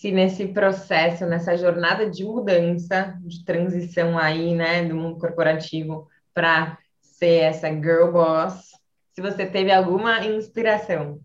se 0.00 0.10
nesse 0.10 0.48
processo, 0.48 1.26
nessa 1.26 1.58
jornada 1.58 2.08
de 2.08 2.24
mudança, 2.24 3.18
de 3.20 3.44
transição 3.44 4.18
aí, 4.18 4.54
né, 4.54 4.82
do 4.82 4.96
mundo 4.96 5.18
corporativo 5.18 6.08
para 6.32 6.78
ser 7.02 7.42
essa 7.42 7.68
girl 7.68 8.10
boss, 8.10 8.70
se 9.12 9.20
você 9.20 9.44
teve 9.44 9.70
alguma 9.70 10.24
inspiração. 10.24 11.18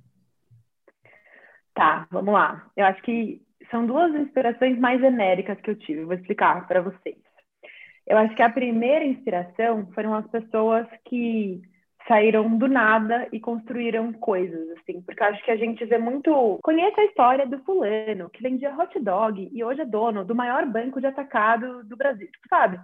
Tá, 1.73 2.05
vamos 2.11 2.33
lá. 2.33 2.69
Eu 2.75 2.85
acho 2.85 3.01
que 3.03 3.41
são 3.71 3.85
duas 3.85 4.13
inspirações 4.13 4.77
mais 4.77 4.99
genéricas 4.99 5.57
que 5.61 5.69
eu 5.69 5.79
tive, 5.79 6.03
vou 6.03 6.15
explicar 6.15 6.67
para 6.67 6.81
vocês. 6.81 7.15
Eu 8.05 8.17
acho 8.17 8.35
que 8.35 8.41
a 8.41 8.51
primeira 8.51 9.05
inspiração 9.05 9.89
foram 9.93 10.13
as 10.13 10.27
pessoas 10.27 10.85
que 11.05 11.61
saíram 12.07 12.57
do 12.57 12.67
nada 12.67 13.27
e 13.31 13.39
construíram 13.39 14.13
coisas, 14.13 14.69
assim, 14.77 15.01
porque 15.01 15.23
acho 15.23 15.43
que 15.43 15.51
a 15.51 15.55
gente 15.55 15.83
vê 15.85 15.97
muito. 15.97 16.59
Conhece 16.63 16.99
a 16.99 17.05
história 17.05 17.45
do 17.47 17.59
fulano, 17.63 18.29
que 18.29 18.43
vendia 18.43 18.75
hot 18.75 18.99
dog 18.99 19.49
e 19.51 19.63
hoje 19.63 19.81
é 19.81 19.85
dono 19.85 20.23
do 20.23 20.35
maior 20.35 20.65
banco 20.65 20.99
de 20.99 21.07
atacado 21.07 21.83
do 21.83 21.97
Brasil, 21.97 22.29
sabe? 22.49 22.79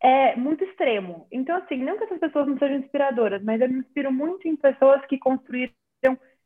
É 0.00 0.36
muito 0.36 0.62
extremo. 0.64 1.26
Então, 1.32 1.56
assim, 1.56 1.82
não 1.82 1.98
que 1.98 2.04
essas 2.04 2.20
pessoas 2.20 2.46
não 2.46 2.56
sejam 2.58 2.78
inspiradoras, 2.78 3.42
mas 3.42 3.60
eu 3.60 3.68
me 3.68 3.80
inspiro 3.80 4.12
muito 4.12 4.46
em 4.46 4.56
pessoas 4.56 5.04
que 5.06 5.18
construíram 5.18 5.72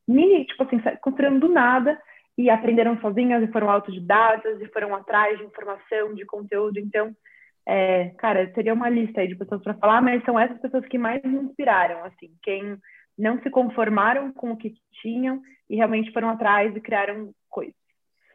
mini, 0.08 0.46
tipo 0.46 0.62
assim, 0.62 0.80
construíram 1.00 1.38
do 1.38 1.48
nada 1.48 2.00
e 2.36 2.48
aprenderam 2.48 2.98
sozinhas 3.00 3.42
e 3.42 3.52
foram 3.52 3.70
autodidatas 3.70 4.60
e 4.60 4.66
foram 4.68 4.94
atrás 4.94 5.38
de 5.38 5.44
informação, 5.44 6.14
de 6.14 6.24
conteúdo. 6.24 6.78
Então, 6.78 7.14
é, 7.66 8.10
cara, 8.18 8.46
teria 8.52 8.74
uma 8.74 8.88
lista 8.88 9.20
aí 9.20 9.28
de 9.28 9.36
pessoas 9.36 9.62
para 9.62 9.74
falar, 9.74 10.02
mas 10.02 10.24
são 10.24 10.38
essas 10.38 10.60
pessoas 10.60 10.86
que 10.86 10.98
mais 10.98 11.22
me 11.22 11.36
inspiraram, 11.38 12.04
assim, 12.04 12.30
quem 12.42 12.76
não 13.16 13.40
se 13.42 13.50
conformaram 13.50 14.32
com 14.32 14.52
o 14.52 14.56
que 14.56 14.74
tinham 15.00 15.40
e 15.68 15.76
realmente 15.76 16.12
foram 16.12 16.28
atrás 16.28 16.74
e 16.74 16.80
criaram 16.80 17.32
coisas. 17.48 17.74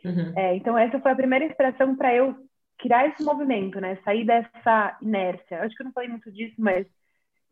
Uhum. 0.05 0.33
É, 0.35 0.55
então, 0.55 0.77
essa 0.77 0.99
foi 0.99 1.11
a 1.11 1.15
primeira 1.15 1.45
inspiração 1.45 1.95
para 1.95 2.13
eu 2.15 2.35
criar 2.77 3.07
esse 3.07 3.23
movimento, 3.23 3.81
né? 3.81 3.97
Sair 4.05 4.25
dessa 4.25 4.97
inércia. 5.01 5.61
Acho 5.61 5.75
que 5.75 5.81
eu 5.81 5.85
não 5.85 5.93
falei 5.93 6.09
muito 6.09 6.31
disso, 6.31 6.55
mas 6.57 6.85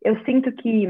eu 0.02 0.18
sinto 0.24 0.50
que 0.52 0.86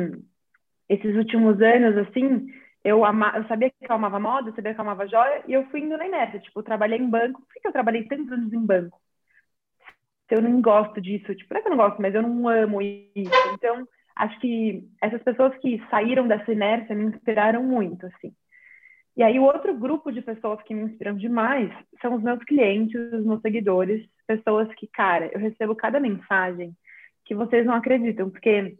esses 0.88 1.16
últimos 1.16 1.60
anos, 1.60 1.96
assim, 1.96 2.46
eu, 2.84 3.04
ama... 3.04 3.32
eu 3.36 3.44
sabia 3.48 3.70
que 3.70 3.90
eu 3.90 3.96
amava 3.96 4.20
moda, 4.20 4.50
eu 4.50 4.54
sabia 4.54 4.74
que 4.74 4.80
eu 4.80 4.84
amava 4.84 5.08
joia, 5.08 5.42
e 5.48 5.52
eu 5.54 5.66
fui 5.70 5.80
indo 5.80 5.96
na 5.96 6.06
inércia. 6.06 6.38
Tipo, 6.38 6.60
eu 6.60 6.64
trabalhei 6.64 6.98
em 6.98 7.08
banco. 7.08 7.40
Por 7.40 7.60
que 7.60 7.66
eu 7.66 7.72
trabalhei 7.72 8.04
tantos 8.04 8.30
anos 8.30 8.52
em 8.52 8.64
banco? 8.64 9.00
Eu 10.30 10.42
não 10.42 10.60
gosto 10.60 11.00
disso, 11.00 11.34
tipo, 11.34 11.54
não 11.54 11.58
é 11.58 11.62
que 11.62 11.68
eu 11.68 11.70
não 11.70 11.78
gosto, 11.78 12.02
mas 12.02 12.14
eu 12.14 12.22
não 12.22 12.48
amo 12.48 12.82
isso. 12.82 13.30
Então, 13.54 13.86
acho 14.16 14.38
que 14.40 14.82
essas 15.00 15.22
pessoas 15.22 15.56
que 15.58 15.82
saíram 15.90 16.26
dessa 16.26 16.50
inércia 16.50 16.94
me 16.94 17.04
inspiraram 17.04 17.62
muito, 17.62 18.06
assim. 18.06 18.32
E 19.16 19.22
aí, 19.22 19.38
o 19.38 19.44
outro 19.44 19.74
grupo 19.74 20.12
de 20.12 20.20
pessoas 20.20 20.60
que 20.62 20.74
me 20.74 20.82
inspiram 20.82 21.16
demais 21.16 21.72
são 22.02 22.14
os 22.14 22.22
meus 22.22 22.42
clientes, 22.44 23.00
os 23.12 23.24
meus 23.24 23.40
seguidores, 23.40 24.06
pessoas 24.26 24.68
que, 24.74 24.86
cara, 24.88 25.30
eu 25.32 25.38
recebo 25.38 25.74
cada 25.74 25.98
mensagem 26.00 26.76
que 27.24 27.34
vocês 27.34 27.64
não 27.64 27.74
acreditam, 27.74 28.28
porque 28.28 28.76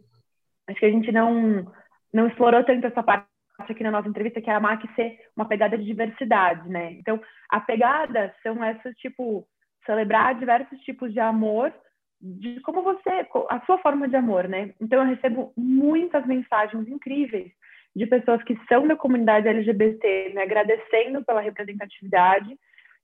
acho 0.67 0.79
que 0.79 0.85
a 0.85 0.91
gente 0.91 1.11
não, 1.11 1.65
não 2.13 2.27
explorou 2.27 2.63
tanto 2.63 2.85
essa 2.85 3.01
parte 3.01 3.27
aqui 3.59 3.83
na 3.83 3.91
nossa 3.91 4.07
entrevista, 4.07 4.41
que 4.41 4.49
é 4.49 4.53
a 4.53 4.59
MAC 4.59 4.87
ser 4.95 5.17
uma 5.35 5.47
pegada 5.47 5.77
de 5.77 5.85
diversidade, 5.85 6.69
né? 6.69 6.91
Então, 6.93 7.19
a 7.49 7.59
pegada 7.59 8.33
são 8.43 8.63
essas, 8.63 8.95
tipo, 8.97 9.47
celebrar 9.87 10.35
diversos 10.35 10.79
tipos 10.81 11.11
de 11.11 11.19
amor, 11.19 11.73
de 12.21 12.59
como 12.61 12.83
você, 12.83 13.27
a 13.49 13.59
sua 13.65 13.79
forma 13.79 14.07
de 14.07 14.15
amor, 14.15 14.47
né? 14.47 14.73
Então, 14.79 14.99
eu 15.01 15.07
recebo 15.07 15.51
muitas 15.57 16.25
mensagens 16.27 16.87
incríveis 16.87 17.51
de 17.95 18.05
pessoas 18.05 18.43
que 18.43 18.55
são 18.67 18.87
da 18.87 18.95
comunidade 18.95 19.47
LGBT 19.47 20.33
me 20.35 20.41
agradecendo 20.41 21.25
pela 21.25 21.41
representatividade 21.41 22.55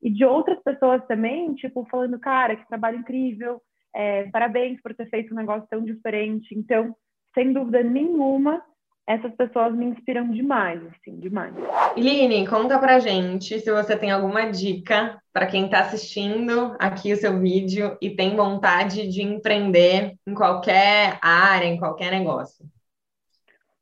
e 0.01 0.11
de 0.11 0.23
outras 0.25 0.61
pessoas 0.61 1.03
também, 1.07 1.55
tipo, 1.55 1.87
falando, 1.89 2.19
cara, 2.19 2.55
que 2.55 2.67
trabalho 2.67 2.99
incrível, 2.99 3.59
é, 3.95 4.29
parabéns 4.29 4.81
por 4.81 4.93
ter 4.93 5.09
feito 5.09 5.33
um 5.33 5.37
negócio 5.37 5.67
tão 5.69 5.83
diferente. 5.83 6.53
Então, 6.53 6.95
sem 7.33 7.53
dúvida 7.53 7.81
nenhuma, 7.81 8.61
essas 9.05 9.33
pessoas 9.35 9.75
me 9.75 9.85
inspiram 9.85 10.29
demais, 10.29 10.81
assim, 10.87 11.19
demais. 11.19 11.53
Line, 11.97 12.47
conta 12.47 12.79
pra 12.79 12.99
gente 12.99 13.59
se 13.59 13.71
você 13.71 13.97
tem 13.97 14.11
alguma 14.11 14.49
dica 14.49 15.21
para 15.33 15.45
quem 15.45 15.65
está 15.65 15.81
assistindo 15.81 16.75
aqui 16.79 17.11
o 17.11 17.17
seu 17.17 17.37
vídeo 17.39 17.97
e 18.01 18.15
tem 18.15 18.35
vontade 18.35 19.07
de 19.09 19.21
empreender 19.21 20.15
em 20.25 20.33
qualquer 20.33 21.19
área, 21.21 21.65
em 21.65 21.77
qualquer 21.77 22.11
negócio. 22.11 22.65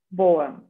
Boa. 0.10 0.64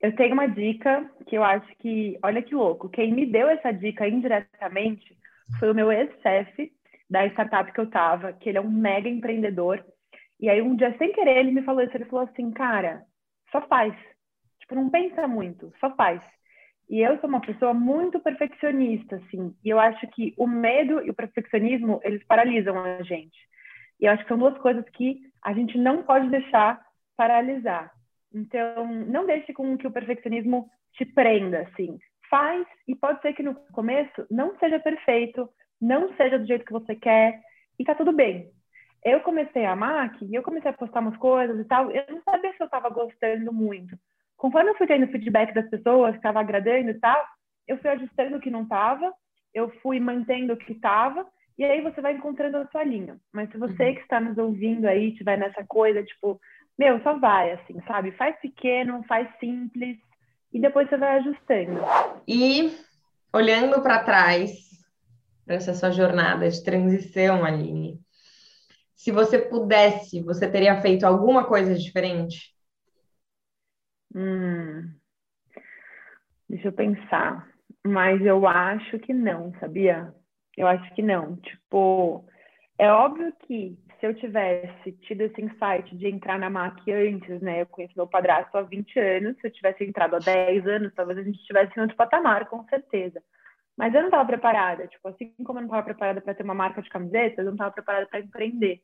Eu 0.00 0.14
tenho 0.14 0.34
uma 0.34 0.46
dica 0.46 1.10
que 1.26 1.36
eu 1.36 1.42
acho 1.42 1.66
que, 1.78 2.18
olha 2.22 2.42
que 2.42 2.54
louco, 2.54 2.90
quem 2.90 3.14
me 3.14 3.24
deu 3.24 3.48
essa 3.48 3.72
dica 3.72 4.06
indiretamente 4.06 5.16
foi 5.58 5.70
o 5.70 5.74
meu 5.74 5.90
ex-chefe 5.90 6.70
da 7.08 7.26
startup 7.28 7.72
que 7.72 7.80
eu 7.80 7.88
tava, 7.88 8.32
que 8.34 8.48
ele 8.48 8.58
é 8.58 8.60
um 8.60 8.70
mega 8.70 9.08
empreendedor. 9.08 9.82
E 10.38 10.50
aí 10.50 10.60
um 10.60 10.76
dia, 10.76 10.94
sem 10.98 11.12
querer, 11.12 11.38
ele 11.38 11.50
me 11.50 11.62
falou 11.62 11.82
isso, 11.82 11.96
ele 11.96 12.04
falou 12.04 12.26
assim, 12.26 12.50
cara, 12.50 13.02
só 13.56 13.66
faz. 13.68 13.94
Tipo, 14.60 14.74
não 14.74 14.90
pensa 14.90 15.26
muito, 15.26 15.72
só 15.80 15.94
faz. 15.96 16.20
E 16.88 17.00
eu 17.00 17.18
sou 17.18 17.28
uma 17.28 17.40
pessoa 17.40 17.72
muito 17.74 18.20
perfeccionista, 18.20 19.16
assim, 19.16 19.54
e 19.64 19.70
eu 19.70 19.80
acho 19.80 20.06
que 20.08 20.34
o 20.36 20.46
medo 20.46 21.04
e 21.04 21.10
o 21.10 21.14
perfeccionismo, 21.14 22.00
eles 22.04 22.24
paralisam 22.26 22.78
a 22.78 23.02
gente. 23.02 23.36
E 24.00 24.04
eu 24.04 24.12
acho 24.12 24.22
que 24.22 24.28
são 24.28 24.38
duas 24.38 24.56
coisas 24.58 24.84
que 24.90 25.20
a 25.42 25.52
gente 25.52 25.76
não 25.78 26.02
pode 26.02 26.28
deixar 26.28 26.80
paralisar. 27.16 27.90
Então, 28.32 28.86
não 28.86 29.26
deixe 29.26 29.52
com 29.52 29.76
que 29.76 29.86
o 29.86 29.90
perfeccionismo 29.90 30.68
te 30.92 31.04
prenda, 31.04 31.62
assim. 31.62 31.98
Faz, 32.30 32.66
e 32.86 32.94
pode 32.94 33.20
ser 33.22 33.32
que 33.32 33.42
no 33.42 33.54
começo 33.72 34.26
não 34.30 34.56
seja 34.58 34.78
perfeito, 34.78 35.48
não 35.80 36.14
seja 36.16 36.38
do 36.38 36.46
jeito 36.46 36.64
que 36.64 36.72
você 36.72 36.94
quer, 36.94 37.40
e 37.78 37.84
tá 37.84 37.94
tudo 37.94 38.12
bem. 38.12 38.50
Eu 39.06 39.20
comecei 39.20 39.64
a 39.64 39.76
MAC 39.76 40.24
e 40.24 40.34
eu 40.34 40.42
comecei 40.42 40.68
a 40.68 40.74
postar 40.74 40.98
umas 40.98 41.16
coisas 41.18 41.56
e 41.60 41.64
tal, 41.64 41.92
eu 41.92 42.04
não 42.10 42.20
sabia 42.24 42.50
se 42.50 42.60
eu 42.60 42.64
estava 42.64 42.88
gostando 42.88 43.52
muito. 43.52 43.96
Conforme 44.36 44.70
eu 44.70 44.76
fui 44.76 44.88
tendo 44.88 45.06
feedback 45.06 45.54
das 45.54 45.70
pessoas, 45.70 46.16
estava 46.16 46.40
agradando 46.40 46.90
e 46.90 46.94
tal, 46.94 47.24
eu 47.68 47.78
fui 47.78 47.88
ajustando 47.88 48.36
o 48.36 48.40
que 48.40 48.50
não 48.50 48.64
estava, 48.64 49.14
eu 49.54 49.70
fui 49.80 50.00
mantendo 50.00 50.54
o 50.54 50.56
que 50.56 50.72
estava, 50.72 51.24
e 51.56 51.64
aí 51.64 51.80
você 51.82 52.00
vai 52.00 52.14
encontrando 52.14 52.56
a 52.56 52.66
sua 52.66 52.82
linha. 52.82 53.16
Mas 53.32 53.48
se 53.52 53.56
você 53.56 53.90
uhum. 53.90 53.94
que 53.94 54.00
está 54.00 54.18
nos 54.18 54.36
ouvindo 54.38 54.86
aí 54.86 55.14
tiver 55.14 55.38
nessa 55.38 55.64
coisa, 55.64 56.02
tipo, 56.02 56.40
meu, 56.76 57.00
só 57.04 57.16
vai, 57.16 57.52
assim, 57.52 57.80
sabe? 57.86 58.10
Faz 58.10 58.34
pequeno, 58.40 59.04
faz 59.04 59.28
simples, 59.38 59.98
e 60.52 60.60
depois 60.60 60.88
você 60.88 60.96
vai 60.96 61.18
ajustando. 61.18 61.80
E 62.26 62.76
olhando 63.32 63.80
para 63.82 64.02
trás, 64.02 64.50
para 65.44 65.54
essa 65.54 65.74
sua 65.74 65.92
jornada 65.92 66.50
de 66.50 66.64
transição, 66.64 67.44
Aline, 67.44 68.04
se 68.96 69.12
você 69.12 69.38
pudesse, 69.38 70.22
você 70.22 70.50
teria 70.50 70.80
feito 70.80 71.04
alguma 71.04 71.44
coisa 71.44 71.74
diferente? 71.74 72.54
Hum, 74.14 74.94
deixa 76.48 76.68
eu 76.68 76.72
pensar. 76.72 77.48
Mas 77.86 78.24
eu 78.24 78.46
acho 78.48 78.98
que 78.98 79.12
não, 79.12 79.52
sabia? 79.60 80.12
Eu 80.56 80.66
acho 80.66 80.92
que 80.94 81.02
não. 81.02 81.36
Tipo, 81.36 82.24
é 82.78 82.90
óbvio 82.90 83.32
que 83.46 83.78
se 84.00 84.06
eu 84.06 84.14
tivesse 84.14 84.92
tido 85.02 85.22
esse 85.22 85.40
insight 85.40 85.96
de 85.96 86.08
entrar 86.08 86.38
na 86.38 86.50
MAC 86.50 86.90
antes, 86.90 87.40
né? 87.40 87.62
Eu 87.62 87.66
conheço 87.66 87.94
meu 87.96 88.06
padrasto 88.06 88.56
há 88.56 88.62
20 88.62 88.98
anos. 88.98 89.36
Se 89.40 89.46
eu 89.46 89.52
tivesse 89.52 89.84
entrado 89.84 90.16
há 90.16 90.18
10 90.18 90.66
anos, 90.66 90.94
talvez 90.94 91.18
a 91.18 91.22
gente 91.22 91.38
estivesse 91.38 91.72
em 91.76 91.82
outro 91.82 91.96
patamar, 91.96 92.48
com 92.48 92.64
certeza. 92.64 93.22
Mas 93.76 93.94
eu 93.94 94.00
não 94.00 94.08
estava 94.08 94.26
preparada. 94.26 94.86
Tipo, 94.86 95.08
assim 95.08 95.34
como 95.44 95.58
eu 95.58 95.62
não 95.62 95.68
estava 95.68 95.82
preparada 95.82 96.20
para 96.20 96.34
ter 96.34 96.42
uma 96.42 96.54
marca 96.54 96.80
de 96.80 96.88
camisetas, 96.88 97.38
eu 97.38 97.44
não 97.44 97.52
estava 97.52 97.72
preparada 97.72 98.06
para 98.06 98.20
empreender. 98.20 98.80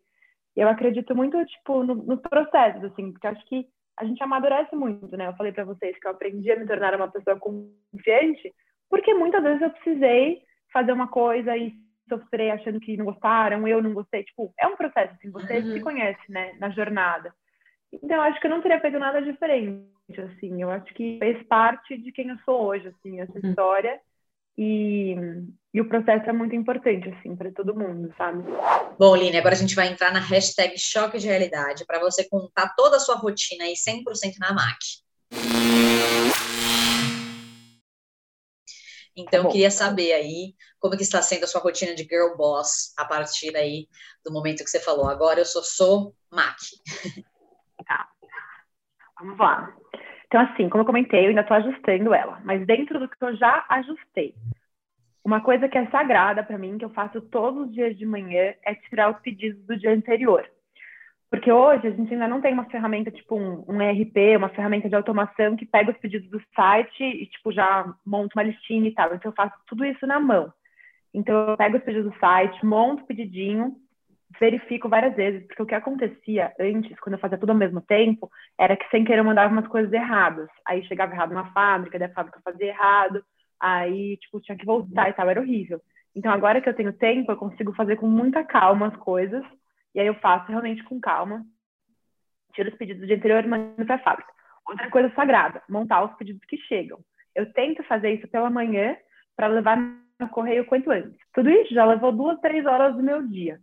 Eu 0.54 0.68
acredito 0.68 1.14
muito, 1.14 1.42
tipo, 1.46 1.82
no, 1.82 1.94
nos 1.94 2.20
processos, 2.20 2.84
assim, 2.84 3.12
porque 3.12 3.26
acho 3.26 3.44
que 3.46 3.66
a 3.96 4.04
gente 4.04 4.22
amadurece 4.22 4.74
muito, 4.74 5.16
né? 5.16 5.28
Eu 5.28 5.36
falei 5.36 5.52
para 5.52 5.64
vocês 5.64 5.98
que 5.98 6.06
eu 6.06 6.10
aprendi 6.10 6.50
a 6.50 6.58
me 6.58 6.66
tornar 6.66 6.94
uma 6.94 7.08
pessoa 7.08 7.38
confiante, 7.38 8.52
porque 8.88 9.14
muitas 9.14 9.42
vezes 9.42 9.62
eu 9.62 9.70
precisei 9.70 10.42
fazer 10.72 10.92
uma 10.92 11.08
coisa 11.08 11.56
e 11.56 11.74
sofrer 12.08 12.50
achando 12.50 12.80
que 12.80 12.96
não 12.96 13.06
gostaram, 13.06 13.66
eu 13.66 13.82
não 13.82 13.94
gostei. 13.94 14.24
Tipo, 14.24 14.52
é 14.58 14.66
um 14.66 14.76
processo, 14.76 15.14
assim, 15.14 15.30
você 15.30 15.58
uhum. 15.58 15.72
se 15.72 15.80
conhece, 15.80 16.30
né, 16.30 16.54
na 16.58 16.68
jornada. 16.70 17.32
Então, 17.92 18.16
eu 18.16 18.22
acho 18.22 18.40
que 18.40 18.46
eu 18.46 18.50
não 18.50 18.62
teria 18.62 18.80
feito 18.80 18.98
nada 18.98 19.20
diferente, 19.20 19.86
assim. 20.18 20.62
Eu 20.62 20.70
acho 20.70 20.92
que 20.94 21.18
fez 21.18 21.42
parte 21.46 21.96
de 21.96 22.10
quem 22.12 22.28
eu 22.28 22.38
sou 22.38 22.62
hoje, 22.62 22.88
assim, 22.88 23.20
essa 23.20 23.38
uhum. 23.38 23.50
história. 23.50 24.00
E, 24.56 25.16
e 25.72 25.80
o 25.80 25.88
processo 25.88 26.28
é 26.28 26.32
muito 26.32 26.54
importante, 26.54 27.08
assim, 27.08 27.34
para 27.34 27.50
todo 27.52 27.74
mundo, 27.74 28.12
sabe? 28.18 28.44
Bom, 28.98 29.16
Line, 29.16 29.38
agora 29.38 29.54
a 29.54 29.58
gente 29.58 29.74
vai 29.74 29.88
entrar 29.88 30.12
na 30.12 30.20
hashtag 30.20 30.78
choque 30.78 31.18
de 31.18 31.26
realidade 31.26 31.86
para 31.86 31.98
você 31.98 32.28
contar 32.28 32.74
toda 32.76 32.96
a 32.96 33.00
sua 33.00 33.16
rotina 33.16 33.64
aí 33.64 33.74
100% 33.74 34.34
na 34.38 34.52
MAC. 34.52 34.78
Então, 39.16 39.44
tá 39.44 39.50
queria 39.50 39.70
saber 39.70 40.12
aí 40.12 40.54
como 40.78 40.96
que 40.96 41.02
está 41.02 41.20
sendo 41.22 41.44
a 41.44 41.46
sua 41.46 41.60
rotina 41.60 41.94
de 41.94 42.02
girl 42.02 42.36
boss 42.36 42.92
a 42.96 43.04
partir 43.04 43.54
aí 43.56 43.88
do 44.24 44.32
momento 44.32 44.64
que 44.64 44.70
você 44.70 44.80
falou. 44.80 45.08
Agora 45.08 45.40
eu 45.40 45.46
só 45.46 45.62
sou 45.62 46.14
MAC. 46.30 46.56
Tá. 47.86 48.08
Vamos 49.18 49.38
lá. 49.38 49.74
Então, 50.32 50.40
assim, 50.40 50.66
como 50.70 50.80
eu 50.80 50.86
comentei, 50.86 51.26
eu 51.26 51.28
ainda 51.28 51.42
estou 51.42 51.58
ajustando 51.58 52.14
ela, 52.14 52.40
mas 52.42 52.64
dentro 52.66 52.98
do 52.98 53.06
que 53.06 53.22
eu 53.22 53.36
já 53.36 53.66
ajustei, 53.68 54.34
uma 55.22 55.42
coisa 55.42 55.68
que 55.68 55.76
é 55.76 55.84
sagrada 55.90 56.42
para 56.42 56.56
mim, 56.56 56.78
que 56.78 56.86
eu 56.86 56.88
faço 56.88 57.20
todos 57.20 57.66
os 57.66 57.74
dias 57.74 57.98
de 57.98 58.06
manhã, 58.06 58.54
é 58.64 58.74
tirar 58.74 59.10
os 59.10 59.20
pedidos 59.20 59.62
do 59.66 59.78
dia 59.78 59.92
anterior. 59.92 60.50
Porque 61.28 61.52
hoje 61.52 61.86
a 61.86 61.90
gente 61.90 62.14
ainda 62.14 62.26
não 62.26 62.40
tem 62.40 62.54
uma 62.54 62.64
ferramenta 62.64 63.10
tipo 63.10 63.36
um, 63.36 63.62
um 63.68 63.82
ERP, 63.82 64.38
uma 64.38 64.48
ferramenta 64.48 64.88
de 64.88 64.94
automação 64.94 65.54
que 65.54 65.66
pega 65.66 65.90
os 65.90 65.98
pedidos 65.98 66.30
do 66.30 66.40
site 66.56 67.04
e 67.04 67.26
tipo 67.26 67.52
já 67.52 67.94
monta 68.02 68.32
uma 68.34 68.42
listinha 68.42 68.88
e 68.88 68.94
tal. 68.94 69.14
Então 69.14 69.32
eu 69.32 69.36
faço 69.36 69.54
tudo 69.66 69.84
isso 69.84 70.06
na 70.06 70.18
mão. 70.18 70.50
Então 71.12 71.50
eu 71.50 71.58
pego 71.58 71.76
os 71.76 71.84
pedidos 71.84 72.10
do 72.10 72.18
site, 72.18 72.64
monto 72.64 73.02
o 73.02 73.06
pedidinho, 73.06 73.76
verifico 74.38 74.88
várias 74.88 75.14
vezes, 75.14 75.46
porque 75.46 75.62
o 75.62 75.66
que 75.66 75.74
acontecia 75.74 76.52
antes, 76.58 76.98
quando 77.00 77.14
eu 77.14 77.20
fazia 77.20 77.38
tudo 77.38 77.50
ao 77.50 77.56
mesmo 77.56 77.80
tempo, 77.80 78.30
era 78.58 78.76
que 78.76 78.88
sem 78.90 79.04
querer 79.04 79.20
eu 79.20 79.24
mandava 79.24 79.52
umas 79.52 79.66
coisas 79.66 79.92
erradas. 79.92 80.48
Aí 80.66 80.84
chegava 80.84 81.12
errado 81.14 81.34
na 81.34 81.52
fábrica, 81.52 81.98
daí 81.98 82.08
a 82.08 82.14
fábrica 82.14 82.40
fazia 82.44 82.66
errado, 82.66 83.24
aí, 83.60 84.16
tipo, 84.18 84.40
tinha 84.40 84.56
que 84.56 84.66
voltar 84.66 85.08
e 85.08 85.12
tal, 85.12 85.28
era 85.28 85.40
horrível. 85.40 85.80
Então, 86.14 86.30
agora 86.30 86.60
que 86.60 86.68
eu 86.68 86.74
tenho 86.74 86.92
tempo, 86.92 87.32
eu 87.32 87.36
consigo 87.36 87.72
fazer 87.74 87.96
com 87.96 88.06
muita 88.06 88.44
calma 88.44 88.88
as 88.88 88.96
coisas, 88.96 89.44
e 89.94 90.00
aí 90.00 90.06
eu 90.06 90.14
faço 90.14 90.48
realmente 90.48 90.82
com 90.84 91.00
calma, 91.00 91.44
tiro 92.54 92.70
os 92.70 92.76
pedidos 92.76 93.00
do 93.00 93.06
dia 93.06 93.16
anterior 93.16 93.44
e 93.44 93.48
mando 93.48 93.86
para 93.86 93.94
a 93.94 94.00
fábrica. 94.00 94.30
Outra 94.66 94.90
coisa 94.90 95.12
sagrada, 95.14 95.62
montar 95.68 96.04
os 96.04 96.14
pedidos 96.16 96.44
que 96.46 96.56
chegam. 96.56 96.98
Eu 97.34 97.52
tento 97.52 97.82
fazer 97.84 98.10
isso 98.12 98.28
pela 98.28 98.50
manhã 98.50 98.96
para 99.36 99.46
levar 99.46 99.76
no 100.20 100.28
correio 100.28 100.66
quanto 100.66 100.90
antes. 100.90 101.18
Tudo 101.32 101.50
isso 101.50 101.74
já 101.74 101.84
levou 101.84 102.12
duas, 102.12 102.38
três 102.40 102.64
horas 102.66 102.94
do 102.94 103.02
meu 103.02 103.26
dia. 103.26 103.58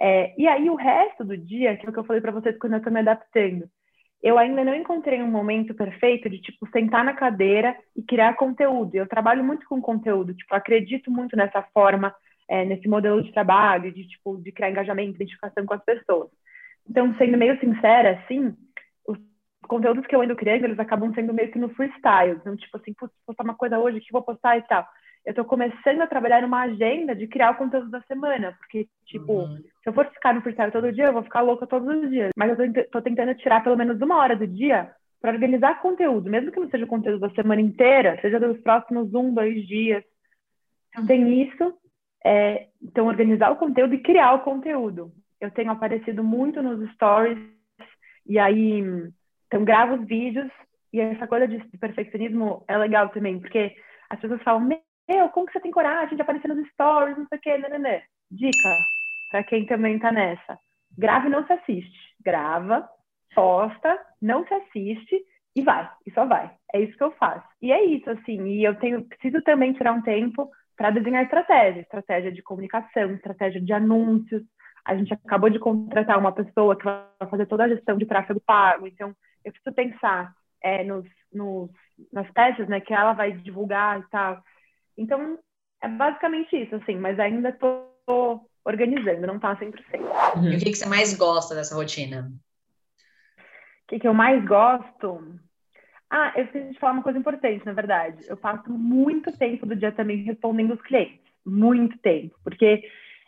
É, 0.00 0.34
e 0.40 0.46
aí 0.48 0.68
o 0.68 0.74
resto 0.74 1.24
do 1.24 1.36
dia, 1.36 1.76
que 1.76 1.86
é 1.86 1.88
o 1.88 1.92
que 1.92 1.98
eu 1.98 2.04
falei 2.04 2.20
para 2.20 2.32
vocês 2.32 2.58
quando 2.58 2.74
eu 2.74 2.78
estou 2.78 2.92
me 2.92 3.00
adaptando, 3.00 3.68
eu 4.22 4.38
ainda 4.38 4.64
não 4.64 4.74
encontrei 4.74 5.22
um 5.22 5.30
momento 5.30 5.74
perfeito 5.74 6.30
de 6.30 6.40
tipo 6.40 6.66
sentar 6.70 7.04
na 7.04 7.12
cadeira 7.12 7.76
e 7.94 8.02
criar 8.02 8.34
conteúdo. 8.36 8.94
Eu 8.94 9.06
trabalho 9.06 9.44
muito 9.44 9.66
com 9.68 9.80
conteúdo, 9.82 10.34
tipo 10.34 10.54
acredito 10.54 11.10
muito 11.10 11.36
nessa 11.36 11.62
forma, 11.74 12.14
é, 12.48 12.64
nesse 12.64 12.88
modelo 12.88 13.22
de 13.22 13.32
trabalho, 13.32 13.92
de 13.92 14.08
tipo 14.08 14.38
de 14.38 14.50
criar 14.50 14.70
engajamento, 14.70 15.16
identificação 15.16 15.66
com 15.66 15.74
as 15.74 15.84
pessoas. 15.84 16.30
Então, 16.88 17.14
sendo 17.16 17.38
meio 17.38 17.58
sincera, 17.60 18.20
assim, 18.20 18.54
os 19.06 19.18
conteúdos 19.68 20.06
que 20.06 20.14
eu 20.14 20.22
ando 20.22 20.36
criando, 20.36 20.64
eles 20.64 20.78
acabam 20.78 21.12
sendo 21.14 21.32
meio 21.34 21.50
que 21.52 21.58
no 21.58 21.68
freestyle. 21.70 22.36
Então, 22.40 22.56
tipo 22.56 22.76
assim, 22.76 22.94
putz, 22.94 23.14
postar 23.26 23.44
uma 23.44 23.54
coisa 23.54 23.78
hoje 23.78 24.00
que 24.00 24.12
vou 24.12 24.22
postar 24.22 24.58
e 24.58 24.62
tal 24.62 24.86
eu 25.24 25.30
estou 25.30 25.44
começando 25.44 26.02
a 26.02 26.06
trabalhar 26.06 26.42
numa 26.42 26.62
agenda 26.62 27.14
de 27.14 27.26
criar 27.26 27.52
o 27.52 27.56
conteúdo 27.56 27.90
da 27.90 28.00
semana, 28.02 28.54
porque, 28.58 28.86
tipo, 29.06 29.32
uhum. 29.32 29.56
se 29.56 29.88
eu 29.88 29.92
for 29.92 30.06
ficar 30.06 30.34
no 30.34 30.42
freestyle 30.42 30.70
todo 30.70 30.92
dia, 30.92 31.06
eu 31.06 31.12
vou 31.14 31.22
ficar 31.22 31.40
louca 31.40 31.66
todos 31.66 31.88
os 31.88 32.10
dias. 32.10 32.30
Mas 32.36 32.58
eu 32.58 32.64
estou 32.66 33.00
tentando 33.00 33.34
tirar 33.36 33.62
pelo 33.62 33.76
menos 33.76 34.00
uma 34.02 34.18
hora 34.18 34.36
do 34.36 34.46
dia 34.46 34.90
para 35.22 35.32
organizar 35.32 35.80
conteúdo, 35.80 36.28
mesmo 36.28 36.52
que 36.52 36.60
não 36.60 36.68
seja 36.68 36.84
o 36.84 36.88
conteúdo 36.88 37.20
da 37.20 37.30
semana 37.30 37.60
inteira, 37.60 38.18
seja 38.20 38.38
dos 38.38 38.60
próximos 38.60 39.14
um, 39.14 39.32
dois 39.32 39.66
dias. 39.66 40.04
Então, 40.90 41.06
tem 41.06 41.42
isso. 41.42 41.74
É, 42.22 42.68
então, 42.82 43.06
organizar 43.06 43.50
o 43.50 43.56
conteúdo 43.56 43.94
e 43.94 44.02
criar 44.02 44.34
o 44.34 44.42
conteúdo. 44.42 45.10
Eu 45.40 45.50
tenho 45.50 45.70
aparecido 45.70 46.22
muito 46.22 46.62
nos 46.62 46.90
stories, 46.92 47.38
e 48.26 48.38
aí, 48.38 48.82
então, 49.46 49.64
gravo 49.64 49.94
os 49.94 50.06
vídeos, 50.06 50.50
e 50.92 51.00
essa 51.00 51.26
coisa 51.26 51.48
de 51.48 51.58
perfeccionismo 51.78 52.64
é 52.68 52.76
legal 52.76 53.08
também, 53.08 53.40
porque 53.40 53.74
as 54.08 54.20
pessoas 54.20 54.42
falam, 54.42 54.68
meu, 55.08 55.28
como 55.30 55.46
que 55.46 55.52
você 55.52 55.60
tem 55.60 55.70
coragem 55.70 56.16
de 56.16 56.22
aparecer 56.22 56.48
nos 56.48 56.68
stories, 56.70 57.16
não 57.16 57.26
sei 57.26 57.38
o 57.38 57.40
quê, 57.40 57.58
né, 57.58 57.68
né, 57.68 57.78
né. 57.78 58.02
Dica, 58.30 58.78
para 59.30 59.44
quem 59.44 59.66
também 59.66 59.98
tá 59.98 60.10
nessa. 60.10 60.58
Grave 60.96 61.28
não 61.28 61.46
se 61.46 61.52
assiste. 61.52 62.14
Grava, 62.24 62.88
posta, 63.34 63.98
não 64.20 64.46
se 64.46 64.54
assiste 64.54 65.24
e 65.56 65.62
vai, 65.62 65.88
e 66.06 66.10
só 66.12 66.24
vai. 66.24 66.50
É 66.72 66.80
isso 66.80 66.96
que 66.96 67.04
eu 67.04 67.12
faço. 67.12 67.46
E 67.62 67.70
é 67.70 67.84
isso, 67.84 68.10
assim, 68.10 68.44
e 68.46 68.64
eu 68.64 68.74
tenho, 68.76 69.04
preciso 69.04 69.40
também 69.42 69.72
tirar 69.72 69.92
um 69.92 70.02
tempo 70.02 70.50
para 70.76 70.90
desenhar 70.90 71.22
estratégia, 71.22 71.80
estratégia 71.80 72.32
de 72.32 72.42
comunicação, 72.42 73.12
estratégia 73.12 73.60
de 73.60 73.72
anúncios. 73.72 74.42
A 74.84 74.96
gente 74.96 75.14
acabou 75.14 75.48
de 75.48 75.58
contratar 75.58 76.18
uma 76.18 76.32
pessoa 76.32 76.76
que 76.76 76.84
vai 76.84 77.04
fazer 77.30 77.46
toda 77.46 77.64
a 77.64 77.68
gestão 77.68 77.96
de 77.96 78.06
tráfego 78.06 78.40
pago, 78.44 78.86
então 78.86 79.14
eu 79.44 79.52
preciso 79.52 79.74
pensar 79.74 80.32
é, 80.62 80.82
nos, 80.82 81.06
nos, 81.32 81.70
nas 82.12 82.28
peças, 82.32 82.68
né, 82.68 82.80
que 82.80 82.92
ela 82.92 83.12
vai 83.12 83.32
divulgar 83.32 84.00
e 84.00 84.08
tal. 84.10 84.42
Então, 84.96 85.38
é 85.82 85.88
basicamente 85.88 86.56
isso, 86.56 86.74
assim, 86.76 86.96
mas 86.96 87.18
ainda 87.18 87.50
estou 87.50 88.48
organizando, 88.64 89.26
não 89.26 89.36
está 89.36 89.54
100%. 89.56 89.74
Uhum. 90.36 90.52
E 90.52 90.56
o 90.56 90.58
que, 90.58 90.70
que 90.70 90.76
você 90.76 90.88
mais 90.88 91.16
gosta 91.16 91.54
dessa 91.54 91.74
rotina? 91.74 92.32
O 93.38 93.88
que, 93.88 93.98
que 93.98 94.08
eu 94.08 94.14
mais 94.14 94.42
gosto? 94.44 95.38
Ah, 96.08 96.32
eu 96.36 96.44
esqueci 96.44 96.70
de 96.70 96.78
falar 96.78 96.94
uma 96.94 97.02
coisa 97.02 97.18
importante, 97.18 97.66
na 97.66 97.72
verdade. 97.72 98.24
Eu 98.28 98.36
passo 98.36 98.70
muito 98.70 99.36
tempo 99.36 99.66
do 99.66 99.76
dia 99.76 99.92
também 99.92 100.22
respondendo 100.22 100.74
os 100.74 100.82
clientes. 100.82 101.20
Muito 101.44 101.98
tempo. 101.98 102.34
Porque 102.42 102.82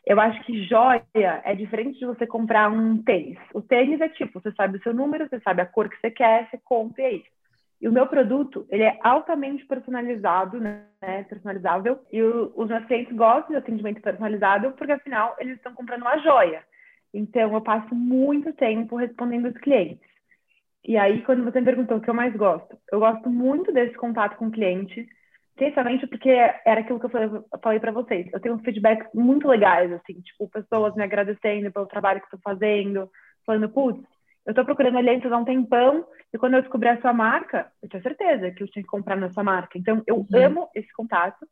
eu 0.06 0.18
acho 0.20 0.42
que 0.44 0.64
joia 0.64 1.04
é 1.14 1.54
diferente 1.54 1.98
de 1.98 2.06
você 2.06 2.26
comprar 2.26 2.70
um 2.70 3.02
tênis. 3.02 3.38
O 3.52 3.60
tênis 3.60 4.00
é 4.00 4.08
tipo, 4.08 4.40
você 4.40 4.52
sabe 4.52 4.78
o 4.78 4.82
seu 4.82 4.94
número, 4.94 5.28
você 5.28 5.40
sabe 5.40 5.60
a 5.60 5.66
cor 5.66 5.88
que 5.88 6.00
você 6.00 6.10
quer, 6.10 6.48
você 6.48 6.58
compra 6.64 7.02
e 7.02 7.04
é 7.04 7.12
isso. 7.16 7.35
E 7.80 7.88
o 7.88 7.92
meu 7.92 8.06
produto, 8.06 8.66
ele 8.70 8.82
é 8.82 8.98
altamente 9.02 9.64
personalizado, 9.66 10.58
né? 10.58 10.86
Personalizável. 11.28 12.00
E 12.10 12.22
o, 12.22 12.52
os 12.56 12.68
meus 12.68 12.84
clientes 12.86 13.14
gostam 13.14 13.50
de 13.50 13.56
atendimento 13.56 14.00
personalizado 14.00 14.72
porque, 14.72 14.92
afinal, 14.92 15.36
eles 15.38 15.56
estão 15.56 15.74
comprando 15.74 16.02
uma 16.02 16.18
joia. 16.18 16.62
Então, 17.12 17.52
eu 17.52 17.60
passo 17.60 17.94
muito 17.94 18.52
tempo 18.54 18.96
respondendo 18.96 19.46
os 19.48 19.58
clientes. 19.58 20.06
E 20.86 20.96
aí, 20.96 21.22
quando 21.22 21.44
você 21.44 21.58
me 21.60 21.66
perguntou 21.66 21.98
o 21.98 22.00
que 22.00 22.08
eu 22.08 22.14
mais 22.14 22.34
gosto, 22.34 22.78
eu 22.92 23.00
gosto 23.00 23.28
muito 23.28 23.72
desse 23.72 23.94
contato 23.96 24.36
com 24.36 24.46
o 24.46 24.50
cliente, 24.50 25.06
principalmente 25.56 26.06
porque 26.06 26.30
era 26.30 26.80
aquilo 26.80 27.00
que 27.00 27.06
eu 27.06 27.10
falei, 27.10 27.28
falei 27.62 27.80
para 27.80 27.92
vocês. 27.92 28.28
Eu 28.32 28.40
tenho 28.40 28.58
feedbacks 28.58 29.08
muito 29.12 29.48
legais, 29.48 29.92
assim, 29.92 30.20
tipo, 30.20 30.48
pessoas 30.48 30.94
me 30.94 31.02
agradecendo 31.02 31.72
pelo 31.72 31.86
trabalho 31.86 32.20
que 32.20 32.26
estou 32.26 32.40
fazendo, 32.42 33.10
falando, 33.44 33.68
putz, 33.68 34.06
eu 34.46 34.52
estou 34.52 34.64
procurando 34.64 34.96
alianças 34.96 35.30
há 35.32 35.36
um 35.36 35.44
tempão 35.44 36.06
e 36.32 36.38
quando 36.38 36.54
eu 36.54 36.62
descobri 36.62 36.88
a 36.88 37.00
sua 37.00 37.12
marca, 37.12 37.70
eu 37.82 37.88
tinha 37.88 38.00
certeza 38.00 38.50
que 38.52 38.62
eu 38.62 38.68
tinha 38.68 38.82
que 38.82 38.88
comprar 38.88 39.16
na 39.16 39.30
sua 39.30 39.42
marca. 39.42 39.76
Então, 39.76 40.02
eu 40.06 40.18
uhum. 40.18 40.44
amo 40.44 40.70
esse 40.72 40.90
contato, 40.92 41.44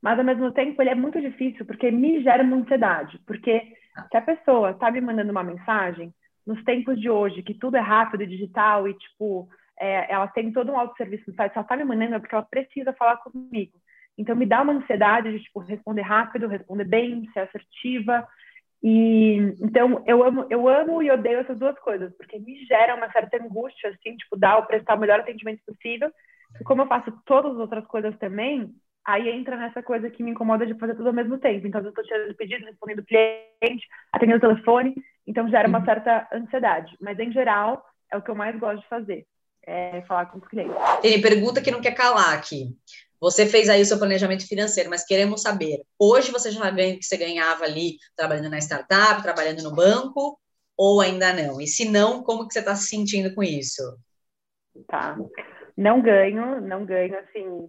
mas 0.00 0.18
ao 0.18 0.24
mesmo 0.24 0.50
tempo 0.52 0.80
ele 0.80 0.90
é 0.90 0.94
muito 0.94 1.20
difícil 1.20 1.66
porque 1.66 1.90
me 1.90 2.22
gera 2.22 2.42
uma 2.42 2.56
ansiedade. 2.56 3.20
Porque 3.26 3.74
se 4.10 4.16
a 4.16 4.22
pessoa 4.22 4.70
está 4.70 4.90
me 4.90 5.02
mandando 5.02 5.30
uma 5.30 5.44
mensagem, 5.44 6.14
nos 6.46 6.64
tempos 6.64 6.98
de 6.98 7.10
hoje, 7.10 7.42
que 7.42 7.52
tudo 7.52 7.76
é 7.76 7.80
rápido 7.80 8.22
e 8.22 8.26
digital 8.26 8.88
e, 8.88 8.94
tipo, 8.94 9.46
é, 9.78 10.10
ela 10.10 10.26
tem 10.28 10.50
todo 10.50 10.72
um 10.72 10.78
autosserviço 10.78 11.24
no 11.28 11.36
site, 11.36 11.52
ela 11.54 11.62
está 11.62 11.76
me 11.76 11.84
mandando 11.84 12.14
é 12.14 12.18
porque 12.18 12.34
ela 12.34 12.46
precisa 12.50 12.94
falar 12.94 13.18
comigo. 13.18 13.78
Então, 14.16 14.34
me 14.34 14.46
dá 14.46 14.62
uma 14.62 14.72
ansiedade 14.72 15.30
de, 15.30 15.44
tipo, 15.44 15.60
responder 15.60 16.02
rápido, 16.02 16.48
responder 16.48 16.84
bem, 16.84 17.28
ser 17.32 17.40
assertiva. 17.40 18.26
E 18.82 19.36
então 19.60 20.02
eu 20.06 20.24
amo, 20.24 20.46
eu 20.48 20.68
amo 20.68 21.02
e 21.02 21.10
odeio 21.10 21.40
essas 21.40 21.58
duas 21.58 21.78
coisas, 21.80 22.12
porque 22.16 22.38
me 22.38 22.64
gera 22.64 22.94
uma 22.94 23.10
certa 23.12 23.36
angústia, 23.36 23.90
assim, 23.90 24.16
tipo, 24.16 24.36
dar 24.36 24.56
ou 24.56 24.64
prestar 24.64 24.94
o 24.94 24.98
melhor 24.98 25.20
atendimento 25.20 25.60
possível. 25.66 26.10
E 26.58 26.64
como 26.64 26.82
eu 26.82 26.86
faço 26.86 27.12
todas 27.26 27.52
as 27.52 27.58
outras 27.58 27.86
coisas 27.86 28.16
também, 28.18 28.74
aí 29.04 29.28
entra 29.28 29.56
nessa 29.56 29.82
coisa 29.82 30.10
que 30.10 30.22
me 30.22 30.30
incomoda 30.30 30.66
de 30.66 30.74
fazer 30.74 30.94
tudo 30.94 31.08
ao 31.08 31.14
mesmo 31.14 31.38
tempo. 31.38 31.66
Então, 31.66 31.80
eu 31.80 31.88
estou 31.88 32.04
tirando 32.04 32.34
pedido, 32.34 32.64
respondendo 32.64 33.04
cliente, 33.04 33.86
atendendo 34.12 34.38
o 34.38 34.48
telefone, 34.48 34.94
então 35.26 35.48
gera 35.48 35.68
uma 35.68 35.78
uhum. 35.78 35.84
certa 35.84 36.28
ansiedade. 36.32 36.96
Mas, 37.00 37.18
em 37.18 37.32
geral, 37.32 37.84
é 38.10 38.16
o 38.16 38.22
que 38.22 38.30
eu 38.30 38.34
mais 38.34 38.58
gosto 38.58 38.82
de 38.82 38.88
fazer, 38.88 39.26
é 39.64 40.02
falar 40.02 40.26
com 40.26 40.38
os 40.38 40.48
clientes. 40.48 40.74
Tem 41.00 41.20
pergunta 41.20 41.62
que 41.62 41.70
não 41.70 41.80
quer 41.80 41.92
calar 41.92 42.34
aqui. 42.34 42.76
Você 43.20 43.44
fez 43.46 43.68
aí 43.68 43.82
o 43.82 43.84
seu 43.84 43.98
planejamento 43.98 44.48
financeiro, 44.48 44.88
mas 44.88 45.04
queremos 45.04 45.42
saber, 45.42 45.82
hoje 45.98 46.32
você 46.32 46.50
já 46.50 46.70
ganha 46.70 46.94
o 46.94 46.98
que 46.98 47.04
você 47.04 47.18
ganhava 47.18 47.64
ali 47.64 47.98
trabalhando 48.16 48.48
na 48.48 48.58
startup, 48.58 49.22
trabalhando 49.22 49.62
no 49.62 49.74
banco, 49.74 50.38
ou 50.76 51.00
ainda 51.00 51.32
não? 51.32 51.60
E 51.60 51.66
se 51.66 51.86
não, 51.86 52.22
como 52.22 52.48
que 52.48 52.54
você 52.54 52.60
está 52.60 52.74
se 52.74 52.88
sentindo 52.88 53.34
com 53.34 53.42
isso? 53.42 53.82
Tá. 54.88 55.18
Não 55.76 56.00
ganho, 56.00 56.60
não 56.62 56.86
ganho, 56.86 57.18
assim. 57.18 57.68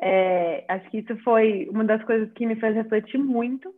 É, 0.00 0.64
acho 0.68 0.90
que 0.90 0.98
isso 0.98 1.16
foi 1.24 1.68
uma 1.68 1.84
das 1.84 2.04
coisas 2.04 2.32
que 2.32 2.46
me 2.46 2.56
fez 2.56 2.74
refletir 2.74 3.18
muito. 3.18 3.74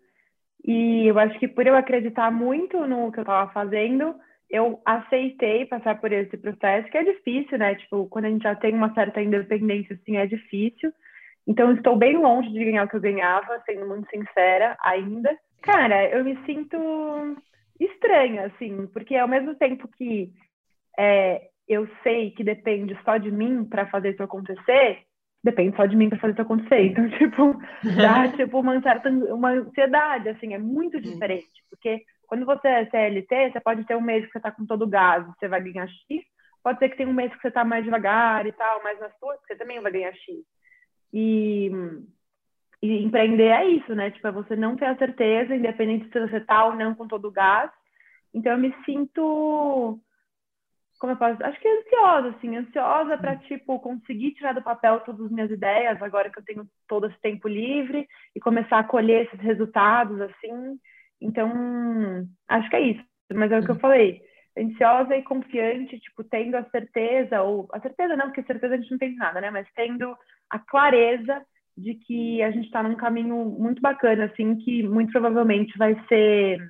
E 0.67 1.07
eu 1.07 1.19
acho 1.19 1.39
que 1.39 1.49
por 1.49 1.67
eu 1.67 1.77
acreditar 1.77 2.31
muito 2.31 2.87
no 2.87 3.11
que 3.13 3.19
eu 3.19 3.23
estava 3.23 3.51
fazendo, 3.53 4.15
eu 4.55 4.81
aceitei 4.85 5.67
passar 5.67 6.01
por 6.01 6.13
esse 6.13 6.37
processo, 6.37 6.89
que 6.89 6.97
é 6.97 7.03
difícil, 7.03 7.59
né? 7.59 7.75
Tipo, 7.75 8.07
quando 8.07 8.27
a 8.27 8.29
gente 8.29 8.45
já 8.45 8.55
tem 8.55 8.73
uma 8.73 8.95
certa 8.95 9.21
independência, 9.21 9.99
assim, 10.01 10.17
é 10.17 10.27
difícil. 10.27 10.93
Então, 11.45 11.73
estou 11.73 11.97
bem 11.97 12.17
longe 12.17 12.49
de 12.53 12.65
ganhar 12.65 12.85
o 12.85 12.89
que 12.89 12.95
eu 12.95 13.01
ganhava, 13.01 13.61
sendo 13.67 13.89
muito 13.89 14.09
sincera 14.09 14.77
ainda. 14.81 15.37
Cara, 15.61 16.09
eu 16.09 16.25
me 16.25 16.39
sinto 16.47 16.77
estranha, 17.81 18.47
assim, 18.47 18.87
porque 18.93 19.17
ao 19.17 19.27
mesmo 19.27 19.57
tempo 19.57 19.89
que 19.89 20.31
é, 20.97 21.49
eu 21.69 21.89
sei 22.05 22.31
que 22.31 22.45
depende 22.45 22.97
só 23.05 23.17
de 23.17 23.33
mim 23.33 23.65
para 23.65 23.87
fazer 23.87 24.11
isso 24.11 24.23
acontecer, 24.23 25.01
depende 25.43 25.77
só 25.77 25.85
de 25.85 25.97
mim 25.97 26.09
para 26.09 26.21
fazer 26.21 26.35
isso 26.35 26.43
acontecer. 26.43 26.81
Então, 26.87 27.09
tipo, 27.19 27.61
dá 27.97 28.29
tipo 28.39 28.61
uma 28.61 28.81
certa 28.81 29.11
uma 29.11 29.51
ansiedade, 29.51 30.29
assim, 30.29 30.55
é 30.55 30.59
muito 30.59 31.01
diferente, 31.01 31.65
porque 31.69 32.05
quando 32.35 32.47
você 32.47 32.67
é 32.67 32.87
CLT, 32.87 33.53
você 33.53 33.61
pode 33.61 33.85
ter 33.85 33.97
um 33.97 34.01
mês 34.01 34.27
que 34.27 34.33
você 34.33 34.39
está 34.39 34.51
com 34.51 34.67
todo 34.67 34.83
o 34.83 34.89
gás, 34.89 35.25
você 35.25 35.47
vai 35.47 35.63
ganhar 35.63 35.87
X. 35.87 36.21
Pode 36.65 36.81
ser 36.81 36.89
que 36.89 36.97
tenha 36.97 37.09
um 37.09 37.13
mês 37.13 37.33
que 37.33 37.41
você 37.41 37.47
está 37.47 37.65
mais 37.65 37.85
devagar 37.85 38.45
e 38.45 38.51
tal, 38.51 38.83
mas 38.83 38.99
nas 38.99 39.17
suas 39.19 39.39
você 39.47 39.55
também 39.55 39.81
vai 39.81 39.93
ganhar 39.93 40.13
X. 40.13 40.43
E, 41.13 41.71
e 42.83 43.05
empreender 43.05 43.51
é 43.51 43.67
isso, 43.67 43.95
né? 43.95 44.11
Tipo, 44.11 44.27
é 44.27 44.33
você 44.33 44.57
não 44.57 44.75
ter 44.75 44.87
a 44.87 44.97
certeza, 44.97 45.55
independente 45.55 46.11
se 46.11 46.19
você 46.19 46.39
está 46.39 46.65
ou 46.65 46.75
não 46.75 46.93
com 46.93 47.07
todo 47.07 47.29
o 47.29 47.31
gás. 47.31 47.71
Então, 48.33 48.53
eu 48.53 48.59
me 48.59 48.75
sinto 48.85 50.01
como 50.99 51.13
eu 51.13 51.17
posso, 51.17 51.45
acho 51.45 51.61
que 51.61 51.69
ansiosa, 51.69 52.29
assim, 52.31 52.57
ansiosa 52.57 53.19
para 53.19 53.37
tipo 53.37 53.79
conseguir 53.79 54.33
tirar 54.33 54.55
do 54.55 54.63
papel 54.63 55.01
todas 55.01 55.27
as 55.27 55.31
minhas 55.31 55.51
ideias 55.51 56.01
agora 56.01 56.31
que 56.31 56.39
eu 56.39 56.45
tenho 56.45 56.67
todo 56.89 57.07
esse 57.07 57.21
tempo 57.21 57.47
livre 57.47 58.09
e 58.35 58.41
começar 58.41 58.79
a 58.79 58.85
colher 58.85 59.27
esses 59.27 59.41
resultados 59.41 60.19
assim 60.21 60.79
Então, 61.25 62.29
acho 62.49 62.69
que 62.69 62.77
é 62.77 62.81
isso. 62.81 63.05
Mas 63.33 63.51
é 63.51 63.59
o 63.59 63.65
que 63.65 63.71
eu 63.71 63.79
falei. 63.79 64.21
Ansiosa 64.57 65.17
e 65.17 65.23
confiante, 65.23 65.99
tipo, 65.99 66.23
tendo 66.23 66.57
a 66.57 66.65
certeza, 66.71 67.43
ou 67.43 67.67
a 67.73 67.81
certeza 67.81 68.15
não, 68.15 68.27
porque 68.27 68.45
certeza 68.45 68.75
a 68.75 68.77
gente 68.77 68.91
não 68.91 68.99
tem 68.99 69.17
nada, 69.17 69.41
né? 69.41 69.51
Mas 69.51 69.67
tendo 69.75 70.15
a 70.51 70.59
clareza 70.59 71.43
de 71.77 71.95
que 71.95 72.43
a 72.43 72.51
gente 72.53 72.67
está 72.67 72.83
num 72.83 72.95
caminho 72.95 73.37
muito 73.59 73.83
bacana, 73.83 74.27
assim, 74.27 74.55
que 74.57 74.87
muito 74.87 75.11
provavelmente 75.11 75.77
vai 75.77 75.97
ser 76.09 76.61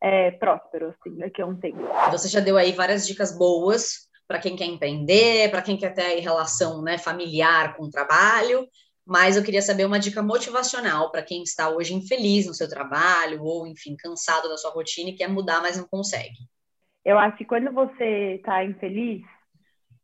é, 0.00 0.30
próspero, 0.32 0.94
assim, 0.94 1.16
daqui 1.16 1.42
a 1.42 1.46
um 1.46 1.56
tempo. 1.56 1.78
Você 2.12 2.28
já 2.28 2.38
deu 2.38 2.56
aí 2.56 2.70
várias 2.72 3.06
dicas 3.06 3.36
boas 3.36 4.08
para 4.28 4.38
quem 4.38 4.54
quer 4.54 4.66
empreender, 4.66 5.50
para 5.50 5.62
quem 5.62 5.76
quer 5.76 5.92
ter 5.92 6.20
relação 6.20 6.82
né, 6.82 6.98
familiar 6.98 7.74
com 7.74 7.84
o 7.84 7.90
trabalho, 7.90 8.66
mas 9.06 9.36
eu 9.36 9.44
queria 9.44 9.60
saber 9.60 9.84
uma 9.84 9.98
dica 9.98 10.22
motivacional 10.22 11.10
para 11.10 11.22
quem 11.22 11.42
está 11.42 11.68
hoje 11.68 11.94
infeliz 11.94 12.46
no 12.46 12.54
seu 12.54 12.68
trabalho, 12.68 13.42
ou, 13.42 13.66
enfim, 13.66 13.96
cansado 13.96 14.48
da 14.48 14.56
sua 14.56 14.70
rotina 14.70 15.10
e 15.10 15.16
quer 15.16 15.28
mudar, 15.28 15.60
mas 15.60 15.76
não 15.76 15.86
consegue. 15.86 16.38
Eu 17.04 17.18
acho 17.18 17.36
que 17.36 17.44
quando 17.44 17.70
você 17.70 18.36
está 18.36 18.64
infeliz 18.64 19.22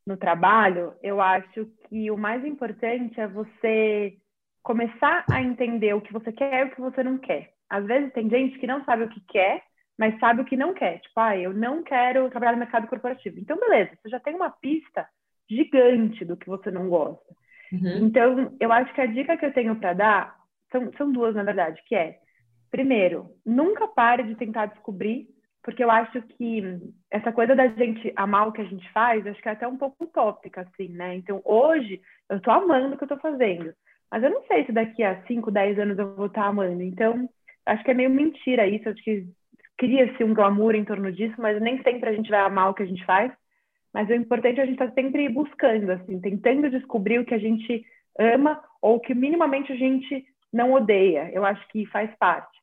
no 0.06 0.16
trabalho, 0.16 0.94
eu 1.02 1.20
acho 1.20 1.66
que 1.88 2.10
o 2.10 2.16
mais 2.16 2.44
importante 2.44 3.18
é 3.18 3.26
você 3.26 4.18
começar 4.62 5.24
a 5.30 5.40
entender 5.40 5.94
o 5.94 6.00
que 6.00 6.12
você 6.12 6.30
quer 6.30 6.66
e 6.66 6.68
o 6.68 6.74
que 6.74 6.80
você 6.80 7.02
não 7.02 7.16
quer. 7.16 7.54
Às 7.70 7.86
vezes 7.86 8.12
tem 8.12 8.28
gente 8.28 8.58
que 8.58 8.66
não 8.66 8.84
sabe 8.84 9.04
o 9.04 9.08
que 9.08 9.20
quer, 9.28 9.62
mas 9.98 10.18
sabe 10.18 10.42
o 10.42 10.44
que 10.44 10.56
não 10.56 10.74
quer. 10.74 10.98
Tipo, 11.00 11.20
ah, 11.20 11.36
eu 11.36 11.54
não 11.54 11.82
quero 11.82 12.28
trabalhar 12.28 12.52
no 12.52 12.58
mercado 12.58 12.86
corporativo. 12.86 13.38
Então, 13.38 13.58
beleza, 13.58 13.92
você 14.02 14.08
já 14.10 14.20
tem 14.20 14.34
uma 14.34 14.50
pista 14.50 15.08
gigante 15.48 16.24
do 16.24 16.36
que 16.36 16.48
você 16.48 16.70
não 16.70 16.88
gosta. 16.88 17.34
Uhum. 17.72 18.06
Então, 18.06 18.56
eu 18.60 18.72
acho 18.72 18.92
que 18.94 19.00
a 19.00 19.06
dica 19.06 19.36
que 19.36 19.46
eu 19.46 19.52
tenho 19.52 19.76
para 19.76 19.92
dar 19.92 20.36
são, 20.70 20.92
são 20.96 21.12
duas, 21.12 21.34
na 21.34 21.42
verdade, 21.42 21.80
que 21.86 21.94
é, 21.94 22.18
primeiro, 22.70 23.30
nunca 23.44 23.86
pare 23.88 24.22
de 24.22 24.34
tentar 24.34 24.66
descobrir, 24.66 25.28
porque 25.62 25.84
eu 25.84 25.90
acho 25.90 26.22
que 26.22 26.78
essa 27.10 27.32
coisa 27.32 27.54
da 27.54 27.68
gente 27.68 28.12
amar 28.16 28.48
o 28.48 28.52
que 28.52 28.62
a 28.62 28.64
gente 28.64 28.90
faz, 28.92 29.26
acho 29.26 29.40
que 29.42 29.48
é 29.48 29.52
até 29.52 29.68
um 29.68 29.76
pouco 29.76 30.04
utópica, 30.04 30.62
assim, 30.62 30.88
né? 30.88 31.14
Então, 31.16 31.42
hoje, 31.44 32.00
eu 32.28 32.40
tô 32.40 32.50
amando 32.50 32.94
o 32.94 32.98
que 32.98 33.04
eu 33.04 33.08
tô 33.08 33.18
fazendo. 33.18 33.72
Mas 34.10 34.22
eu 34.22 34.30
não 34.30 34.42
sei 34.44 34.64
se 34.64 34.72
daqui 34.72 35.02
a 35.02 35.22
5, 35.26 35.50
10 35.50 35.78
anos 35.78 35.98
eu 35.98 36.16
vou 36.16 36.26
estar 36.26 36.46
amando. 36.46 36.82
Então, 36.82 37.28
acho 37.66 37.84
que 37.84 37.90
é 37.90 37.94
meio 37.94 38.10
mentira 38.10 38.66
isso. 38.66 38.88
Acho 38.88 39.02
que 39.02 39.26
cria-se 39.76 40.24
um 40.24 40.34
glamour 40.34 40.74
em 40.74 40.84
torno 40.84 41.12
disso, 41.12 41.34
mas 41.38 41.60
nem 41.60 41.82
sempre 41.82 42.08
a 42.08 42.12
gente 42.12 42.28
vai 42.28 42.40
amar 42.40 42.70
o 42.70 42.74
que 42.74 42.82
a 42.82 42.86
gente 42.86 43.04
faz. 43.04 43.32
Mas 43.92 44.08
o 44.08 44.14
importante 44.14 44.60
é 44.60 44.62
a 44.62 44.66
gente 44.66 44.74
estar 44.74 44.88
tá 44.88 44.94
sempre 44.94 45.28
buscando, 45.28 45.90
assim, 45.90 46.20
tentando 46.20 46.70
descobrir 46.70 47.18
o 47.18 47.24
que 47.24 47.34
a 47.34 47.38
gente 47.38 47.84
ama 48.18 48.62
ou 48.80 49.00
que 49.00 49.14
minimamente 49.14 49.72
a 49.72 49.76
gente 49.76 50.24
não 50.52 50.72
odeia. 50.72 51.30
Eu 51.32 51.44
acho 51.44 51.66
que 51.68 51.86
faz 51.86 52.10
parte. 52.18 52.58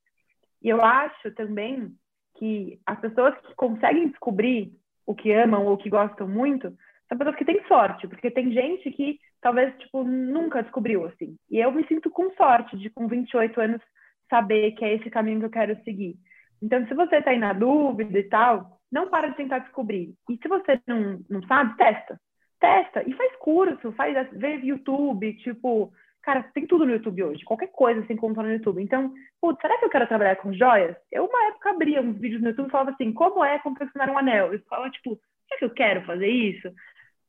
E 0.61 0.69
eu 0.69 0.83
acho 0.83 1.31
também 1.35 1.91
que 2.37 2.79
as 2.85 2.99
pessoas 2.99 3.35
que 3.41 3.55
conseguem 3.55 4.09
descobrir 4.09 4.71
o 5.05 5.15
que 5.15 5.31
amam 5.31 5.65
ou 5.65 5.73
o 5.73 5.77
que 5.77 5.89
gostam 5.89 6.27
muito 6.27 6.73
são 7.07 7.17
pessoas 7.17 7.37
que 7.37 7.45
têm 7.45 7.63
sorte, 7.67 8.07
porque 8.07 8.29
tem 8.29 8.51
gente 8.51 8.91
que 8.91 9.19
talvez, 9.41 9.73
tipo, 9.77 10.03
nunca 10.03 10.61
descobriu, 10.61 11.05
assim. 11.05 11.37
E 11.49 11.57
eu 11.57 11.71
me 11.71 11.85
sinto 11.87 12.09
com 12.09 12.31
sorte 12.31 12.77
de, 12.77 12.89
com 12.89 13.07
28 13.07 13.61
anos, 13.61 13.81
saber 14.29 14.71
que 14.71 14.83
é 14.83 14.95
esse 14.95 15.09
caminho 15.09 15.39
que 15.39 15.45
eu 15.45 15.49
quero 15.49 15.83
seguir. 15.83 16.17
Então, 16.61 16.85
se 16.87 16.93
você 16.93 17.17
está 17.17 17.31
aí 17.31 17.39
na 17.39 17.53
dúvida 17.53 18.17
e 18.19 18.23
tal, 18.23 18.76
não 18.91 19.09
para 19.09 19.29
de 19.29 19.37
tentar 19.37 19.59
descobrir. 19.59 20.13
E 20.29 20.37
se 20.37 20.47
você 20.47 20.79
não, 20.87 21.19
não 21.29 21.41
sabe, 21.43 21.75
testa. 21.77 22.19
Testa 22.59 23.03
e 23.07 23.13
faz 23.13 23.35
curso, 23.37 23.91
faz, 23.91 24.29
vê 24.31 24.55
YouTube, 24.55 25.33
tipo, 25.37 25.91
cara, 26.23 26.43
tem 26.53 26.65
tudo 26.65 26.85
no 26.85 26.91
YouTube 26.93 27.23
hoje. 27.23 27.45
Qualquer 27.45 27.67
coisa 27.67 28.01
você 28.01 28.13
encontra 28.13 28.43
no 28.43 28.51
YouTube. 28.51 28.81
Então, 28.81 29.13
putz, 29.39 29.61
será 29.61 29.77
que 29.77 29.85
eu 29.85 29.89
quero 29.89 30.07
trabalhar 30.07 30.35
com 30.37 30.53
joias? 30.53 30.95
Eu, 31.11 31.25
uma 31.25 31.47
época, 31.49 31.69
abria 31.69 32.01
uns 32.01 32.17
vídeos 32.17 32.41
no 32.41 32.49
YouTube 32.49 32.67
e 32.67 32.71
falava 32.71 32.91
assim, 32.91 33.13
como 33.13 33.45
é 33.45 33.59
confeccionar 33.59 34.09
um 34.09 34.17
anel? 34.17 34.53
Eu 34.53 34.59
falava, 34.67 34.89
tipo, 34.89 35.19
será 35.47 35.59
que 35.59 35.65
eu 35.65 35.69
quero 35.69 36.05
fazer 36.05 36.27
isso? 36.27 36.69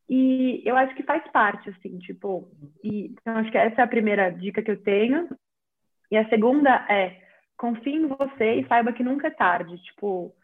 E 0.08 0.62
eu 0.64 0.76
acho 0.76 0.94
que 0.94 1.02
faz 1.02 1.22
parte, 1.30 1.68
assim, 1.68 1.98
tipo, 1.98 2.50
e, 2.82 3.12
então 3.12 3.36
acho 3.36 3.50
que 3.50 3.58
essa 3.58 3.82
é 3.82 3.84
a 3.84 3.88
primeira 3.88 4.30
dica 4.30 4.62
que 4.62 4.70
eu 4.70 4.82
tenho. 4.82 5.28
E 6.10 6.16
a 6.16 6.28
segunda 6.30 6.86
é, 6.88 7.20
confie 7.58 7.94
em 7.94 8.06
você 8.06 8.54
e 8.54 8.66
saiba 8.66 8.92
que 8.92 9.04
nunca 9.04 9.26
é 9.26 9.30
tarde. 9.30 9.76
Tipo, 9.82 10.34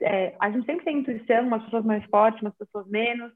é, 0.00 0.34
a 0.40 0.50
gente 0.50 0.66
sempre 0.66 0.84
tem 0.84 0.98
intuição, 0.98 1.46
umas 1.46 1.64
pessoas 1.64 1.84
mais 1.84 2.04
fortes, 2.06 2.42
umas 2.42 2.56
pessoas 2.56 2.86
menos. 2.88 3.32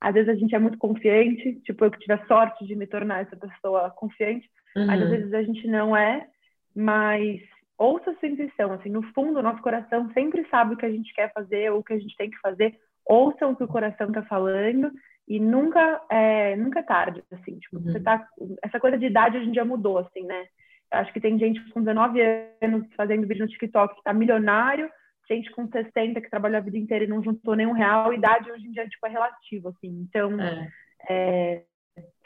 Às 0.00 0.14
vezes 0.14 0.28
a 0.28 0.34
gente 0.34 0.54
é 0.54 0.58
muito 0.58 0.78
confiante, 0.78 1.60
tipo, 1.64 1.84
eu 1.84 1.90
que 1.90 1.98
tive 1.98 2.12
a 2.12 2.26
sorte 2.26 2.66
de 2.66 2.74
me 2.74 2.86
tornar 2.86 3.22
essa 3.22 3.36
pessoa 3.36 3.90
confiante, 3.90 4.48
uhum. 4.76 4.90
às 4.90 5.10
vezes 5.10 5.32
a 5.32 5.42
gente 5.42 5.66
não 5.66 5.96
é, 5.96 6.26
mas 6.74 7.40
ouça 7.78 8.14
sua 8.14 8.28
intuição, 8.28 8.72
assim, 8.72 8.90
no 8.90 9.02
fundo, 9.14 9.38
o 9.38 9.42
nosso 9.42 9.62
coração 9.62 10.10
sempre 10.12 10.46
sabe 10.50 10.74
o 10.74 10.76
que 10.76 10.86
a 10.86 10.90
gente 10.90 11.12
quer 11.14 11.32
fazer 11.32 11.72
ou 11.72 11.80
o 11.80 11.84
que 11.84 11.94
a 11.94 11.98
gente 11.98 12.16
tem 12.16 12.30
que 12.30 12.38
fazer, 12.40 12.78
ouçam 13.06 13.52
o 13.52 13.56
que 13.56 13.64
o 13.64 13.68
coração 13.68 14.08
está 14.08 14.22
falando 14.22 14.90
e 15.26 15.40
nunca 15.40 16.02
é, 16.10 16.56
nunca 16.56 16.80
é 16.80 16.82
tarde, 16.82 17.22
assim, 17.32 17.58
tipo, 17.58 17.76
uhum. 17.76 17.84
você 17.84 18.00
tá, 18.00 18.26
essa 18.62 18.78
coisa 18.78 18.98
de 18.98 19.06
idade 19.06 19.38
hoje 19.38 19.48
em 19.48 19.52
dia 19.52 19.64
mudou, 19.64 19.98
assim, 19.98 20.24
né? 20.24 20.46
Eu 20.92 21.00
acho 21.00 21.12
que 21.12 21.20
tem 21.20 21.38
gente 21.38 21.60
com 21.70 21.80
19 21.80 22.20
anos 22.62 22.86
fazendo 22.96 23.26
vídeo 23.26 23.44
no 23.44 23.50
TikTok 23.50 23.96
que 23.96 24.02
tá 24.02 24.12
milionário, 24.12 24.88
gente 25.28 25.50
com 25.52 25.68
60 25.68 26.20
que 26.20 26.30
trabalhou 26.30 26.58
a 26.58 26.62
vida 26.62 26.78
inteira 26.78 27.04
e 27.04 27.08
não 27.08 27.22
juntou 27.22 27.54
nenhum 27.54 27.72
real, 27.72 28.12
idade 28.12 28.50
hoje 28.50 28.66
em 28.66 28.72
dia 28.72 28.88
tipo, 28.88 29.06
é 29.06 29.10
relativa, 29.10 29.70
assim, 29.70 30.06
então 30.08 30.40
é. 30.40 30.72
É, 31.08 31.62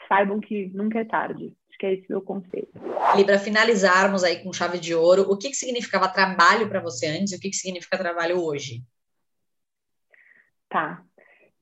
saibam 0.07 0.39
que 0.39 0.67
nunca 0.73 0.99
é 0.99 1.05
tarde. 1.05 1.55
Acho 1.69 1.77
que 1.79 1.85
é 1.85 1.93
esse 1.93 2.05
o 2.07 2.11
meu 2.11 2.21
conselho. 2.21 2.67
E 3.17 3.23
para 3.23 3.39
finalizarmos 3.39 4.23
aí 4.23 4.43
com 4.43 4.51
chave 4.51 4.77
de 4.77 4.93
ouro, 4.93 5.23
o 5.23 5.37
que, 5.37 5.49
que 5.49 5.55
significava 5.55 6.09
trabalho 6.09 6.67
para 6.67 6.81
você 6.81 7.07
antes 7.07 7.31
e 7.31 7.37
o 7.37 7.39
que, 7.39 7.49
que 7.49 7.55
significa 7.55 7.97
trabalho 7.97 8.43
hoje? 8.43 8.83
Tá. 10.69 11.03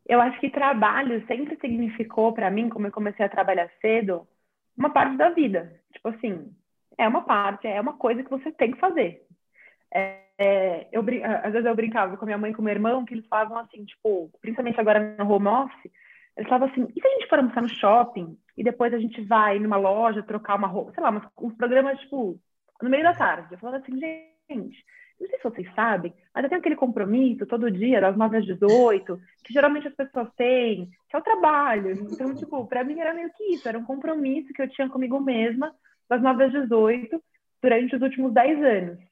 Eu 0.08 0.20
acho 0.20 0.40
que 0.40 0.50
trabalho 0.50 1.26
sempre 1.28 1.56
significou 1.62 2.34
para 2.34 2.50
mim, 2.50 2.70
como 2.70 2.88
eu 2.88 2.92
comecei 2.92 3.24
a 3.24 3.30
trabalhar 3.30 3.70
cedo, 3.80 4.28
uma 4.76 4.90
parte 4.90 5.16
da 5.18 5.30
vida. 5.30 5.80
Tipo 5.94 6.10
assim, 6.10 6.52
é 6.98 7.08
uma 7.08 7.22
parte, 7.24 7.68
é 7.68 7.80
uma 7.80 7.94
coisa 7.98 8.24
que 8.24 8.30
você 8.30 8.52
tem 8.52 8.72
que 8.72 8.80
fazer. 8.80 9.24
É, 9.94 10.28
é, 10.40 10.88
eu, 10.94 11.04
às 11.44 11.52
vezes 11.52 11.66
eu 11.66 11.76
brincava 11.76 12.16
com 12.16 12.24
a 12.24 12.26
minha 12.26 12.38
mãe 12.38 12.52
e 12.52 12.54
com 12.54 12.62
meu 12.62 12.74
irmão, 12.74 13.04
que 13.04 13.14
eles 13.14 13.28
falavam 13.28 13.58
assim, 13.58 13.84
tipo, 13.84 14.32
principalmente 14.42 14.80
agora 14.80 15.16
no 15.20 15.30
home 15.30 15.48
office, 15.50 15.92
eles 16.38 16.48
falavam 16.48 16.70
assim, 16.70 16.88
e 16.96 17.02
se 17.02 17.06
a 17.06 17.12
gente 17.12 17.28
for 17.28 17.40
almoçar 17.40 17.62
no 17.62 17.68
shopping 17.68 18.38
e 18.58 18.64
depois 18.64 18.94
a 18.94 19.00
gente 19.00 19.22
vai 19.22 19.60
numa 19.60 19.76
loja 19.76 20.24
trocar 20.24 20.56
uma 20.56 20.68
roupa, 20.68 20.94
sei 20.94 21.04
lá, 21.04 21.12
uns, 21.12 21.24
uns 21.38 21.54
programas, 21.56 22.00
tipo, 22.00 22.40
no 22.82 22.90
meio 22.90 23.04
da 23.04 23.14
tarde. 23.14 23.50
Eu 23.52 23.58
falava 23.60 23.84
assim, 23.84 24.00
gente, 24.00 24.86
não 25.20 25.28
sei 25.28 25.38
se 25.38 25.44
vocês 25.44 25.76
sabem, 25.76 26.14
mas 26.34 26.42
eu 26.42 26.50
tenho 26.50 26.62
aquele 26.62 26.78
compromisso 26.78 27.46
todo 27.46 27.70
dia, 27.70 28.00
das 28.00 28.16
9 28.16 28.38
às 28.38 28.46
18, 28.46 29.20
que 29.44 29.52
geralmente 29.52 29.90
as 29.90 29.94
pessoas 29.94 30.30
têm, 30.38 30.90
que 31.10 31.18
é 31.18 31.20
o 31.20 31.24
trabalho. 31.24 31.92
Então, 31.92 32.34
tipo, 32.34 32.66
para 32.66 32.86
mim 32.86 32.98
era 32.98 33.14
meio 33.14 33.30
que 33.34 33.44
isso, 33.56 33.68
era 33.68 33.78
um 33.78 33.84
compromisso 33.84 34.54
que 34.54 34.62
eu 34.62 34.70
tinha 34.70 34.88
comigo 34.88 35.20
mesma, 35.20 35.76
das 36.10 36.22
9 36.22 36.46
às 36.46 36.52
18, 36.54 37.22
durante 37.62 37.98
os 37.98 38.02
últimos 38.02 38.32
10 38.32 38.64
anos. 38.64 39.09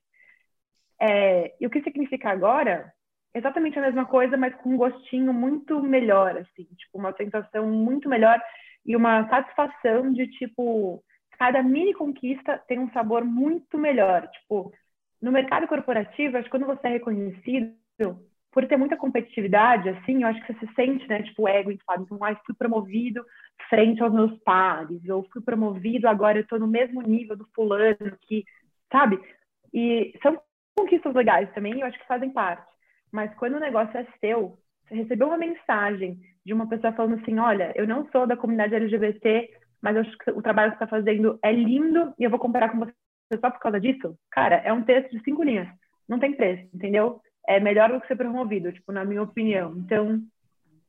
É, 0.99 1.53
e 1.59 1.67
o 1.67 1.69
que 1.69 1.81
significa 1.81 2.29
agora? 2.29 2.91
Exatamente 3.33 3.77
a 3.77 3.81
mesma 3.81 4.05
coisa, 4.05 4.35
mas 4.35 4.55
com 4.55 4.69
um 4.69 4.77
gostinho 4.77 5.33
muito 5.33 5.81
melhor, 5.83 6.37
assim, 6.37 6.63
tipo, 6.75 6.97
uma 6.97 7.13
sensação 7.13 7.67
muito 7.67 8.09
melhor 8.09 8.41
e 8.85 8.95
uma 8.95 9.27
satisfação 9.29 10.11
de, 10.11 10.27
tipo, 10.27 11.03
cada 11.37 11.61
mini 11.61 11.93
conquista 11.93 12.57
tem 12.67 12.79
um 12.79 12.89
sabor 12.91 13.23
muito 13.23 13.77
melhor. 13.77 14.27
Tipo, 14.29 14.73
no 15.21 15.31
mercado 15.31 15.67
corporativo, 15.67 16.37
acho 16.37 16.45
que 16.45 16.51
quando 16.51 16.65
você 16.65 16.87
é 16.87 16.91
reconhecido, 16.91 17.75
por 18.51 18.67
ter 18.67 18.77
muita 18.77 18.97
competitividade, 18.97 19.89
assim, 19.89 20.23
eu 20.23 20.29
acho 20.29 20.43
que 20.43 20.53
você 20.53 20.65
se 20.65 20.73
sente, 20.73 21.07
né, 21.07 21.21
tipo, 21.21 21.47
ego 21.47 21.71
inflado. 21.71 22.03
Então, 22.03 22.17
ah, 22.23 22.35
fui 22.45 22.55
promovido 22.55 23.23
frente 23.69 24.01
aos 24.01 24.11
meus 24.11 24.35
pares, 24.39 25.07
ou 25.09 25.27
fui 25.31 25.41
promovido, 25.43 26.07
agora 26.07 26.39
eu 26.39 26.41
estou 26.41 26.59
no 26.59 26.67
mesmo 26.67 27.01
nível 27.01 27.35
do 27.35 27.47
fulano, 27.53 28.17
que, 28.21 28.43
sabe? 28.91 29.19
E 29.73 30.13
são 30.23 30.41
conquistas 30.77 31.13
legais 31.13 31.51
também, 31.53 31.79
eu 31.79 31.87
acho 31.87 31.99
que 31.99 32.07
fazem 32.07 32.29
parte. 32.29 32.65
Mas 33.11 33.33
quando 33.35 33.55
o 33.55 33.59
negócio 33.59 33.97
é 33.97 34.05
seu, 34.19 34.57
você 34.87 34.95
recebeu 34.95 35.27
uma 35.27 35.37
mensagem 35.37 36.19
de 36.45 36.53
uma 36.53 36.69
pessoa 36.69 36.93
falando 36.93 37.19
assim, 37.21 37.37
olha, 37.39 37.73
eu 37.75 37.87
não 37.87 38.07
sou 38.11 38.27
da 38.27 38.37
comunidade 38.37 38.75
LGBT, 38.75 39.49
mas 39.81 39.95
eu 39.95 40.01
acho 40.01 40.17
que 40.17 40.31
o 40.31 40.41
trabalho 40.41 40.71
que 40.71 40.77
você 40.77 40.83
está 40.83 40.95
fazendo 40.95 41.39
é 41.43 41.51
lindo 41.51 42.13
e 42.19 42.23
eu 42.23 42.29
vou 42.29 42.39
comparar 42.39 42.69
com 42.69 42.79
você 42.79 42.93
só 43.41 43.51
por 43.51 43.59
causa 43.59 43.79
disso, 43.79 44.17
cara, 44.31 44.55
é 44.57 44.71
um 44.71 44.83
texto 44.83 45.11
de 45.11 45.21
cinco 45.23 45.43
linhas. 45.43 45.67
Não 46.07 46.19
tem 46.19 46.33
preço, 46.33 46.69
entendeu? 46.73 47.19
É 47.45 47.59
melhor 47.59 47.91
do 47.91 47.99
que 47.99 48.07
ser 48.07 48.15
promovido, 48.15 48.71
tipo, 48.71 48.91
na 48.91 49.03
minha 49.03 49.21
opinião. 49.21 49.73
Então, 49.77 50.21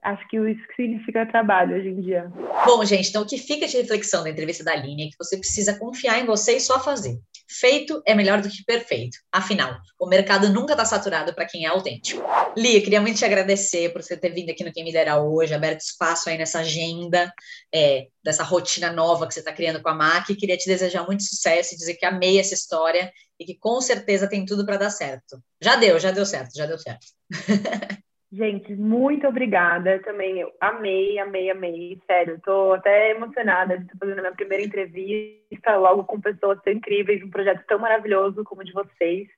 acho 0.09 0.27
que 0.29 0.37
isso 0.37 0.63
significa 0.75 1.27
trabalho 1.27 1.77
hoje 1.77 1.89
em 1.89 2.01
dia. 2.01 2.31
Bom, 2.65 2.85
gente, 2.85 3.09
então 3.11 3.23
o 3.23 3.27
que 3.27 3.37
fica 3.37 3.67
de 3.67 3.77
reflexão 3.77 4.23
da 4.23 4.31
entrevista 4.31 4.65
da 4.65 4.73
Aline 4.73 5.07
é 5.07 5.11
que 5.11 5.17
você 5.19 5.37
precisa 5.37 5.79
confiar 5.79 6.19
em 6.19 6.27
você 6.27 6.57
e 6.57 6.61
só 6.61 6.81
fazer. 6.81 7.19
Feito 7.51 8.03
é 8.07 8.15
melhor 8.15 8.41
do 8.41 8.49
que 8.49 8.65
perfeito. 8.65 9.17
Afinal, 9.33 9.79
o 9.99 10.07
mercado 10.07 10.51
nunca 10.51 10.73
está 10.73 10.85
saturado 10.85 11.35
para 11.35 11.47
quem 11.47 11.65
é 11.65 11.69
autêntico. 11.69 12.23
Li, 12.57 12.81
queria 12.81 13.01
muito 13.01 13.19
te 13.19 13.25
agradecer 13.25 13.93
por 13.93 14.03
você 14.03 14.17
ter 14.17 14.31
vindo 14.31 14.51
aqui 14.51 14.65
no 14.65 14.73
Quem 14.73 14.85
Me 14.85 14.93
Dera 14.93 15.21
hoje, 15.21 15.55
aberto 15.55 15.81
espaço 15.81 16.29
aí 16.29 16.37
nessa 16.37 16.61
agenda, 16.61 17.33
é, 17.75 18.07
dessa 18.23 18.43
rotina 18.43 18.93
nova 18.93 19.27
que 19.27 19.35
você 19.35 19.41
está 19.41 19.53
criando 19.53 19.83
com 19.83 19.89
a 19.89 19.95
MAC. 19.95 20.35
Queria 20.37 20.57
te 20.57 20.69
desejar 20.69 21.07
muito 21.07 21.23
sucesso 21.23 21.75
e 21.75 21.79
dizer 21.79 21.95
que 21.95 22.07
amei 22.07 22.39
essa 22.39 22.55
história 22.55 23.11
e 23.41 23.45
que 23.45 23.55
com 23.59 23.81
certeza 23.81 24.29
tem 24.29 24.45
tudo 24.45 24.67
para 24.67 24.77
dar 24.77 24.91
certo. 24.91 25.43
Já 25.61 25.77
deu, 25.77 25.99
já 25.99 26.11
deu 26.11 26.27
certo, 26.27 26.55
já 26.55 26.67
deu 26.67 26.79
certo. 26.79 27.07
Gente, 28.31 28.75
muito 28.77 29.27
obrigada 29.27 29.99
também. 30.01 30.39
Eu 30.39 30.53
amei, 30.61 31.19
amei, 31.19 31.51
amei. 31.51 31.99
Sério, 32.07 32.35
estou 32.35 32.75
até 32.75 33.13
emocionada 33.13 33.79
de 33.79 33.85
estar 33.85 33.97
fazendo 33.99 34.19
a 34.19 34.23
minha 34.23 34.35
primeira 34.35 34.63
entrevista 34.63 35.77
logo 35.77 36.05
com 36.05 36.21
pessoas 36.21 36.61
tão 36.63 36.73
incríveis, 36.73 37.23
um 37.23 37.31
projeto 37.31 37.65
tão 37.67 37.79
maravilhoso 37.79 38.45
como 38.45 38.61
o 38.61 38.65
de 38.65 38.73
vocês. 38.73 39.29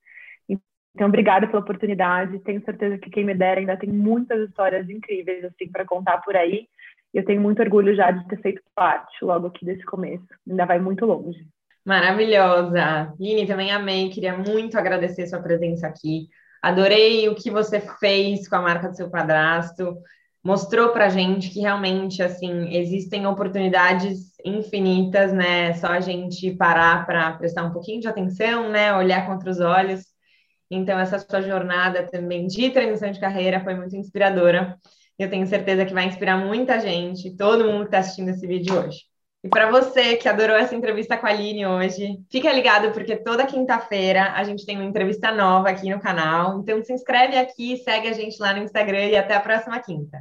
Então, 0.49 1.07
obrigada 1.07 1.47
pela 1.47 1.61
oportunidade. 1.61 2.41
Tenho 2.41 2.65
certeza 2.65 2.99
que 2.99 3.11
quem 3.11 3.25
me 3.25 3.33
der 3.33 3.59
ainda 3.59 3.77
tem 3.77 3.89
muitas 3.89 4.49
histórias 4.49 4.89
incríveis 4.91 5.45
assim 5.45 5.71
para 5.71 5.85
contar 5.85 6.19
por 6.19 6.35
aí. 6.35 6.67
Eu 7.15 7.25
tenho 7.25 7.41
muito 7.41 7.63
orgulho 7.63 7.95
já 7.95 8.11
de 8.11 8.27
ter 8.27 8.41
feito 8.41 8.61
parte 8.75 9.25
logo 9.25 9.47
aqui 9.47 9.65
desse 9.65 9.85
começo. 9.85 10.27
Ainda 10.49 10.67
vai 10.67 10.81
muito 10.81 11.07
longe. 11.07 11.47
Maravilhosa. 11.85 13.15
Lini, 13.21 13.47
também 13.47 13.71
amei. 13.71 14.11
Queria 14.11 14.37
muito 14.37 14.77
agradecer 14.77 15.29
sua 15.29 15.41
presença 15.41 15.87
aqui. 15.87 16.29
Adorei 16.63 17.29
o 17.29 17.35
que 17.35 17.51
você 17.51 17.81
fez 17.81 18.49
com 18.49 18.57
a 18.57 18.63
marca 18.63 18.89
do 18.89 18.97
seu 18.97 19.11
padrasto. 19.11 19.97
Mostrou 20.43 20.91
para 20.91 21.09
gente 21.09 21.51
que 21.51 21.61
realmente 21.61 22.23
assim 22.23 22.75
existem 22.75 23.27
oportunidades 23.27 24.35
infinitas, 24.45 25.33
né? 25.33 25.75
Só 25.75 25.89
a 25.89 26.01
gente 26.01 26.55
parar 26.57 27.05
para 27.07 27.33
prestar 27.33 27.65
um 27.65 27.73
pouquinho 27.73 28.01
de 28.01 28.09
atenção, 28.09 28.71
né? 28.71 28.95
Olhar 28.95 29.27
contra 29.27 29.51
os 29.51 29.61
olhos. 29.61 30.05
Então 30.71 30.99
essa 30.99 31.19
sua 31.19 31.43
jornada 31.43 32.07
também 32.11 32.47
de 32.47 32.71
transição 32.71 33.11
de 33.11 33.21
carreira 33.21 33.61
foi 33.61 33.75
muito 33.75 33.97
inspiradora. 33.97 34.79
Eu 35.19 35.29
tenho 35.29 35.47
certeza 35.47 35.85
que 35.85 35.93
vai 35.93 36.07
inspirar 36.07 36.39
muita 36.39 36.81
gente, 36.81 37.37
todo 37.37 37.65
mundo 37.65 37.81
que 37.81 37.89
está 37.89 37.99
assistindo 37.99 38.31
esse 38.31 38.47
vídeo 38.47 38.75
hoje. 38.75 39.10
E 39.43 39.49
para 39.49 39.71
você 39.71 40.17
que 40.17 40.29
adorou 40.29 40.55
essa 40.55 40.75
entrevista 40.75 41.17
com 41.17 41.27
a 41.27 41.31
Aline 41.31 41.67
hoje, 41.67 42.19
fica 42.31 42.53
ligado 42.53 42.93
porque 42.93 43.17
toda 43.17 43.47
quinta-feira 43.47 44.35
a 44.35 44.45
gente 44.45 44.67
tem 44.67 44.77
uma 44.77 44.85
entrevista 44.85 45.33
nova 45.33 45.71
aqui 45.71 45.89
no 45.89 45.99
canal. 45.99 46.61
Então 46.61 46.83
se 46.85 46.93
inscreve 46.93 47.39
aqui, 47.39 47.79
segue 47.79 48.09
a 48.09 48.13
gente 48.13 48.39
lá 48.39 48.53
no 48.53 48.63
Instagram 48.63 49.07
e 49.07 49.17
até 49.17 49.35
a 49.35 49.41
próxima 49.41 49.81
quinta. 49.81 50.19